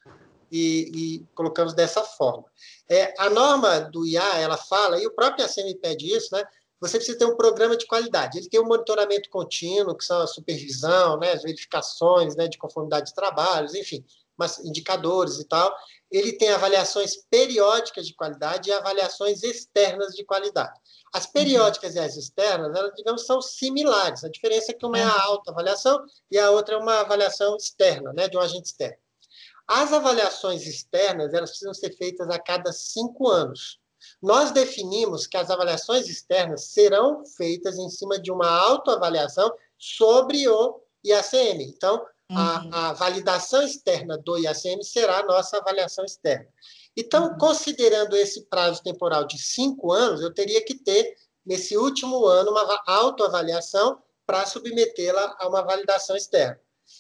e, 0.56 0.92
e 0.94 1.26
colocamos 1.36 1.74
dessa 1.74 2.02
forma. 2.04 2.46
É, 2.90 3.14
a 3.18 3.30
norma 3.30 3.82
do 3.82 4.06
IA, 4.06 4.40
ela 4.40 4.58
fala, 4.58 5.02
e 5.02 5.06
o 5.06 5.12
próprio 5.12 5.46
ACM 5.46 5.76
pede 5.82 6.06
isso, 6.16 6.34
né? 6.34 6.44
Você 6.80 6.98
precisa 6.98 7.18
ter 7.18 7.26
um 7.26 7.36
programa 7.36 7.76
de 7.76 7.88
qualidade. 7.88 8.38
Ele 8.38 8.50
tem 8.50 8.60
um 8.60 8.68
monitoramento 8.68 9.30
contínuo, 9.30 9.96
que 9.96 10.06
são 10.06 10.22
a 10.22 10.28
supervisão, 10.28 11.18
né, 11.18 11.32
as 11.32 11.42
verificações 11.42 12.36
né, 12.36 12.48
de 12.48 12.58
conformidade 12.58 13.08
de 13.08 13.16
trabalhos, 13.16 13.74
enfim, 13.74 14.06
mas 14.38 14.60
indicadores 14.60 15.40
e 15.40 15.46
tal. 15.46 15.74
Ele 16.12 16.34
tem 16.34 16.50
avaliações 16.50 17.16
periódicas 17.30 18.06
de 18.06 18.14
qualidade 18.14 18.70
e 18.70 18.74
avaliações 18.74 19.42
externas 19.42 20.14
de 20.14 20.24
qualidade. 20.26 20.80
As 21.14 21.26
periódicas 21.26 21.96
e 21.96 22.00
as 22.00 22.18
externas, 22.18 22.76
elas, 22.76 22.94
digamos, 22.94 23.26
são 23.26 23.42
similares. 23.42 24.24
A 24.24 24.30
diferença 24.30 24.72
é 24.72 24.76
que 24.76 24.86
uma 24.86 25.00
é 25.00 25.04
a 25.04 25.22
alta 25.24 25.52
avaliação 25.52 26.04
e 26.30 26.38
a 26.38 26.52
outra 26.52 26.76
é 26.76 26.78
uma 26.78 27.00
avaliação 27.00 27.56
externa, 27.56 28.12
né, 28.14 28.28
de 28.28 28.38
um 28.38 28.42
agente 28.42 28.66
externo. 28.66 28.98
As 29.68 29.92
avaliações 29.92 30.68
externas 30.68 31.34
elas 31.34 31.50
precisam 31.50 31.74
ser 31.74 31.96
feitas 31.96 32.30
a 32.30 32.40
cada 32.40 32.72
cinco 32.72 33.28
anos. 33.28 33.80
Nós 34.22 34.52
definimos 34.52 35.26
que 35.26 35.38
as 35.38 35.50
avaliações 35.50 36.08
externas 36.08 36.66
serão 36.66 37.26
feitas 37.26 37.78
em 37.78 37.90
cima 37.90 38.20
de 38.20 38.32
uma 38.32 38.48
autoavaliação 38.48 39.52
sobre 39.78 40.48
o 40.48 40.82
IACM. 41.04 41.64
Então, 41.64 41.96
uhum. 42.30 42.38
a, 42.38 42.90
a, 42.90 42.94
validação 42.94 43.64
externa 43.64 44.18
do 44.18 44.38
IACM 44.38 44.84
será 44.84 45.20
a 45.20 45.26
nossa 45.26 45.58
avaliação 45.58 46.06
externa. 46.06 46.48
Então, 46.96 47.30
uhum. 47.30 47.38
considerando 47.38 48.16
esse 48.16 48.46
prazo 48.46 48.82
temporal 48.84 49.26
de 49.26 49.38
cinco 49.38 49.92
anos, 49.92 50.22
eu 50.22 50.34
teria 50.34 50.64
que 50.64 50.76
ter, 50.76 51.16
nesse 51.46 51.78
último 51.78 52.26
ano, 52.26 52.52
uma 52.52 52.84
autoavaliação 52.86 54.02
para 54.26 54.46
submetê-la 54.46 55.36
a 55.40 55.48
uma 55.48 55.62
validação 55.62 56.16
externa. 56.16 56.60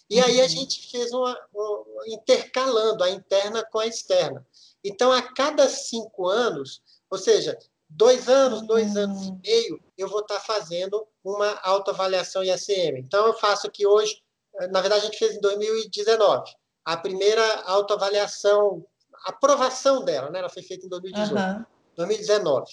E 0.09 0.19
aí 0.19 0.39
a 0.39 0.43
uhum. 0.43 0.49
gente 0.49 0.91
fez 0.91 1.11
uma, 1.11 1.37
uma, 1.53 2.07
intercalando 2.07 3.03
a 3.03 3.09
interna 3.09 3.63
com 3.71 3.79
a 3.79 3.87
externa. 3.87 4.45
Então, 4.83 5.11
a 5.11 5.21
cada 5.21 5.67
cinco 5.67 6.27
anos, 6.27 6.81
ou 7.09 7.17
seja, 7.17 7.57
dois 7.89 8.29
anos, 8.29 8.61
dois 8.67 8.95
anos 8.95 9.27
e 9.27 9.31
meio, 9.41 9.79
eu 9.97 10.07
vou 10.07 10.19
estar 10.19 10.39
fazendo 10.39 11.07
uma 11.23 11.59
autoavaliação 11.63 12.43
IACM. 12.43 12.99
Então, 12.99 13.25
eu 13.25 13.33
faço 13.33 13.67
aqui 13.67 13.85
hoje, 13.85 14.21
na 14.71 14.81
verdade, 14.81 15.01
a 15.01 15.05
gente 15.05 15.17
fez 15.17 15.35
em 15.35 15.41
2019, 15.41 16.51
a 16.83 16.97
primeira 16.97 17.61
autoavaliação, 17.63 18.85
aprovação 19.25 20.03
dela, 20.05 20.29
né? 20.29 20.39
ela 20.39 20.49
foi 20.49 20.61
feita 20.61 20.85
em 20.85 20.89
2018, 20.89 21.35
uhum. 21.35 21.65
2019. 21.95 22.71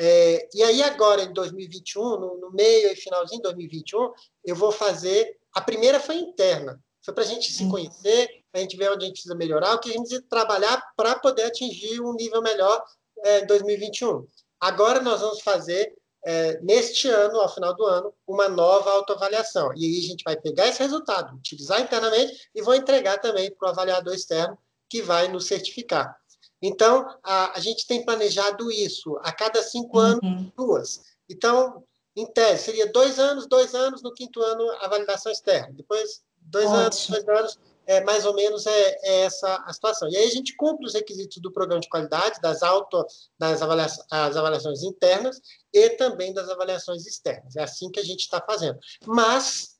É, 0.00 0.48
e 0.54 0.62
aí, 0.62 0.82
agora, 0.82 1.22
em 1.22 1.32
2021, 1.32 2.02
no, 2.02 2.38
no 2.38 2.52
meio 2.52 2.92
e 2.92 2.96
finalzinho 2.96 3.38
de 3.38 3.48
2021, 3.48 4.12
eu 4.44 4.54
vou 4.54 4.70
fazer 4.70 5.36
a 5.58 5.60
primeira 5.60 5.98
foi 5.98 6.14
interna, 6.14 6.80
foi 7.04 7.12
para 7.12 7.24
a 7.24 7.26
gente 7.26 7.52
se 7.52 7.68
conhecer, 7.68 8.28
para 8.52 8.60
a 8.60 8.62
gente 8.62 8.76
ver 8.76 8.92
onde 8.92 9.04
a 9.04 9.08
gente 9.08 9.16
precisa 9.16 9.34
melhorar, 9.34 9.74
o 9.74 9.80
que 9.80 9.90
a 9.90 9.92
gente 9.92 10.02
precisa 10.02 10.24
trabalhar 10.30 10.80
para 10.96 11.18
poder 11.18 11.42
atingir 11.42 12.00
um 12.00 12.14
nível 12.14 12.40
melhor 12.40 12.80
é, 13.24 13.40
em 13.40 13.46
2021. 13.46 14.24
Agora 14.60 15.00
nós 15.00 15.20
vamos 15.20 15.40
fazer, 15.40 15.92
é, 16.24 16.60
neste 16.60 17.08
ano, 17.08 17.40
ao 17.40 17.52
final 17.52 17.74
do 17.74 17.84
ano, 17.84 18.14
uma 18.24 18.48
nova 18.48 18.88
autoavaliação. 18.92 19.72
E 19.74 19.84
aí 19.84 19.98
a 19.98 20.06
gente 20.06 20.22
vai 20.22 20.36
pegar 20.36 20.68
esse 20.68 20.78
resultado, 20.78 21.34
utilizar 21.34 21.80
internamente 21.80 22.48
e 22.54 22.62
vou 22.62 22.76
entregar 22.76 23.18
também 23.18 23.52
para 23.52 23.66
o 23.66 23.70
avaliador 23.72 24.14
externo, 24.14 24.56
que 24.88 25.02
vai 25.02 25.26
nos 25.26 25.46
certificar. 25.46 26.16
Então, 26.62 27.04
a, 27.24 27.58
a 27.58 27.60
gente 27.60 27.84
tem 27.84 28.04
planejado 28.04 28.70
isso, 28.70 29.18
a 29.22 29.32
cada 29.32 29.60
cinco 29.60 29.98
uhum. 29.98 30.04
anos, 30.04 30.52
duas. 30.56 31.00
Então, 31.28 31.84
em 32.18 32.26
tese, 32.26 32.64
seria 32.64 32.90
dois 32.90 33.18
anos, 33.18 33.46
dois 33.46 33.74
anos, 33.74 34.02
no 34.02 34.12
quinto 34.12 34.42
ano 34.42 34.68
a 34.80 34.88
validação 34.88 35.30
externa. 35.30 35.72
Depois, 35.72 36.22
dois 36.40 36.66
Ótimo. 36.66 36.80
anos, 36.80 37.06
dois 37.06 37.28
anos, 37.28 37.58
é, 37.86 38.02
mais 38.02 38.26
ou 38.26 38.34
menos 38.34 38.66
é, 38.66 38.98
é, 39.02 39.20
essa 39.22 39.64
a 39.64 39.72
situação. 39.72 40.08
E 40.10 40.16
aí 40.16 40.26
a 40.26 40.30
gente 40.30 40.54
cumpre 40.56 40.84
os 40.84 40.94
requisitos 40.94 41.40
do 41.40 41.52
programa 41.52 41.80
de 41.80 41.88
qualidade, 41.88 42.40
das, 42.40 42.62
auto, 42.62 43.06
das 43.38 43.62
avaliações, 43.62 44.06
avaliações 44.12 44.82
internas 44.82 45.40
e 45.72 45.90
também 45.90 46.34
das 46.34 46.50
avaliações 46.50 47.06
externas. 47.06 47.56
É 47.56 47.62
assim 47.62 47.90
que 47.90 48.00
a 48.00 48.04
gente 48.04 48.20
está 48.20 48.42
fazendo. 48.44 48.78
Mas, 49.06 49.78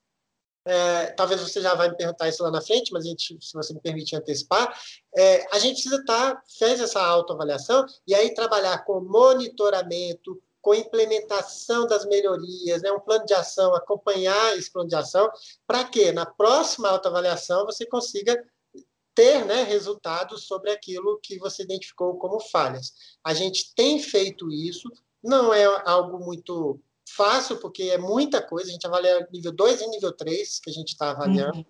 é, 0.65 1.07
talvez 1.09 1.41
você 1.41 1.61
já 1.61 1.75
vai 1.75 1.91
me 1.91 1.97
perguntar 1.97 2.29
isso 2.29 2.43
lá 2.43 2.51
na 2.51 2.63
frente, 2.63 2.93
mas 2.93 3.05
a 3.05 3.09
gente, 3.09 3.37
se 3.43 3.53
você 3.53 3.75
me 3.75 3.81
permitir 3.81 4.17
antecipar, 4.17 4.73
é, 5.17 5.47
a 5.53 5.59
gente 5.59 5.75
precisa 5.75 5.97
estar, 5.97 6.35
tá, 6.35 6.43
fez 6.59 6.81
essa 6.81 7.03
autoavaliação, 7.03 7.85
e 8.07 8.15
aí 8.15 8.33
trabalhar 8.33 8.85
com 8.85 9.01
monitoramento, 9.01 10.41
com 10.61 10.75
implementação 10.75 11.87
das 11.87 12.05
melhorias, 12.07 12.83
né, 12.83 12.91
um 12.93 13.01
plano 13.01 13.25
de 13.25 13.35
ação, 13.35 13.75
acompanhar 13.75 14.57
esse 14.57 14.71
plano 14.71 14.89
de 14.89 14.97
ação, 14.97 15.31
para 15.67 15.85
que 15.85 16.13
na 16.13 16.27
próxima 16.27 16.89
autoavaliação 16.89 17.65
você 17.65 17.87
consiga 17.87 18.37
ter 19.15 19.45
né, 19.45 19.65
resultados 19.65 20.45
sobre 20.45 20.71
aquilo 20.71 21.19
que 21.21 21.39
você 21.39 21.65
identificou 21.65 22.17
como 22.19 22.39
falhas. 22.39 22.93
A 23.25 23.35
gente 23.35 23.75
tem 23.75 24.01
feito 24.01 24.49
isso, 24.51 24.89
não 25.23 25.53
é 25.53 25.65
algo 25.85 26.25
muito 26.25 26.81
fácil, 27.17 27.57
porque 27.57 27.85
é 27.85 27.99
muita 27.99 28.41
coisa, 28.41 28.69
a 28.69 28.73
gente 28.73 28.87
avalia 28.87 29.27
nível 29.33 29.53
2 29.53 29.81
e 29.81 29.87
nível 29.89 30.13
3, 30.13 30.61
que 30.61 30.71
a 30.71 30.73
gente 30.73 30.91
está 30.91 31.11
avaliando, 31.11 31.59
uhum. 31.59 31.65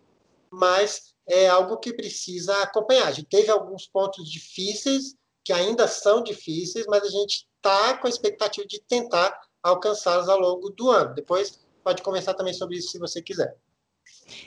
mas 0.51 1.14
é 1.26 1.49
algo 1.49 1.78
que 1.78 1.93
precisa 1.93 2.55
acompanhar. 2.62 3.09
A 3.09 3.12
gente 3.12 3.28
teve 3.28 3.51
alguns 3.51 3.86
pontos 3.86 4.30
difíceis, 4.30 5.14
que 5.43 5.53
ainda 5.53 5.89
são 5.89 6.22
difíceis, 6.22 6.84
mas 6.86 7.03
a 7.03 7.09
gente 7.09 7.47
está 7.59 7.96
com 7.98 8.06
a 8.06 8.11
expectativa 8.11 8.66
de 8.66 8.80
tentar 8.80 9.38
alcançá-los 9.62 10.28
ao 10.28 10.38
longo 10.38 10.70
do 10.70 10.90
ano. 10.90 11.14
Depois, 11.14 11.61
pode 11.84 12.02
conversar 12.02 12.34
também 12.34 12.54
sobre 12.54 12.76
isso 12.76 12.90
se 12.90 12.98
você 12.98 13.20
quiser. 13.20 13.54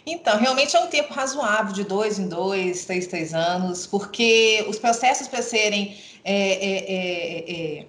Então, 0.06 0.38
realmente 0.38 0.76
é 0.76 0.80
um 0.80 0.88
tempo 0.88 1.14
razoável, 1.14 1.74
de 1.74 1.84
dois 1.84 2.18
em 2.20 2.28
dois, 2.28 2.86
três, 2.86 3.08
três 3.08 3.34
anos, 3.34 3.86
porque 3.88 4.66
os 4.68 4.78
processos 4.78 5.28
para 5.28 5.42
serem 5.42 6.00
é, 6.24 6.34
é, 6.34 6.78
é, 6.94 7.80
é 7.80 7.86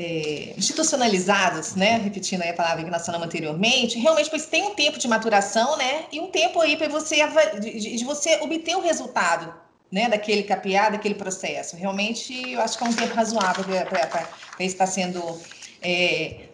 é, 0.00 0.54
institucionalizados, 0.56 1.74
né? 1.74 1.98
Repetindo 1.98 2.42
a 2.42 2.52
palavra 2.54 2.82
que 2.84 2.90
nós 2.90 3.04
falamos 3.04 3.26
anteriormente, 3.26 3.98
realmente 3.98 4.30
pois 4.30 4.46
tem 4.46 4.62
um 4.62 4.74
tempo 4.74 4.98
de 4.98 5.06
maturação, 5.06 5.76
né? 5.76 6.06
E 6.10 6.20
um 6.20 6.28
tempo 6.28 6.60
aí 6.60 6.76
para 6.76 6.88
você 6.88 7.16
de, 7.60 7.96
de, 7.96 8.04
você 8.04 8.38
obter 8.40 8.76
o 8.76 8.80
resultado, 8.80 9.52
né? 9.90 10.08
Daquele 10.08 10.42
capear, 10.42 10.92
daquele 10.92 11.14
processo. 11.14 11.76
Realmente, 11.76 12.52
eu 12.52 12.60
acho 12.60 12.78
que 12.78 12.84
é 12.84 12.86
um 12.88 12.92
tempo 12.92 13.14
razoável 13.14 13.64
para 13.64 14.64
estar 14.64 14.86
sendo 14.86 15.40
é, 15.82 16.48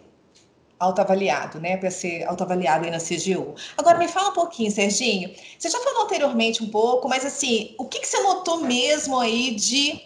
autoavaliado, 0.79 1.59
né? 1.59 1.77
Para 1.77 1.91
ser 1.91 2.23
autoavaliado 2.23 2.85
aí 2.85 2.91
na 2.91 2.99
CGU. 2.99 3.55
Agora, 3.77 3.97
me 3.97 4.07
fala 4.07 4.29
um 4.29 4.33
pouquinho, 4.33 4.71
Serginho. 4.71 5.33
Você 5.57 5.69
já 5.69 5.79
falou 5.79 6.03
anteriormente 6.03 6.63
um 6.63 6.69
pouco, 6.69 7.07
mas 7.07 7.25
assim, 7.25 7.75
o 7.77 7.85
que, 7.85 7.99
que 7.99 8.07
você 8.07 8.19
notou 8.21 8.61
mesmo 8.61 9.19
aí 9.19 9.55
de 9.55 10.01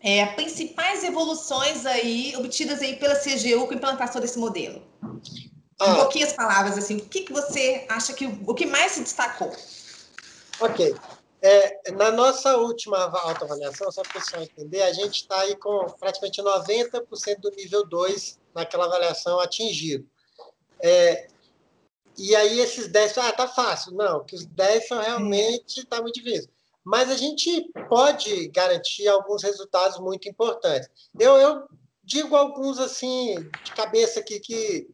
é, 0.00 0.26
principais 0.26 1.04
evoluções 1.04 1.84
aí 1.84 2.34
obtidas 2.36 2.80
aí 2.80 2.96
pela 2.96 3.16
CGU 3.16 3.66
com 3.66 3.72
a 3.72 3.76
implantação 3.76 4.20
desse 4.20 4.38
modelo? 4.38 4.82
Ah, 5.80 5.92
em 5.92 5.94
pouquinhas 5.96 6.32
palavras, 6.32 6.76
assim, 6.76 6.96
o 6.96 7.00
que, 7.00 7.22
que 7.22 7.32
você 7.32 7.84
acha 7.88 8.12
que 8.12 8.26
o 8.26 8.54
que 8.54 8.66
mais 8.66 8.92
se 8.92 9.02
destacou? 9.02 9.52
Ok. 10.60 10.94
É, 11.40 11.92
na 11.92 12.10
nossa 12.10 12.56
última 12.56 12.98
autoavaliação, 12.98 13.90
só 13.92 14.02
para 14.02 14.10
o 14.10 14.14
pessoal 14.14 14.42
entender, 14.42 14.82
a 14.82 14.92
gente 14.92 15.22
está 15.22 15.40
aí 15.40 15.54
com 15.56 15.86
praticamente 15.98 16.42
90% 16.42 17.40
do 17.40 17.50
nível 17.50 17.86
2 17.86 18.38
naquela 18.54 18.86
avaliação 18.86 19.38
atingido. 19.38 20.08
É, 20.80 21.28
e 22.16 22.34
aí 22.34 22.58
esses 22.58 22.88
10, 22.88 23.18
ah, 23.18 23.32
tá 23.32 23.46
fácil. 23.46 23.92
Não, 23.92 24.24
que 24.24 24.34
os 24.34 24.44
10 24.46 24.88
são 24.88 25.00
realmente, 25.00 25.80
está 25.80 26.02
muito 26.02 26.20
difícil 26.20 26.50
mas 26.88 27.10
a 27.10 27.16
gente 27.16 27.70
pode 27.86 28.48
garantir 28.48 29.06
alguns 29.08 29.42
resultados 29.42 29.98
muito 29.98 30.26
importantes. 30.26 30.88
Eu, 31.20 31.36
eu 31.36 31.68
digo 32.02 32.34
alguns 32.34 32.78
assim 32.78 33.34
de 33.62 33.72
cabeça 33.72 34.20
aqui 34.20 34.40
que, 34.40 34.88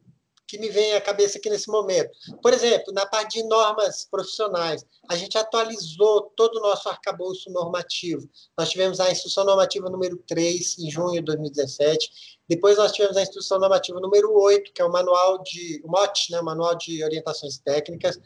que 0.46 0.58
me 0.58 0.68
vem 0.68 0.94
à 0.94 1.00
cabeça 1.00 1.38
aqui 1.38 1.48
nesse 1.48 1.68
momento. 1.68 2.10
Por 2.42 2.52
exemplo, 2.52 2.92
na 2.92 3.06
parte 3.06 3.38
de 3.40 3.48
normas 3.48 4.06
profissionais, 4.10 4.84
a 5.08 5.16
gente 5.16 5.38
atualizou 5.38 6.32
todo 6.36 6.56
o 6.56 6.60
nosso 6.60 6.88
arcabouço 6.88 7.50
normativo. 7.50 8.28
Nós 8.56 8.70
tivemos 8.70 9.00
a 9.00 9.10
instrução 9.10 9.44
normativa 9.44 9.88
número 9.88 10.22
3 10.26 10.78
em 10.78 10.90
junho 10.90 11.14
de 11.14 11.22
2017. 11.22 12.10
Depois 12.48 12.76
nós 12.76 12.92
tivemos 12.92 13.16
a 13.16 13.22
instrução 13.22 13.58
normativa 13.58 13.98
número 14.00 14.32
8, 14.32 14.72
que 14.72 14.82
é 14.82 14.84
o 14.84 14.92
manual 14.92 15.42
de 15.42 15.80
o 15.84 15.90
MOT, 15.90 16.30
né, 16.30 16.40
o 16.40 16.44
manual 16.44 16.74
de 16.76 17.02
orientações 17.02 17.58
técnicas 17.58 18.20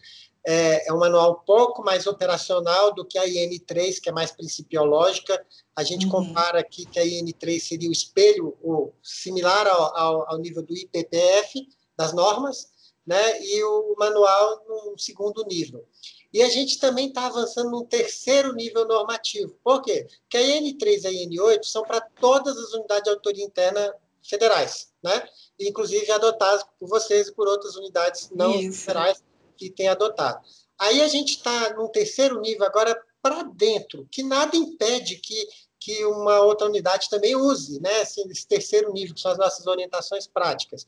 é, 0.49 0.89
é 0.89 0.93
um 0.95 0.99
manual 0.99 1.33
um 1.33 1.45
pouco 1.45 1.85
mais 1.85 2.07
operacional 2.07 2.95
do 2.95 3.05
que 3.05 3.19
a 3.19 3.27
IN3, 3.27 4.01
que 4.01 4.09
é 4.09 4.13
mais 4.13 4.33
principiológica. 4.33 5.45
A 5.77 5.85
gente 5.85 6.07
uhum. 6.07 6.13
compara 6.13 6.61
aqui 6.61 6.87
que 6.87 6.99
a 6.99 7.05
IN3 7.05 7.61
seria 7.61 7.89
o 7.89 7.93
espelho, 7.93 8.57
ou 8.63 8.95
similar 9.03 9.67
ao, 9.67 9.97
ao, 9.97 10.31
ao 10.33 10.39
nível 10.39 10.63
do 10.63 10.75
IPPF, 10.75 11.69
das 11.99 12.13
normas, 12.13 12.69
né? 13.07 13.43
e 13.43 13.65
o 13.65 13.97
manual 13.99 14.65
no 14.69 14.99
segundo 14.99 15.45
nível. 15.45 15.85
E 16.33 16.43
a 16.43 16.49
gente 16.49 16.79
também 16.79 17.09
está 17.09 17.27
avançando 17.27 17.71
num 17.71 17.85
terceiro 17.85 18.55
nível 18.55 18.87
normativo. 18.87 19.59
Por 19.65 19.83
quê? 19.83 20.07
Porque 20.23 20.37
a 20.37 20.43
IN3 20.43 21.03
e 21.03 21.07
a 21.07 21.11
IN8 21.11 21.65
são 21.65 21.83
para 21.83 22.01
todas 22.01 22.57
as 22.57 22.73
unidades 22.75 23.05
de 23.05 23.11
autoria 23.11 23.45
interna 23.45 23.95
federais, 24.23 24.93
né? 25.03 25.27
inclusive 25.59 26.11
adotadas 26.13 26.65
por 26.79 26.89
vocês 26.89 27.29
e 27.29 27.33
por 27.33 27.49
outras 27.49 27.77
unidades 27.77 28.31
não 28.31 28.55
Isso. 28.55 28.83
federais 28.83 29.23
que 29.57 29.71
tem 29.71 29.89
adotado. 29.89 30.45
Aí 30.79 31.01
a 31.01 31.09
gente 31.09 31.31
está 31.31 31.75
num 31.75 31.89
terceiro 31.89 32.41
nível 32.41 32.65
agora 32.65 33.01
para 33.21 33.43
dentro, 33.43 34.07
que 34.11 34.23
nada 34.23 34.57
impede 34.57 35.17
que, 35.17 35.49
que 35.81 36.05
uma 36.05 36.41
outra 36.41 36.69
unidade 36.69 37.11
também 37.11 37.35
use, 37.35 37.81
né? 37.81 38.03
Esse, 38.03 38.21
esse 38.31 38.47
terceiro 38.47 38.93
nível, 38.93 39.15
que 39.15 39.21
são 39.21 39.33
as 39.33 39.39
nossas 39.39 39.67
orientações 39.67 40.29
práticas. 40.29 40.87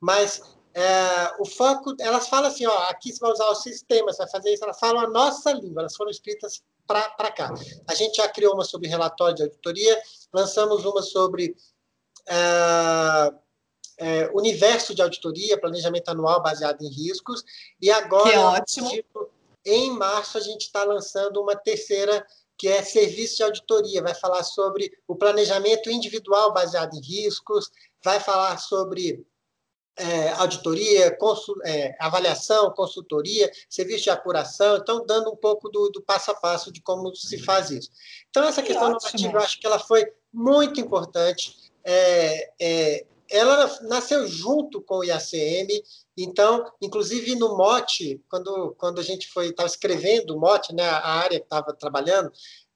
Mas 0.00 0.42
é, 0.74 1.32
o 1.38 1.46
foco, 1.46 1.94
elas 1.98 2.28
falam 2.28 2.50
assim, 2.50 2.66
ó, 2.66 2.76
aqui 2.88 3.12
você 3.12 3.18
vai 3.18 3.32
usar 3.32 3.48
o 3.48 3.54
sistema, 3.54 4.12
você 4.12 4.18
vai 4.18 4.30
fazer 4.30 4.52
isso, 4.52 4.62
elas 4.62 4.78
falam 4.78 5.00
a 5.00 5.08
nossa 5.08 5.50
língua, 5.52 5.80
elas 5.80 5.96
foram 5.96 6.10
escritas 6.10 6.62
para 6.86 7.32
cá. 7.32 7.52
A 7.88 7.94
gente 7.94 8.16
já 8.16 8.28
criou 8.28 8.54
uma 8.54 8.64
sobre 8.64 8.88
relatório 8.88 9.34
de 9.34 9.42
auditoria, 9.42 10.00
lançamos 10.32 10.84
uma 10.84 11.02
sobre 11.02 11.56
é, 12.28 13.32
é, 13.98 14.30
universo 14.34 14.94
de 14.94 15.00
auditoria, 15.00 15.58
planejamento 15.58 16.10
anual 16.10 16.42
baseado 16.42 16.82
em 16.82 16.88
riscos, 16.88 17.42
e 17.80 17.90
agora, 17.90 18.30
que 18.30 18.36
ótimo. 18.36 18.90
Tipo, 18.90 19.30
em 19.64 19.90
março, 19.90 20.36
a 20.36 20.40
gente 20.40 20.62
está 20.62 20.84
lançando 20.84 21.40
uma 21.40 21.56
terceira, 21.56 22.24
que 22.58 22.68
é 22.68 22.82
serviço 22.82 23.36
de 23.36 23.42
auditoria, 23.42 24.02
vai 24.02 24.14
falar 24.14 24.42
sobre 24.44 24.92
o 25.08 25.16
planejamento 25.16 25.90
individual 25.90 26.52
baseado 26.52 26.94
em 26.94 27.00
riscos, 27.00 27.70
vai 28.04 28.20
falar 28.20 28.58
sobre 28.58 29.26
é, 29.96 30.30
auditoria, 30.32 31.16
consul, 31.16 31.56
é, 31.64 31.96
avaliação, 31.98 32.70
consultoria, 32.72 33.50
serviço 33.68 34.04
de 34.04 34.10
apuração, 34.10 34.76
então 34.76 35.04
dando 35.06 35.30
um 35.30 35.36
pouco 35.36 35.68
do, 35.68 35.88
do, 35.90 36.02
passo 36.02 36.30
a 36.30 36.34
passo 36.34 36.70
de 36.70 36.82
como 36.82 37.14
se 37.14 37.38
faz 37.38 37.70
isso. 37.70 37.90
Então, 38.28 38.44
essa 38.44 38.62
que 38.62 38.68
questão 38.68 38.92
ótimo. 38.92 39.00
normativa, 39.02 39.38
eu 39.38 39.42
acho 39.42 39.58
que 39.58 39.66
ela 39.66 39.78
foi 39.78 40.06
muito 40.32 40.80
importante. 40.80 41.56
É, 41.82 42.50
é, 42.60 43.06
ela 43.30 43.78
nasceu 43.82 44.26
junto 44.26 44.80
com 44.80 44.98
o 44.98 45.04
IACM, 45.04 45.82
então, 46.16 46.70
inclusive 46.80 47.34
no 47.34 47.56
mote, 47.56 48.22
quando, 48.28 48.74
quando 48.78 49.00
a 49.00 49.02
gente 49.02 49.28
foi 49.28 49.48
estava 49.48 49.66
escrevendo 49.66 50.36
o 50.36 50.40
mote, 50.40 50.74
né, 50.74 50.84
a 50.84 51.08
área 51.08 51.38
que 51.38 51.46
estava 51.46 51.72
trabalhando, 51.72 52.30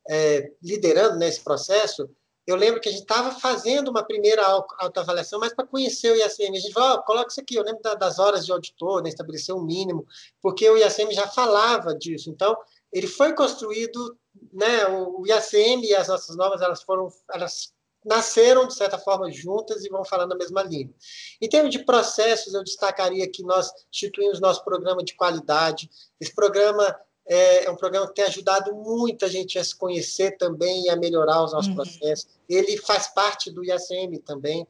é, 0.09 0.51
liderando 0.63 1.19
nesse 1.19 1.41
processo, 1.41 2.09
eu 2.51 2.57
lembro 2.57 2.81
que 2.81 2.89
a 2.89 2.93
gente 2.93 3.03
estava 3.03 3.31
fazendo 3.33 3.89
uma 3.89 4.03
primeira 4.03 4.43
autoavaliação, 4.79 5.39
mas 5.39 5.55
para 5.55 5.67
conhecer 5.67 6.11
o 6.11 6.17
IACM. 6.17 6.57
A 6.57 6.61
gente 6.61 6.73
falou, 6.73 6.97
oh, 6.97 7.03
coloca 7.03 7.31
isso 7.31 7.41
aqui, 7.41 7.55
eu 7.55 7.63
lembro 7.63 7.81
das 7.83 8.19
horas 8.19 8.45
de 8.45 8.53
auditor, 8.53 9.03
né, 9.03 9.09
estabelecer 9.09 9.55
um 9.55 9.63
mínimo, 9.63 10.07
porque 10.43 10.69
o 10.69 10.77
IACM 10.77 11.13
já 11.13 11.27
falava 11.27 11.95
disso. 11.95 12.31
Então, 12.31 12.57
ele 12.93 13.07
foi 13.07 13.35
construído, 13.35 14.17
né, 14.53 14.87
o 14.87 15.25
IACM 15.27 15.85
e 15.85 15.95
as 15.95 16.09
nossas 16.09 16.37
normas, 16.37 16.61
elas 16.61 16.83
foram, 16.83 17.09
elas 17.33 17.73
nasceram, 18.05 18.67
de 18.67 18.75
certa 18.75 18.99
forma, 18.99 19.31
juntas 19.31 19.85
e 19.85 19.89
vão 19.89 20.05
falando 20.05 20.33
a 20.33 20.37
mesma 20.37 20.63
língua. 20.63 20.95
Em 21.41 21.49
termos 21.49 21.71
de 21.71 21.85
processos, 21.85 22.55
eu 22.55 22.65
destacaria 22.65 23.31
que 23.31 23.43
nós 23.43 23.71
instituímos 23.93 24.41
nosso 24.41 24.65
programa 24.65 25.05
de 25.05 25.15
qualidade. 25.15 25.91
Esse 26.19 26.35
programa 26.35 26.97
é, 27.31 27.67
é 27.67 27.71
um 27.71 27.77
programa 27.77 28.09
que 28.09 28.15
tem 28.15 28.25
ajudado 28.25 28.75
muita 28.75 29.29
gente 29.29 29.57
a 29.57 29.63
se 29.63 29.77
conhecer 29.77 30.37
também 30.37 30.87
e 30.87 30.91
a 30.91 30.97
melhorar 30.97 31.45
os 31.45 31.53
nossos 31.53 31.69
uhum. 31.69 31.77
processos. 31.77 32.27
Ele 32.49 32.77
faz 32.79 33.07
parte 33.07 33.53
do 33.53 33.65
IACM 33.65 34.19
também. 34.27 34.67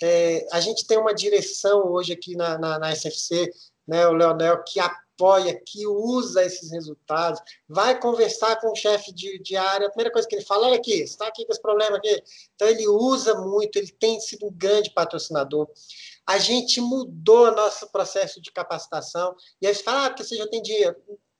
É, 0.00 0.46
a 0.52 0.60
gente 0.60 0.86
tem 0.86 0.98
uma 0.98 1.12
direção 1.12 1.90
hoje 1.90 2.12
aqui 2.12 2.36
na, 2.36 2.56
na, 2.58 2.78
na 2.78 2.94
SFC, 2.94 3.50
né, 3.88 4.06
o 4.06 4.12
Leonel, 4.12 4.62
que 4.62 4.78
apoia, 4.78 5.60
que 5.66 5.84
usa 5.84 6.44
esses 6.44 6.70
resultados, 6.70 7.40
vai 7.68 7.98
conversar 7.98 8.60
com 8.60 8.70
o 8.70 8.76
chefe 8.76 9.12
de, 9.12 9.40
de 9.40 9.56
área, 9.56 9.88
a 9.88 9.90
primeira 9.90 10.12
coisa 10.12 10.28
que 10.28 10.36
ele 10.36 10.44
fala, 10.44 10.66
olha 10.68 10.76
aqui, 10.76 10.98
você 10.98 11.04
está 11.04 11.26
aqui 11.26 11.44
com 11.44 11.52
esse 11.52 11.62
problema 11.62 11.96
aqui. 11.96 12.22
Então, 12.54 12.68
ele 12.68 12.86
usa 12.86 13.34
muito, 13.34 13.76
ele 13.76 13.90
tem 13.90 14.20
sido 14.20 14.46
um 14.46 14.52
grande 14.52 14.90
patrocinador. 14.90 15.68
A 16.24 16.38
gente 16.38 16.80
mudou 16.80 17.50
nosso 17.50 17.90
processo 17.90 18.40
de 18.40 18.52
capacitação, 18.52 19.34
e 19.60 19.66
aí 19.66 19.74
você 19.74 19.82
fala, 19.82 20.06
ah, 20.06 20.10
porque 20.10 20.22
você 20.22 20.36
já 20.36 20.46
tem 20.46 20.62
dinheiro. 20.62 20.94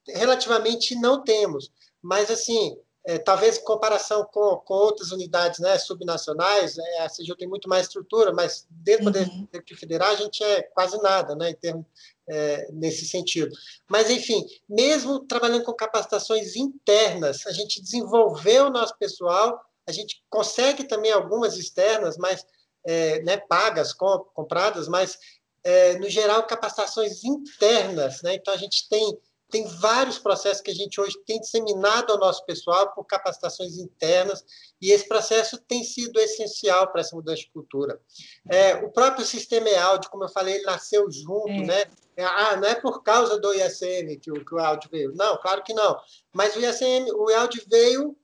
Relativamente 0.09 0.95
não 0.95 1.23
temos, 1.23 1.71
mas 2.03 2.31
assim, 2.31 2.77
é, 3.07 3.19
talvez 3.19 3.57
em 3.57 3.65
comparação 3.65 4.25
com, 4.25 4.57
com 4.57 4.75
outras 4.75 5.13
unidades 5.13 5.61
né, 5.61 5.79
subnacionais, 5.79 6.77
é, 6.77 7.03
a 7.03 7.09
CGU 7.09 7.37
tem 7.37 7.49
muito 7.49 7.69
mais 7.69 7.87
estrutura, 7.87 8.33
mas 8.33 8.67
dentro 8.69 9.07
uhum. 9.07 9.13
do 9.13 9.19
Executivo 9.19 9.79
Federal 9.79 10.11
a 10.11 10.17
gente 10.17 10.43
é 10.43 10.63
quase 10.63 11.01
nada, 11.01 11.37
né, 11.37 11.51
em 11.51 11.55
termos, 11.55 11.87
é, 12.29 12.69
nesse 12.73 13.07
sentido. 13.07 13.57
Mas, 13.89 14.11
enfim, 14.11 14.45
mesmo 14.69 15.21
trabalhando 15.21 15.63
com 15.63 15.73
capacitações 15.73 16.57
internas, 16.57 17.47
a 17.47 17.53
gente 17.53 17.81
desenvolveu 17.81 18.67
o 18.67 18.71
nosso 18.71 18.99
pessoal, 18.99 19.61
a 19.87 19.93
gente 19.93 20.25
consegue 20.29 20.83
também 20.83 21.13
algumas 21.13 21.57
externas, 21.57 22.17
mas 22.19 22.45
é, 22.85 23.23
né, 23.23 23.37
pagas, 23.37 23.93
compradas, 23.93 24.89
mas, 24.89 25.17
é, 25.63 25.97
no 25.99 26.09
geral, 26.09 26.45
capacitações 26.45 27.23
internas. 27.23 28.21
Né, 28.23 28.35
então, 28.35 28.53
a 28.53 28.57
gente 28.57 28.89
tem 28.89 29.17
tem 29.51 29.67
vários 29.67 30.19
processos 30.19 30.61
que 30.61 30.71
a 30.71 30.75
gente 30.75 31.01
hoje 31.01 31.17
tem 31.25 31.41
disseminado 31.41 32.13
ao 32.13 32.19
nosso 32.19 32.45
pessoal 32.45 32.93
por 32.93 33.05
capacitações 33.05 33.79
internas, 33.79 34.45
e 34.81 34.91
esse 34.91 35.07
processo 35.07 35.59
tem 35.59 35.85
sido 35.85 36.19
essencial 36.19 36.91
para 36.91 37.01
essa 37.01 37.15
mudança 37.15 37.43
de 37.43 37.51
cultura. 37.51 38.01
É, 38.49 38.75
o 38.77 38.91
próprio 38.91 39.25
sistema 39.25 39.69
EALD, 39.69 40.09
como 40.09 40.25
eu 40.25 40.29
falei, 40.29 40.57
ele 40.57 40.65
nasceu 40.65 41.11
junto, 41.11 41.49
é. 41.49 41.67
né? 41.67 41.85
Ah, 42.19 42.57
não 42.57 42.67
é 42.67 42.75
por 42.75 43.03
causa 43.03 43.39
do 43.39 43.53
ISM 43.55 44.19
que 44.21 44.33
o, 44.33 44.45
que 44.45 44.55
o 44.55 44.59
EALD 44.59 44.89
veio. 44.91 45.13
Não, 45.15 45.37
claro 45.39 45.63
que 45.63 45.75
não. 45.75 45.99
Mas 46.33 46.57
o 46.57 46.61
ISM, 46.61 47.11
o 47.15 47.31
EALD 47.31 47.63
veio 47.69 48.17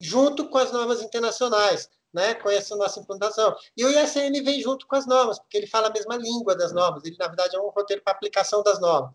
junto 0.00 0.48
com 0.48 0.58
as 0.58 0.72
normas 0.72 1.00
internacionais. 1.00 1.88
né, 2.12 2.34
com 2.34 2.50
essa 2.50 2.76
nossa 2.76 3.00
implantação. 3.00 3.56
E 3.74 3.84
o 3.84 3.88
ISM 3.88 4.42
vem 4.44 4.60
junto 4.60 4.86
com 4.86 4.96
as 4.96 5.06
normas, 5.06 5.38
porque 5.38 5.56
ele 5.56 5.66
fala 5.66 5.88
a 5.88 5.90
mesma 5.90 6.14
língua 6.16 6.54
das 6.54 6.70
normas, 6.70 7.04
ele, 7.04 7.16
na 7.18 7.26
verdade, 7.26 7.56
é 7.56 7.58
um 7.58 7.70
roteiro 7.70 8.02
para 8.02 8.12
aplicação 8.12 8.62
das 8.62 8.78
normas. 8.78 9.14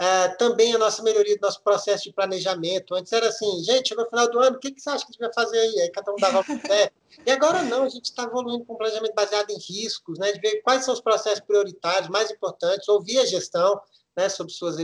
Uh, 0.00 0.34
também 0.38 0.74
a 0.74 0.78
nossa 0.78 1.02
melhoria 1.02 1.36
do 1.36 1.42
nosso 1.42 1.62
processo 1.62 2.04
de 2.04 2.12
planejamento. 2.14 2.94
Antes 2.94 3.12
era 3.12 3.28
assim, 3.28 3.62
gente, 3.62 3.94
no 3.94 4.08
final 4.08 4.30
do 4.30 4.38
ano, 4.38 4.56
o 4.56 4.58
que, 4.58 4.72
que 4.72 4.80
você 4.80 4.88
acha 4.88 5.04
que 5.04 5.10
a 5.10 5.12
gente 5.12 5.20
vai 5.20 5.32
fazer 5.34 5.58
aí? 5.58 5.80
Aí 5.80 5.90
cada 5.90 6.10
um 6.10 6.16
dava 6.16 6.40
uma 6.40 6.58
ideia. 6.58 6.90
E 7.26 7.30
agora 7.30 7.62
não, 7.64 7.82
a 7.82 7.88
gente 7.90 8.06
está 8.06 8.22
evoluindo 8.22 8.64
com 8.64 8.72
um 8.72 8.78
planejamento 8.78 9.14
baseado 9.14 9.50
em 9.50 9.58
riscos, 9.58 10.18
né, 10.18 10.32
de 10.32 10.40
ver 10.40 10.62
quais 10.62 10.86
são 10.86 10.94
os 10.94 11.02
processos 11.02 11.40
prioritários, 11.40 12.08
mais 12.08 12.30
importantes, 12.30 12.88
ouvir 12.88 13.18
a 13.18 13.26
gestão, 13.26 13.78
né, 14.16 14.28
sobre 14.30 14.54
suas 14.54 14.76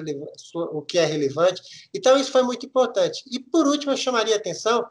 o 0.54 0.82
que 0.82 0.98
é 0.98 1.06
relevante. 1.06 1.88
Então, 1.94 2.18
isso 2.18 2.30
foi 2.30 2.42
muito 2.42 2.66
importante. 2.66 3.22
E, 3.32 3.38
por 3.38 3.66
último, 3.66 3.92
eu 3.92 3.96
chamaria 3.96 4.34
a 4.34 4.38
atenção 4.38 4.86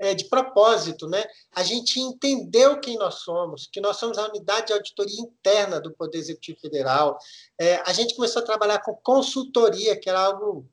é, 0.00 0.14
de 0.14 0.24
propósito, 0.24 1.06
né? 1.06 1.22
A 1.54 1.62
gente 1.62 2.00
entendeu 2.00 2.80
quem 2.80 2.96
nós 2.96 3.16
somos, 3.16 3.68
que 3.70 3.82
nós 3.82 3.98
somos 3.98 4.16
a 4.16 4.28
unidade 4.28 4.68
de 4.68 4.72
auditoria 4.72 5.20
interna 5.20 5.78
do 5.78 5.92
Poder 5.92 6.16
Executivo 6.16 6.58
Federal. 6.58 7.18
É, 7.60 7.76
a 7.84 7.92
gente 7.92 8.16
começou 8.16 8.40
a 8.40 8.44
trabalhar 8.44 8.80
com 8.80 8.94
consultoria, 8.96 10.00
que 10.00 10.08
era 10.08 10.20
algo 10.20 10.66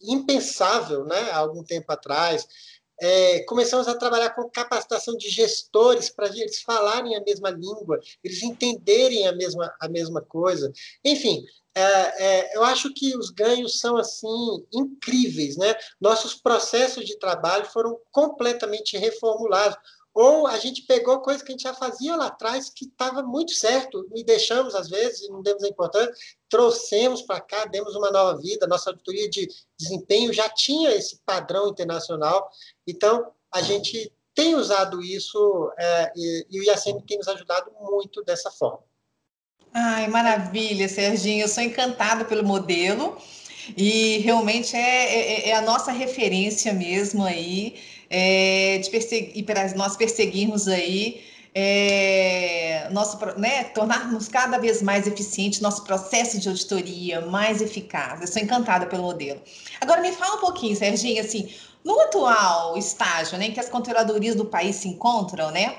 impensável, 0.00 1.04
né? 1.04 1.30
Há 1.30 1.36
algum 1.36 1.62
tempo 1.62 1.92
atrás. 1.92 2.48
É, 3.00 3.40
começamos 3.44 3.88
a 3.88 3.94
trabalhar 3.94 4.30
com 4.30 4.48
capacitação 4.50 5.16
de 5.16 5.28
gestores 5.28 6.10
para 6.10 6.28
eles 6.28 6.60
falarem 6.60 7.16
a 7.16 7.22
mesma 7.22 7.50
língua, 7.50 7.98
eles 8.22 8.42
entenderem 8.42 9.26
a 9.26 9.32
mesma, 9.32 9.74
a 9.80 9.88
mesma 9.88 10.20
coisa. 10.20 10.70
Enfim, 11.04 11.42
é, 11.74 11.82
é, 11.82 12.56
eu 12.56 12.64
acho 12.64 12.92
que 12.92 13.16
os 13.16 13.30
ganhos 13.30 13.78
são 13.78 13.96
assim 13.96 14.66
incríveis, 14.72 15.56
né? 15.56 15.74
Nossos 16.00 16.34
processos 16.34 17.06
de 17.06 17.18
trabalho 17.18 17.64
foram 17.66 17.98
completamente 18.10 18.98
reformulados. 18.98 19.78
Ou 20.14 20.46
a 20.46 20.58
gente 20.58 20.82
pegou 20.82 21.20
coisa 21.20 21.44
que 21.44 21.52
a 21.52 21.54
gente 21.54 21.62
já 21.62 21.74
fazia 21.74 22.16
lá 22.16 22.26
atrás 22.26 22.68
que 22.68 22.84
estava 22.84 23.22
muito 23.22 23.52
certo 23.52 24.08
e 24.14 24.24
deixamos 24.24 24.74
às 24.74 24.88
vezes, 24.88 25.28
não 25.28 25.40
demos 25.40 25.62
a 25.62 25.68
importância, 25.68 26.12
trouxemos 26.48 27.22
para 27.22 27.40
cá, 27.40 27.64
demos 27.64 27.94
uma 27.94 28.10
nova 28.10 28.38
vida. 28.40 28.66
Nossa 28.66 28.90
auditoria 28.90 29.30
de 29.30 29.48
desempenho 29.78 30.32
já 30.32 30.48
tinha 30.48 30.90
esse 30.90 31.20
padrão 31.24 31.68
internacional, 31.68 32.50
então 32.86 33.30
a 33.52 33.62
gente 33.62 34.12
tem 34.34 34.54
usado 34.54 35.02
isso 35.02 35.72
é, 35.78 36.12
e, 36.16 36.46
e 36.50 36.60
o 36.60 36.64
IACM 36.64 37.00
tem 37.06 37.18
nos 37.18 37.28
ajudado 37.28 37.70
muito 37.80 38.22
dessa 38.24 38.50
forma. 38.50 38.82
Ai, 39.72 40.08
maravilha, 40.08 40.88
Serginho. 40.88 41.44
Eu 41.44 41.48
sou 41.48 41.62
encantada 41.62 42.24
pelo 42.24 42.44
modelo 42.44 43.16
e 43.76 44.18
realmente 44.18 44.76
é, 44.76 44.80
é, 44.80 45.48
é 45.50 45.54
a 45.54 45.60
nossa 45.60 45.92
referência 45.92 46.72
mesmo 46.72 47.24
aí, 47.24 47.78
é, 48.10 48.78
de 48.78 48.90
perseguir, 48.90 49.44
para 49.44 49.72
nós 49.74 49.96
perseguirmos 49.96 50.68
aí, 50.68 51.24
é, 51.54 52.88
nosso, 52.90 53.18
né, 53.38 53.64
tornarmos 53.64 54.28
cada 54.28 54.58
vez 54.58 54.82
mais 54.82 55.06
eficiente 55.06 55.62
nosso 55.62 55.84
processo 55.84 56.38
de 56.38 56.48
auditoria, 56.48 57.20
mais 57.22 57.62
eficaz. 57.62 58.20
Eu 58.20 58.26
sou 58.26 58.42
encantada 58.42 58.86
pelo 58.86 59.04
modelo. 59.04 59.40
Agora 59.80 60.00
me 60.00 60.12
fala 60.12 60.36
um 60.36 60.40
pouquinho, 60.40 60.76
Serginho, 60.76 61.20
assim, 61.20 61.52
no 61.84 61.98
atual 62.00 62.76
estágio 62.76 63.38
né, 63.38 63.46
em 63.46 63.52
que 63.52 63.60
as 63.60 63.68
controladorias 63.68 64.34
do 64.34 64.44
país 64.44 64.76
se 64.76 64.88
encontram, 64.88 65.50
né? 65.50 65.76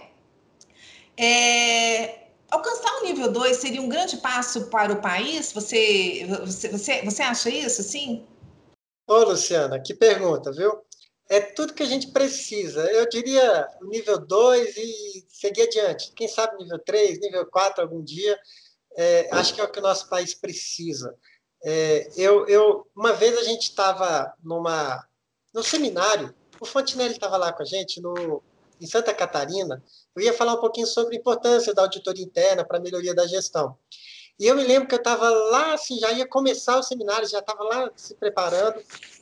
É, 1.18 2.22
Alcançar 2.52 2.98
o 2.98 3.06
nível 3.06 3.32
2 3.32 3.56
seria 3.56 3.82
um 3.82 3.88
grande 3.88 4.18
passo 4.18 4.66
para 4.66 4.92
o 4.92 5.02
país? 5.02 5.54
Você, 5.54 6.28
você, 6.46 6.68
você, 6.68 7.02
você 7.02 7.24
acha 7.24 7.50
isso, 7.50 7.82
sim? 7.82 8.28
Ô, 9.08 9.24
Luciana, 9.24 9.80
que 9.80 9.94
pergunta, 9.94 10.52
viu? 10.52 10.84
É 11.32 11.40
tudo 11.40 11.74
que 11.74 11.82
a 11.82 11.86
gente 11.86 12.08
precisa. 12.08 12.82
Eu 12.92 13.08
diria 13.08 13.66
nível 13.84 14.20
2 14.20 14.76
e 14.76 15.26
seguir 15.30 15.62
adiante. 15.62 16.12
Quem 16.12 16.28
sabe 16.28 16.58
nível 16.58 16.78
3, 16.78 17.22
nível 17.22 17.46
4 17.46 17.82
algum 17.82 18.04
dia. 18.04 18.38
É, 18.98 19.30
acho 19.32 19.56
que 19.56 19.62
é 19.62 19.64
o 19.64 19.72
que 19.72 19.80
o 19.80 19.82
nosso 19.82 20.10
país 20.10 20.36
precisa. 20.36 21.16
É, 21.64 22.12
eu, 22.18 22.46
eu, 22.50 22.86
uma 22.94 23.14
vez 23.14 23.38
a 23.38 23.44
gente 23.44 23.70
estava 23.70 24.34
numa 24.44 25.08
no 25.54 25.64
seminário, 25.64 26.36
o 26.60 26.66
Fontinelli 26.66 27.14
estava 27.14 27.38
lá 27.38 27.54
com 27.54 27.64
a 27.64 27.66
gente 27.66 28.02
no, 28.02 28.44
em 28.80 28.86
Santa 28.86 29.14
Catarina, 29.14 29.82
eu 30.14 30.22
ia 30.22 30.34
falar 30.34 30.56
um 30.56 30.60
pouquinho 30.60 30.88
sobre 30.88 31.16
a 31.16 31.20
importância 31.20 31.74
da 31.74 31.84
auditoria 31.84 32.26
interna 32.26 32.66
para 32.66 32.78
a 32.78 32.82
melhoria 32.82 33.16
da 33.16 33.26
gestão. 33.26 33.78
E 34.38 34.48
eu 34.48 34.56
me 34.56 34.64
lembro 34.66 34.90
que 34.90 34.96
eu 34.96 35.00
estava 35.00 35.30
lá, 35.30 35.74
assim, 35.76 35.98
já 35.98 36.12
ia 36.12 36.28
começar 36.28 36.78
o 36.78 36.84
seminário, 36.84 37.28
já 37.28 37.40
estava 37.40 37.64
lá 37.64 37.90
se 37.96 38.16
preparando, 38.16 38.82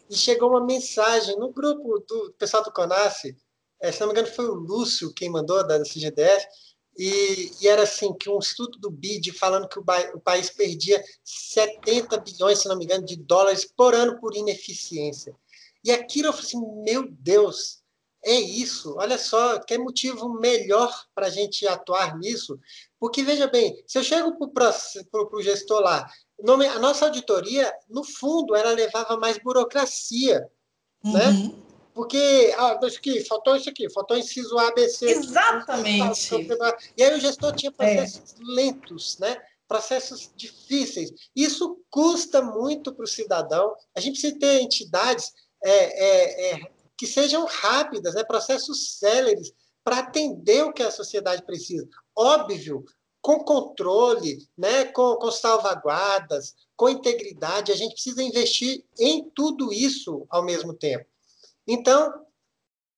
e 0.10 0.16
chegou 0.16 0.49
uma 0.49 0.66
mensagem 0.66 1.38
no 1.38 1.51
grupo 1.51 1.99
do 2.07 2.34
pessoal 2.38 2.64
do 2.64 2.72
CONASSE, 2.72 3.38
é, 3.82 3.91
se 3.91 3.99
não 3.99 4.07
me 4.07 4.14
engano 4.14 4.34
foi 4.34 4.45
o 4.45 4.55
Lúcio 4.55 5.14
quem 5.14 5.30
mandou, 5.30 5.66
da 5.66 5.82
CGDF, 5.84 6.45
e, 6.97 7.51
e, 7.62 7.68
era 7.68 7.84
assim, 7.84 8.14
que 8.14 8.30
um 8.30 8.39
estudo 8.39 8.78
do 8.78 8.91
BID 8.91 9.32
falando 9.32 9.70
que 9.70 9.80
o, 9.80 9.84
o, 10.16 10.20
país 10.20 10.49
perdia 10.49 11.01
70 11.24 12.18
bilhões, 12.18 12.60
se 12.60 12.68
não 12.68 12.78
me 12.78 12.84
engano, 12.84 13.05
de 13.05 13.16
dólares 13.16 13.64
por 13.64 13.95
ano 13.95 14.20
por 14.20 14.36
ineficiência. 14.36 15.34
E 15.82 15.91
aquilo 15.91 16.28
eu 16.28 16.34
falei 16.34 16.47
assim, 16.47 16.84
meu 16.84 17.07
Deus, 17.10 17.82
é 18.22 18.34
isso. 18.34 18.95
Olha 18.97 19.18
só, 19.18 19.60
que 19.60 19.78
motivo 19.78 20.28
melhor 20.39 20.93
para 21.16 21.28
a 21.28 21.30
gente 21.30 21.66
atuar 21.66 22.18
nisso. 22.18 22.60
Porque, 22.99 23.24
veja 23.24 23.47
bem, 23.47 23.82
se 23.88 23.97
eu 23.97 24.03
chego 24.03 24.38
para 24.49 24.76
o 25.34 25.41
gestor 25.41 25.80
lá, 25.80 26.05
a 26.45 26.79
nossa 26.79 27.05
auditoria, 27.05 27.71
no 27.89 28.03
fundo, 28.03 28.55
ela 28.55 28.71
levava 28.71 29.17
mais 29.17 29.37
burocracia, 29.37 30.39
né? 31.03 31.27
uhum. 31.27 31.47
né? 31.47 31.55
Porque, 31.93 32.53
ah, 32.57 32.79
aqui, 32.81 33.25
faltou 33.25 33.57
isso 33.57 33.69
aqui, 33.69 33.89
faltou 33.89 34.17
inciso 34.17 34.57
ABC. 34.57 35.05
Exatamente. 35.05 36.33
E 36.95 37.03
aí 37.03 37.17
o 37.17 37.19
gestor 37.19 37.53
tinha 37.53 37.71
processos 37.71 38.35
é. 38.35 38.43
lentos, 38.55 39.17
né? 39.19 39.37
processos 39.69 40.31
difíceis. 40.35 41.11
Isso 41.35 41.79
custa 41.91 42.41
muito 42.41 42.93
para 42.93 43.03
o 43.03 43.07
cidadão. 43.07 43.75
A 43.95 43.99
gente 43.99 44.13
precisa 44.13 44.39
ter 44.39 44.61
entidades 44.61 45.31
é, 45.63 45.71
é, 45.71 46.53
é, 46.53 46.71
que 46.97 47.05
sejam 47.05 47.45
rápidas, 47.45 48.15
né, 48.15 48.23
processos 48.23 48.97
céleres, 48.97 49.53
para 49.83 49.99
atender 49.99 50.63
o 50.63 50.73
que 50.73 50.81
a 50.81 50.91
sociedade 50.91 51.45
precisa. 51.45 51.87
Óbvio, 52.15 52.83
com 53.30 53.43
controle, 53.43 54.39
né, 54.57 54.86
com, 54.86 55.15
com 55.17 55.30
salvaguardas, 55.30 56.55
com 56.75 56.89
integridade, 56.89 57.71
a 57.71 57.75
gente 57.75 57.93
precisa 57.93 58.23
investir 58.23 58.84
em 58.97 59.30
tudo 59.30 59.71
isso 59.71 60.25
ao 60.30 60.43
mesmo 60.43 60.73
tempo. 60.73 61.05
Então, 61.67 62.09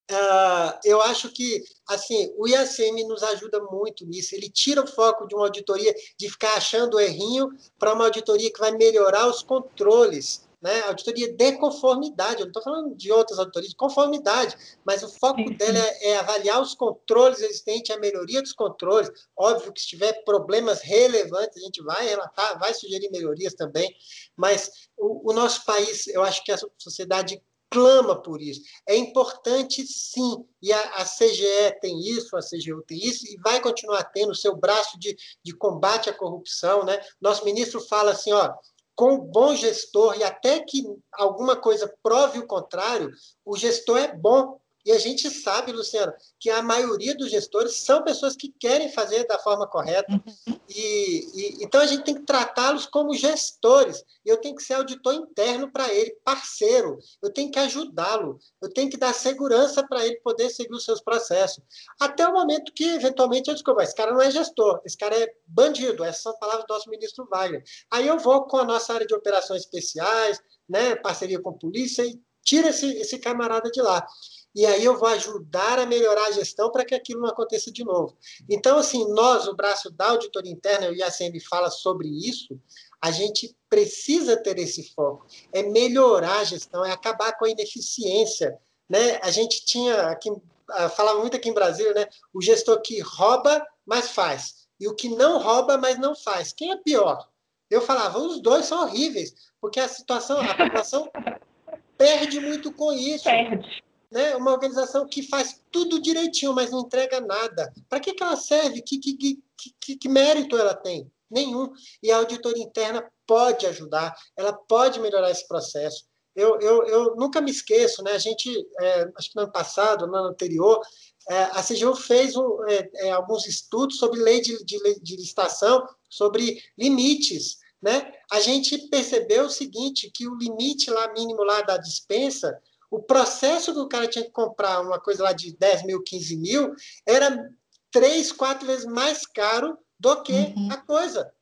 uh, 0.09 0.79
eu 0.85 1.01
acho 1.01 1.29
que 1.33 1.61
assim 1.85 2.33
o 2.37 2.47
IACM 2.47 3.05
nos 3.09 3.23
ajuda 3.23 3.59
muito 3.63 4.05
nisso. 4.05 4.33
Ele 4.33 4.49
tira 4.49 4.81
o 4.81 4.87
foco 4.87 5.27
de 5.27 5.35
uma 5.35 5.45
auditoria 5.45 5.93
de 6.17 6.29
ficar 6.29 6.53
achando 6.53 6.97
errinho 6.97 7.49
para 7.77 7.93
uma 7.93 8.05
auditoria 8.05 8.51
que 8.53 8.59
vai 8.59 8.71
melhorar 8.71 9.27
os 9.27 9.43
controles 9.43 10.47
né? 10.61 10.81
Auditoria 10.81 11.33
de 11.33 11.57
conformidade, 11.57 12.35
eu 12.35 12.45
não 12.45 12.47
estou 12.47 12.61
falando 12.61 12.95
de 12.95 13.11
outras 13.11 13.39
auditorias, 13.39 13.71
de 13.71 13.75
conformidade, 13.75 14.55
mas 14.85 15.01
o 15.01 15.09
foco 15.09 15.39
sim, 15.39 15.53
dela 15.53 15.79
é, 15.79 16.09
é, 16.09 16.17
avaliar 16.17 16.61
os 16.61 16.75
controles 16.75 17.39
existentes, 17.41 17.95
a 17.95 17.99
melhoria 17.99 18.41
dos 18.41 18.53
controles. 18.53 19.09
Óbvio 19.35 19.73
que 19.73 19.81
se 19.81 19.87
tiver 19.87 20.13
problemas 20.23 20.81
relevantes, 20.81 21.57
a 21.57 21.65
gente 21.65 21.81
vai 21.81 22.07
relatar, 22.07 22.59
vai 22.59 22.73
sugerir 22.73 23.09
melhorias 23.11 23.53
também, 23.53 23.91
mas 24.35 24.69
o, 24.97 25.31
o 25.31 25.33
nosso 25.33 25.65
país, 25.65 26.07
eu 26.07 26.21
acho 26.21 26.43
que 26.43 26.51
a 26.51 26.59
sociedade 26.77 27.41
clama 27.71 28.21
por 28.21 28.41
isso. 28.41 28.61
É 28.85 28.95
importante, 28.95 29.85
sim, 29.87 30.45
e 30.61 30.73
a, 30.73 30.81
a, 30.97 31.05
CGE 31.05 31.79
tem 31.81 31.99
isso, 32.01 32.35
a 32.35 32.41
CGU 32.41 32.83
tem 32.85 32.99
isso, 32.99 33.25
e 33.25 33.37
vai 33.41 33.61
continuar 33.61 34.03
tendo 34.03 34.31
o 34.31 34.35
seu 34.35 34.55
braço 34.55 34.99
de, 34.99 35.15
de 35.43 35.55
combate 35.55 36.09
à 36.09 36.13
corrupção. 36.13 36.83
Né? 36.83 36.99
Nosso 37.19 37.45
ministro 37.45 37.79
fala 37.79 38.11
assim: 38.11 38.33
ó, 38.33 38.53
com 39.01 39.15
o 39.15 39.17
bom 39.23 39.55
gestor, 39.55 40.15
e 40.19 40.23
até 40.23 40.59
que 40.59 40.83
alguma 41.13 41.55
coisa 41.55 41.91
prove 42.03 42.37
o 42.37 42.45
contrário, 42.45 43.11
o 43.43 43.57
gestor 43.57 43.97
é 43.97 44.15
bom. 44.15 44.61
E 44.85 44.91
a 44.91 44.97
gente 44.97 45.29
sabe, 45.29 45.71
Luciana, 45.71 46.15
que 46.39 46.49
a 46.49 46.61
maioria 46.61 47.15
dos 47.15 47.29
gestores 47.29 47.77
são 47.77 48.03
pessoas 48.03 48.35
que 48.35 48.49
querem 48.59 48.91
fazer 48.91 49.25
da 49.27 49.37
forma 49.37 49.67
correta. 49.67 50.11
Uhum. 50.11 50.59
E, 50.67 51.29
e, 51.33 51.63
então 51.63 51.81
a 51.81 51.85
gente 51.85 52.03
tem 52.03 52.15
que 52.15 52.23
tratá-los 52.23 52.85
como 52.85 53.13
gestores. 53.13 54.03
Eu 54.25 54.37
tenho 54.37 54.55
que 54.55 54.63
ser 54.63 54.75
auditor 54.75 55.13
interno 55.13 55.71
para 55.71 55.93
ele, 55.93 56.15
parceiro. 56.23 56.97
Eu 57.21 57.31
tenho 57.31 57.51
que 57.51 57.59
ajudá-lo. 57.59 58.39
Eu 58.61 58.73
tenho 58.73 58.89
que 58.89 58.97
dar 58.97 59.13
segurança 59.13 59.85
para 59.87 60.05
ele 60.05 60.15
poder 60.21 60.49
seguir 60.49 60.73
os 60.73 60.85
seus 60.85 61.01
processos. 61.01 61.63
Até 61.99 62.27
o 62.27 62.33
momento 62.33 62.71
que, 62.73 62.85
eventualmente, 62.85 63.49
eu 63.49 63.53
descubro, 63.53 63.83
esse 63.83 63.95
cara 63.95 64.11
não 64.11 64.21
é 64.21 64.31
gestor, 64.31 64.81
esse 64.85 64.97
cara 64.97 65.15
é 65.15 65.27
bandido. 65.45 66.03
Essas 66.03 66.23
são 66.23 66.37
palavras 66.39 66.65
do 66.65 66.73
nosso 66.73 66.89
ministro 66.89 67.27
Wagner. 67.29 67.63
Aí 67.91 68.07
eu 68.07 68.17
vou 68.17 68.43
com 68.45 68.57
a 68.57 68.65
nossa 68.65 68.93
área 68.93 69.05
de 69.05 69.13
operações 69.13 69.61
especiais, 69.61 70.39
né, 70.67 70.95
parceria 70.95 71.41
com 71.41 71.49
a 71.49 71.53
polícia, 71.53 72.03
e 72.03 72.19
tira 72.43 72.69
esse, 72.69 72.87
esse 72.97 73.19
camarada 73.19 73.69
de 73.69 73.81
lá 73.81 74.05
e 74.53 74.65
aí 74.65 74.83
eu 74.83 74.97
vou 74.97 75.07
ajudar 75.09 75.79
a 75.79 75.85
melhorar 75.85 76.27
a 76.27 76.31
gestão 76.31 76.71
para 76.71 76.85
que 76.85 76.93
aquilo 76.93 77.21
não 77.21 77.29
aconteça 77.29 77.71
de 77.71 77.83
novo. 77.83 78.17
Então, 78.49 78.77
assim, 78.77 79.09
nós, 79.13 79.47
o 79.47 79.55
braço 79.55 79.89
da 79.89 80.09
auditoria 80.09 80.51
interna, 80.51 80.89
o 80.89 80.95
IACM 80.95 81.39
fala 81.49 81.69
sobre 81.69 82.07
isso, 82.07 82.59
a 83.01 83.11
gente 83.11 83.55
precisa 83.69 84.35
ter 84.37 84.57
esse 84.59 84.93
foco, 84.93 85.25
é 85.53 85.63
melhorar 85.63 86.39
a 86.39 86.43
gestão, 86.43 86.85
é 86.85 86.91
acabar 86.91 87.37
com 87.37 87.45
a 87.45 87.49
ineficiência. 87.49 88.57
Né? 88.89 89.19
A 89.23 89.31
gente 89.31 89.63
tinha 89.65 90.07
aqui 90.07 90.29
ah, 90.73 90.89
falava 90.89 91.19
muito 91.19 91.35
aqui 91.35 91.49
em 91.49 91.53
Brasília, 91.53 91.93
né? 91.93 92.07
O 92.33 92.41
gestor 92.41 92.81
que 92.81 92.99
rouba, 93.01 93.65
mas 93.85 94.11
faz. 94.11 94.67
E 94.79 94.87
o 94.87 94.95
que 94.95 95.09
não 95.09 95.39
rouba, 95.39 95.77
mas 95.77 95.97
não 95.97 96.15
faz. 96.15 96.53
Quem 96.53 96.71
é 96.71 96.77
pior? 96.77 97.27
Eu 97.69 97.81
falava, 97.81 98.19
os 98.19 98.41
dois 98.41 98.65
são 98.65 98.83
horríveis, 98.83 99.33
porque 99.59 99.79
a 99.79 99.87
situação, 99.87 100.39
a 100.41 100.55
população 100.55 101.09
perde 101.97 102.39
muito 102.39 102.71
com 102.73 102.91
isso. 102.91 103.25
Perde. 103.25 103.83
Né? 104.11 104.35
Uma 104.35 104.51
organização 104.51 105.07
que 105.07 105.23
faz 105.23 105.61
tudo 105.71 106.01
direitinho, 106.01 106.53
mas 106.53 106.71
não 106.71 106.81
entrega 106.81 107.21
nada. 107.21 107.73
Para 107.87 107.99
que, 107.99 108.13
que 108.13 108.21
ela 108.21 108.35
serve? 108.35 108.81
Que, 108.81 108.99
que, 108.99 109.41
que, 109.79 109.95
que 109.95 110.09
mérito 110.09 110.57
ela 110.57 110.73
tem? 110.73 111.09
Nenhum. 111.29 111.71
E 112.03 112.11
a 112.11 112.17
auditoria 112.17 112.63
interna 112.63 113.09
pode 113.25 113.65
ajudar, 113.65 114.13
ela 114.35 114.51
pode 114.51 114.99
melhorar 114.99 115.31
esse 115.31 115.47
processo. 115.47 116.05
Eu, 116.35 116.59
eu, 116.59 116.83
eu 116.83 117.15
nunca 117.15 117.41
me 117.41 117.51
esqueço, 117.51 118.03
né? 118.03 118.11
A 118.11 118.17
gente, 118.17 118.49
é, 118.79 119.09
acho 119.17 119.29
que 119.29 119.35
no 119.35 119.43
ano 119.43 119.51
passado, 119.51 120.07
no 120.07 120.15
ano 120.15 120.29
anterior, 120.29 120.81
é, 121.29 121.43
a 121.43 121.61
CGU 121.61 121.95
fez 121.95 122.35
um, 122.35 122.63
é, 122.67 122.89
é, 122.95 123.11
alguns 123.11 123.45
estudos 123.45 123.97
sobre 123.97 124.19
lei 124.19 124.41
de, 124.41 124.63
de, 124.63 124.99
de 125.01 125.15
licitação, 125.15 125.85
sobre 126.09 126.61
limites. 126.77 127.59
Né? 127.81 128.13
A 128.31 128.39
gente 128.39 128.77
percebeu 128.89 129.45
o 129.45 129.49
seguinte, 129.49 130.11
que 130.13 130.27
o 130.27 130.35
limite 130.35 130.89
lá 130.89 131.11
mínimo 131.13 131.43
lá 131.43 131.61
da 131.61 131.77
dispensa, 131.77 132.57
o 132.91 133.01
processo 133.01 133.73
que 133.73 133.79
o 133.79 133.87
cara 133.87 134.05
tinha 134.05 134.25
que 134.25 134.31
comprar 134.31 134.81
uma 134.81 134.99
coisa 134.99 135.23
lá 135.23 135.31
de 135.31 135.55
10 135.55 135.83
mil, 135.83 136.03
15 136.03 136.35
mil, 136.35 136.75
era 137.05 137.49
três, 137.89 138.33
quatro 138.33 138.67
vezes 138.67 138.85
mais 138.85 139.25
caro 139.25 139.77
do 139.97 140.21
que 140.21 140.33
uhum. 140.33 140.67
a 140.69 140.77
coisa. 140.77 141.33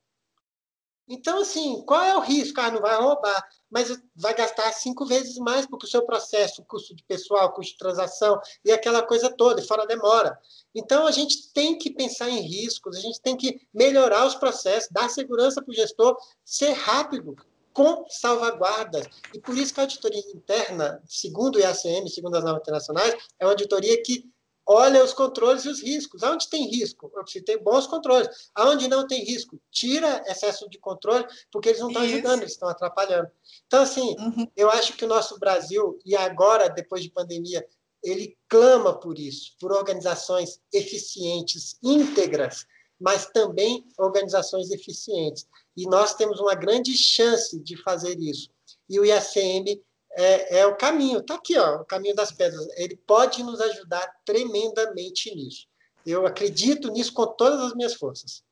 Então, 1.12 1.42
assim, 1.42 1.82
qual 1.88 2.04
é 2.04 2.16
o 2.16 2.20
risco? 2.20 2.62
Ah, 2.62 2.70
não 2.70 2.82
vai 2.82 2.96
roubar, 3.02 3.44
mas 3.68 4.00
vai 4.16 4.36
gastar 4.36 4.72
cinco 4.74 5.08
vezes 5.08 5.38
mais, 5.38 5.66
porque 5.66 5.88
o 5.88 5.90
seu 5.90 6.04
processo, 6.06 6.64
custo 6.66 6.96
de 6.96 7.04
pessoal, 7.04 7.52
custo 7.52 7.72
de 7.72 7.80
transação 7.80 8.40
e 8.64 8.72
aquela 8.72 9.02
coisa 9.02 9.28
toda, 9.28 9.60
e 9.60 9.66
fora 9.66 9.88
demora. 9.88 10.40
Então, 10.76 11.08
a 11.08 11.12
gente 11.12 11.52
tem 11.52 11.80
que 11.80 11.90
pensar 11.90 12.30
em 12.30 12.42
riscos, 12.42 12.96
a 12.96 13.00
gente 13.00 13.20
tem 13.20 13.36
que 13.36 13.60
melhorar 13.74 14.28
os 14.28 14.36
processos, 14.36 14.88
dar 14.92 15.10
segurança 15.10 15.64
para 15.64 15.72
o 15.72 15.76
gestor, 15.76 16.16
ser 16.46 16.74
rápido, 16.74 17.36
com 17.80 18.04
salvaguardas. 18.10 19.08
E 19.34 19.40
por 19.40 19.58
isso 19.58 19.74
que 19.74 19.80
a 19.80 19.84
auditoria 19.84 20.20
interna, 20.36 21.02
segundo 21.08 21.56
o 21.56 21.60
IACM, 21.60 22.10
segundo 22.10 22.36
as 22.36 22.44
normas 22.44 22.62
internacionais, 22.62 23.16
é 23.40 23.46
uma 23.46 23.54
auditoria 23.54 24.04
que 24.04 24.30
olha 24.68 25.02
os 25.02 25.14
controles 25.14 25.64
e 25.64 25.70
os 25.70 25.82
riscos. 25.82 26.22
Aonde 26.22 26.50
tem 26.50 26.70
risco? 26.70 27.10
Eu 27.16 27.24
preciso 27.24 27.46
ter 27.46 27.58
bons 27.58 27.88
controles. 27.88 28.28
Aonde 28.54 28.90
não 28.90 29.08
tem 29.08 29.24
risco, 29.24 29.58
tira 29.72 30.22
excesso 30.28 30.70
de 30.70 30.78
controle, 30.78 31.26
porque 31.50 31.70
eles 31.70 31.80
não 31.80 31.88
estão 31.88 32.04
ajudando, 32.04 32.42
eles 32.42 32.52
estão 32.52 32.68
atrapalhando. 32.68 33.32
Então, 33.66 33.82
assim, 33.82 34.14
uhum. 34.20 34.46
eu 34.58 34.70
acho 34.70 34.98
que 34.98 35.06
o 35.06 35.08
nosso 35.08 35.40
Brasil, 35.40 35.98
e 36.06 36.18
agora, 36.18 36.68
depois 36.68 37.02
de 37.02 37.10
pandemia, 37.10 37.66
ele 38.04 38.38
clama 38.50 39.00
por 39.00 39.18
isso, 39.18 39.56
por 39.58 39.72
organizações 39.72 40.60
eficientes, 40.74 41.78
íntegras, 41.82 42.66
mas 43.00 43.28
também 43.28 43.86
organizações 43.98 44.70
eficientes. 44.70 45.48
E 45.80 45.88
nós 45.88 46.14
temos 46.14 46.42
uma 46.42 46.56
grande 46.56 46.94
chance 46.94 47.58
de 47.58 47.82
fazer 47.82 48.20
isso. 48.20 48.50
E 48.90 49.00
o 49.00 49.06
IACM 49.06 49.82
é, 50.12 50.60
é 50.60 50.66
o 50.66 50.76
caminho, 50.76 51.20
está 51.20 51.36
aqui, 51.36 51.58
ó, 51.58 51.78
o 51.78 51.86
caminho 51.86 52.14
das 52.14 52.34
pedras. 52.34 52.68
Ele 52.76 52.98
pode 52.98 53.42
nos 53.44 53.62
ajudar 53.62 54.06
tremendamente 54.26 55.34
nisso. 55.34 55.68
Eu 56.06 56.28
acredito 56.28 56.92
nisso 56.92 57.14
com 57.14 57.26
todas 57.28 57.62
as 57.62 57.74
minhas 57.76 57.94
forças. 57.94 58.44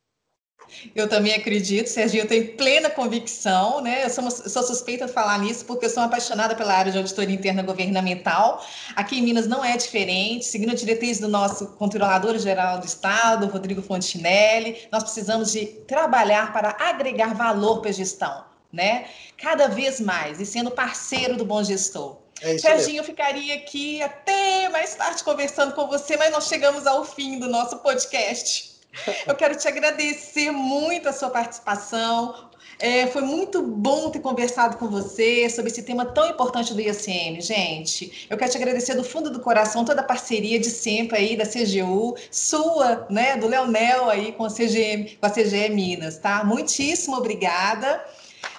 Eu 0.96 1.08
também 1.08 1.34
acredito, 1.34 1.88
Serginho, 1.88 2.24
eu 2.24 2.28
tenho 2.28 2.56
plena 2.56 2.90
convicção, 2.90 3.82
né? 3.82 4.04
Eu 4.04 4.10
sou, 4.10 4.30
sou, 4.30 4.64
suspeita 4.64 5.06
de 5.06 5.12
falar 5.12 5.40
nisso 5.40 5.66
porque 5.66 5.86
eu 5.86 5.90
sou 5.90 6.04
apaixonada 6.04 6.56
pela 6.56 6.74
área 6.74 6.92
de 6.92 6.98
auditoria 6.98 7.34
interna 7.34 7.64
governamental. 7.64 8.64
Aqui 8.96 9.18
em 9.18 9.22
Minas 9.24 9.48
não 9.48 9.64
é 9.64 9.76
diferente, 9.78 10.46
seguindo 10.46 10.72
a 10.72 10.76
diretriz 10.76 11.20
do 11.20 11.28
nosso 11.28 11.68
controlador-geral 11.78 12.80
do 12.80 12.86
Estado, 12.86 13.48
Rodrigo 13.48 13.82
Fontinelli, 13.82 14.88
nós 14.92 15.04
precisamos 15.04 15.52
de 15.52 15.66
trabalhar 15.88 16.52
para 16.54 16.76
agregar 16.80 17.34
valor 17.34 17.82
para 17.82 17.90
a 17.90 17.94
gestão 17.94 18.48
né? 18.72 19.08
Cada 19.38 19.68
vez 19.68 20.00
mais, 20.00 20.40
e 20.40 20.46
sendo 20.46 20.72
parceiro 20.72 21.36
do 21.38 21.46
bom 21.46 21.64
gestor. 21.64 22.18
É 22.42 22.58
Serginho, 22.58 23.00
eu 23.00 23.04
ficaria 23.04 23.56
aqui 23.56 24.02
até 24.02 24.70
mais 24.70 24.94
tarde 24.94 25.24
conversando 25.24 25.74
com 25.74 25.88
você, 25.88 26.16
mas 26.18 26.32
nós 26.32 26.48
chegamos 26.48 26.86
ao 26.86 27.04
fim 27.04 27.40
do 27.40 27.48
nosso 27.48 27.78
podcast. 27.80 28.77
Eu 29.26 29.36
quero 29.36 29.56
te 29.56 29.68
agradecer 29.68 30.52
muito 30.52 31.08
a 31.10 31.14
sua 31.14 31.30
participação. 31.30 32.50
É, 32.80 33.08
foi 33.08 33.24
muito 33.24 33.62
bom 33.64 34.12
ter 34.12 34.20
conversado 34.20 34.78
com 34.78 34.88
você 34.88 35.50
sobre 35.50 35.72
esse 35.72 35.82
tema 35.82 36.06
tão 36.06 36.30
importante 36.30 36.74
do 36.74 36.82
IACM, 36.82 37.42
gente. 37.42 38.28
Eu 38.30 38.38
quero 38.38 38.52
te 38.52 38.58
agradecer 38.58 38.94
do 38.94 39.04
fundo 39.04 39.32
do 39.32 39.40
coração 39.40 39.84
toda 39.84 40.02
a 40.02 40.04
parceria 40.04 40.60
de 40.60 40.70
sempre 40.70 41.18
aí 41.18 41.36
da 41.36 41.46
CGU, 41.46 42.16
sua, 42.30 43.08
né, 43.10 43.36
do 43.36 43.48
Leonel 43.48 44.10
aí 44.10 44.32
com 44.32 44.46
a 44.46 44.50
CGE, 44.50 45.18
com 45.20 45.26
a 45.26 45.30
CGE 45.30 45.70
Minas, 45.70 46.20
tá? 46.20 46.44
Muitíssimo 46.44 47.18
obrigada. 47.18 48.04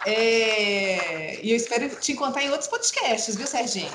É, 0.04 1.38
e 1.42 1.50
eu 1.50 1.56
espero 1.56 1.88
te 1.96 2.12
encontrar 2.12 2.42
em 2.42 2.50
outros 2.50 2.68
podcasts, 2.68 3.36
viu, 3.36 3.46
Serginho? 3.46 3.90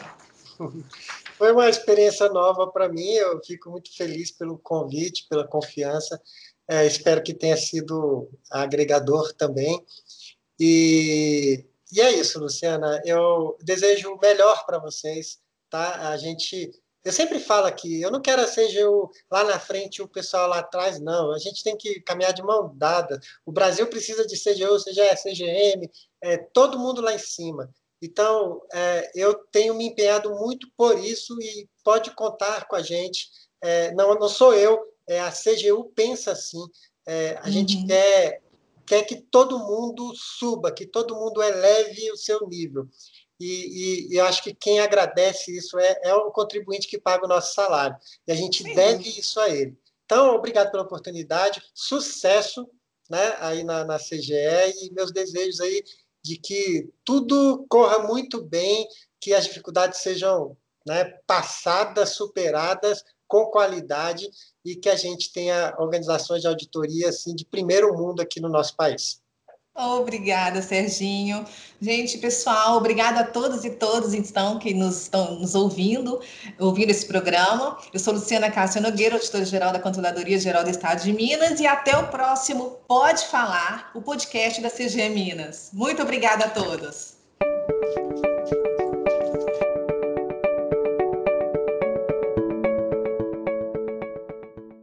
Foi 1.38 1.51
uma 1.51 1.69
experiência 1.69 2.29
nova 2.29 2.71
para 2.71 2.89
mim, 2.89 3.11
eu 3.13 3.41
fico 3.43 3.69
muito 3.69 3.95
feliz 3.95 4.31
pelo 4.31 4.57
convite, 4.57 5.27
pela 5.29 5.47
confiança. 5.47 6.21
É, 6.67 6.86
espero 6.86 7.21
que 7.21 7.34
tenha 7.34 7.57
sido 7.57 8.29
agregador 8.49 9.34
também. 9.34 9.84
E, 10.59 11.65
e 11.91 12.01
é 12.01 12.11
isso, 12.11 12.39
Luciana. 12.39 13.01
Eu 13.05 13.57
desejo 13.61 14.13
o 14.13 14.19
melhor 14.19 14.65
para 14.65 14.79
vocês. 14.79 15.39
Tá? 15.69 16.09
A 16.09 16.17
gente 16.17 16.71
eu 17.03 17.11
sempre 17.11 17.38
falo 17.38 17.65
aqui, 17.65 18.01
eu 18.01 18.09
não 18.09 18.21
quero 18.21 18.47
ser 18.47 18.88
o, 18.88 19.11
lá 19.29 19.43
na 19.43 19.59
frente 19.59 20.01
o 20.01 20.07
pessoal 20.07 20.47
lá 20.47 20.59
atrás, 20.59 21.01
não. 21.01 21.34
A 21.34 21.38
gente 21.38 21.61
tem 21.61 21.75
que 21.75 21.99
caminhar 21.99 22.31
de 22.34 22.41
mão 22.41 22.71
dada. 22.77 23.19
O 23.45 23.51
Brasil 23.51 23.86
precisa 23.88 24.25
de 24.25 24.38
CGU, 24.38 24.81
CGE, 24.81 25.21
CGM, 25.21 25.91
é, 26.21 26.38
todo 26.38 26.79
mundo 26.79 27.01
lá 27.01 27.13
em 27.13 27.19
cima. 27.19 27.69
Então, 28.03 28.61
é, 28.73 29.11
eu 29.15 29.33
tenho 29.51 29.73
me 29.75 29.85
empenhado 29.85 30.29
muito 30.31 30.67
por 30.75 30.97
isso 30.97 31.39
e 31.41 31.67
pode 31.83 32.13
contar 32.15 32.67
com 32.67 32.75
a 32.75 32.81
gente. 32.81 33.27
É, 33.61 33.93
não, 33.93 34.13
não 34.15 34.29
sou 34.29 34.53
eu, 34.53 34.79
é, 35.07 35.19
a 35.21 35.31
CGU 35.31 35.91
pensa 35.95 36.31
assim. 36.31 36.63
É, 37.05 37.37
a 37.37 37.45
uhum. 37.45 37.51
gente 37.51 37.85
quer, 37.85 38.41
quer 38.85 39.03
que 39.03 39.15
todo 39.15 39.59
mundo 39.59 40.13
suba, 40.15 40.71
que 40.71 40.85
todo 40.85 41.15
mundo 41.15 41.41
eleve 41.41 42.11
o 42.11 42.17
seu 42.17 42.47
nível 42.47 42.87
e, 43.39 43.45
e, 43.45 44.13
e, 44.13 44.15
eu 44.17 44.25
acho 44.25 44.43
que 44.43 44.53
quem 44.53 44.79
agradece 44.79 45.55
isso 45.55 45.77
é, 45.77 45.99
é 46.03 46.13
o 46.13 46.31
contribuinte 46.31 46.87
que 46.87 46.99
paga 46.99 47.25
o 47.25 47.27
nosso 47.27 47.53
salário. 47.53 47.95
E 48.27 48.31
a 48.31 48.35
gente 48.35 48.63
Sim. 48.63 48.73
deve 48.73 49.09
isso 49.09 49.39
a 49.39 49.49
ele. 49.49 49.77
Então, 50.05 50.35
obrigado 50.35 50.71
pela 50.71 50.83
oportunidade, 50.83 51.61
sucesso 51.73 52.67
né, 53.09 53.35
aí 53.39 53.63
na, 53.63 53.83
na 53.83 53.97
CGE 53.97 54.33
e 54.81 54.93
meus 54.93 55.11
desejos 55.11 55.59
aí 55.59 55.83
de 56.24 56.38
que 56.38 56.89
tudo 57.03 57.65
corra 57.69 57.99
muito 57.99 58.43
bem, 58.43 58.88
que 59.19 59.34
as 59.34 59.45
dificuldades 59.45 59.99
sejam 59.99 60.55
né, 60.86 61.05
passadas, 61.26 62.09
superadas 62.09 63.03
com 63.28 63.45
qualidade 63.47 64.30
e 64.63 64.76
que 64.76 64.89
a 64.89 64.95
gente 64.95 65.32
tenha 65.34 65.76
organizações 65.80 66.41
de 66.41 66.47
auditoria 66.47 67.09
assim 67.09 67.34
de 67.34 67.45
primeiro 67.45 67.93
mundo 67.97 68.21
aqui 68.21 68.39
no 68.39 68.49
nosso 68.49 68.76
país. 68.76 69.22
Obrigada, 69.76 70.61
Serginho. 70.61 71.43
Gente, 71.82 72.19
pessoal, 72.19 72.78
obrigada 72.78 73.21
a 73.21 73.24
todos 73.24 73.65
e 73.65 73.71
todas 73.71 74.13
então 74.13 74.59
que 74.59 74.71
nos 74.71 75.01
estão 75.01 75.39
nos 75.39 75.55
ouvindo, 75.55 76.21
ouvindo 76.59 76.91
esse 76.91 77.07
programa. 77.07 77.80
Eu 77.91 77.99
sou 77.99 78.13
Luciana 78.13 78.51
Cássia 78.51 78.80
Nogueira, 78.80 79.15
auditora-geral 79.15 79.74
da 79.74 79.80
Controladoria 79.80 80.38
Geral 80.38 80.63
do 80.63 80.69
Estado 80.69 81.01
de 81.01 81.11
Minas, 81.11 81.59
e 81.59 81.65
até 81.65 81.97
o 81.97 82.07
próximo 82.07 82.78
Pode 82.88 83.26
Falar, 83.26 83.89
o 83.95 84.01
podcast 84.01 84.61
da 84.61 84.69
CG 84.69 85.09
Minas. 85.09 85.71
Muito 85.74 86.03
obrigada 86.03 86.45
a 86.45 86.49
todos. 86.49 87.15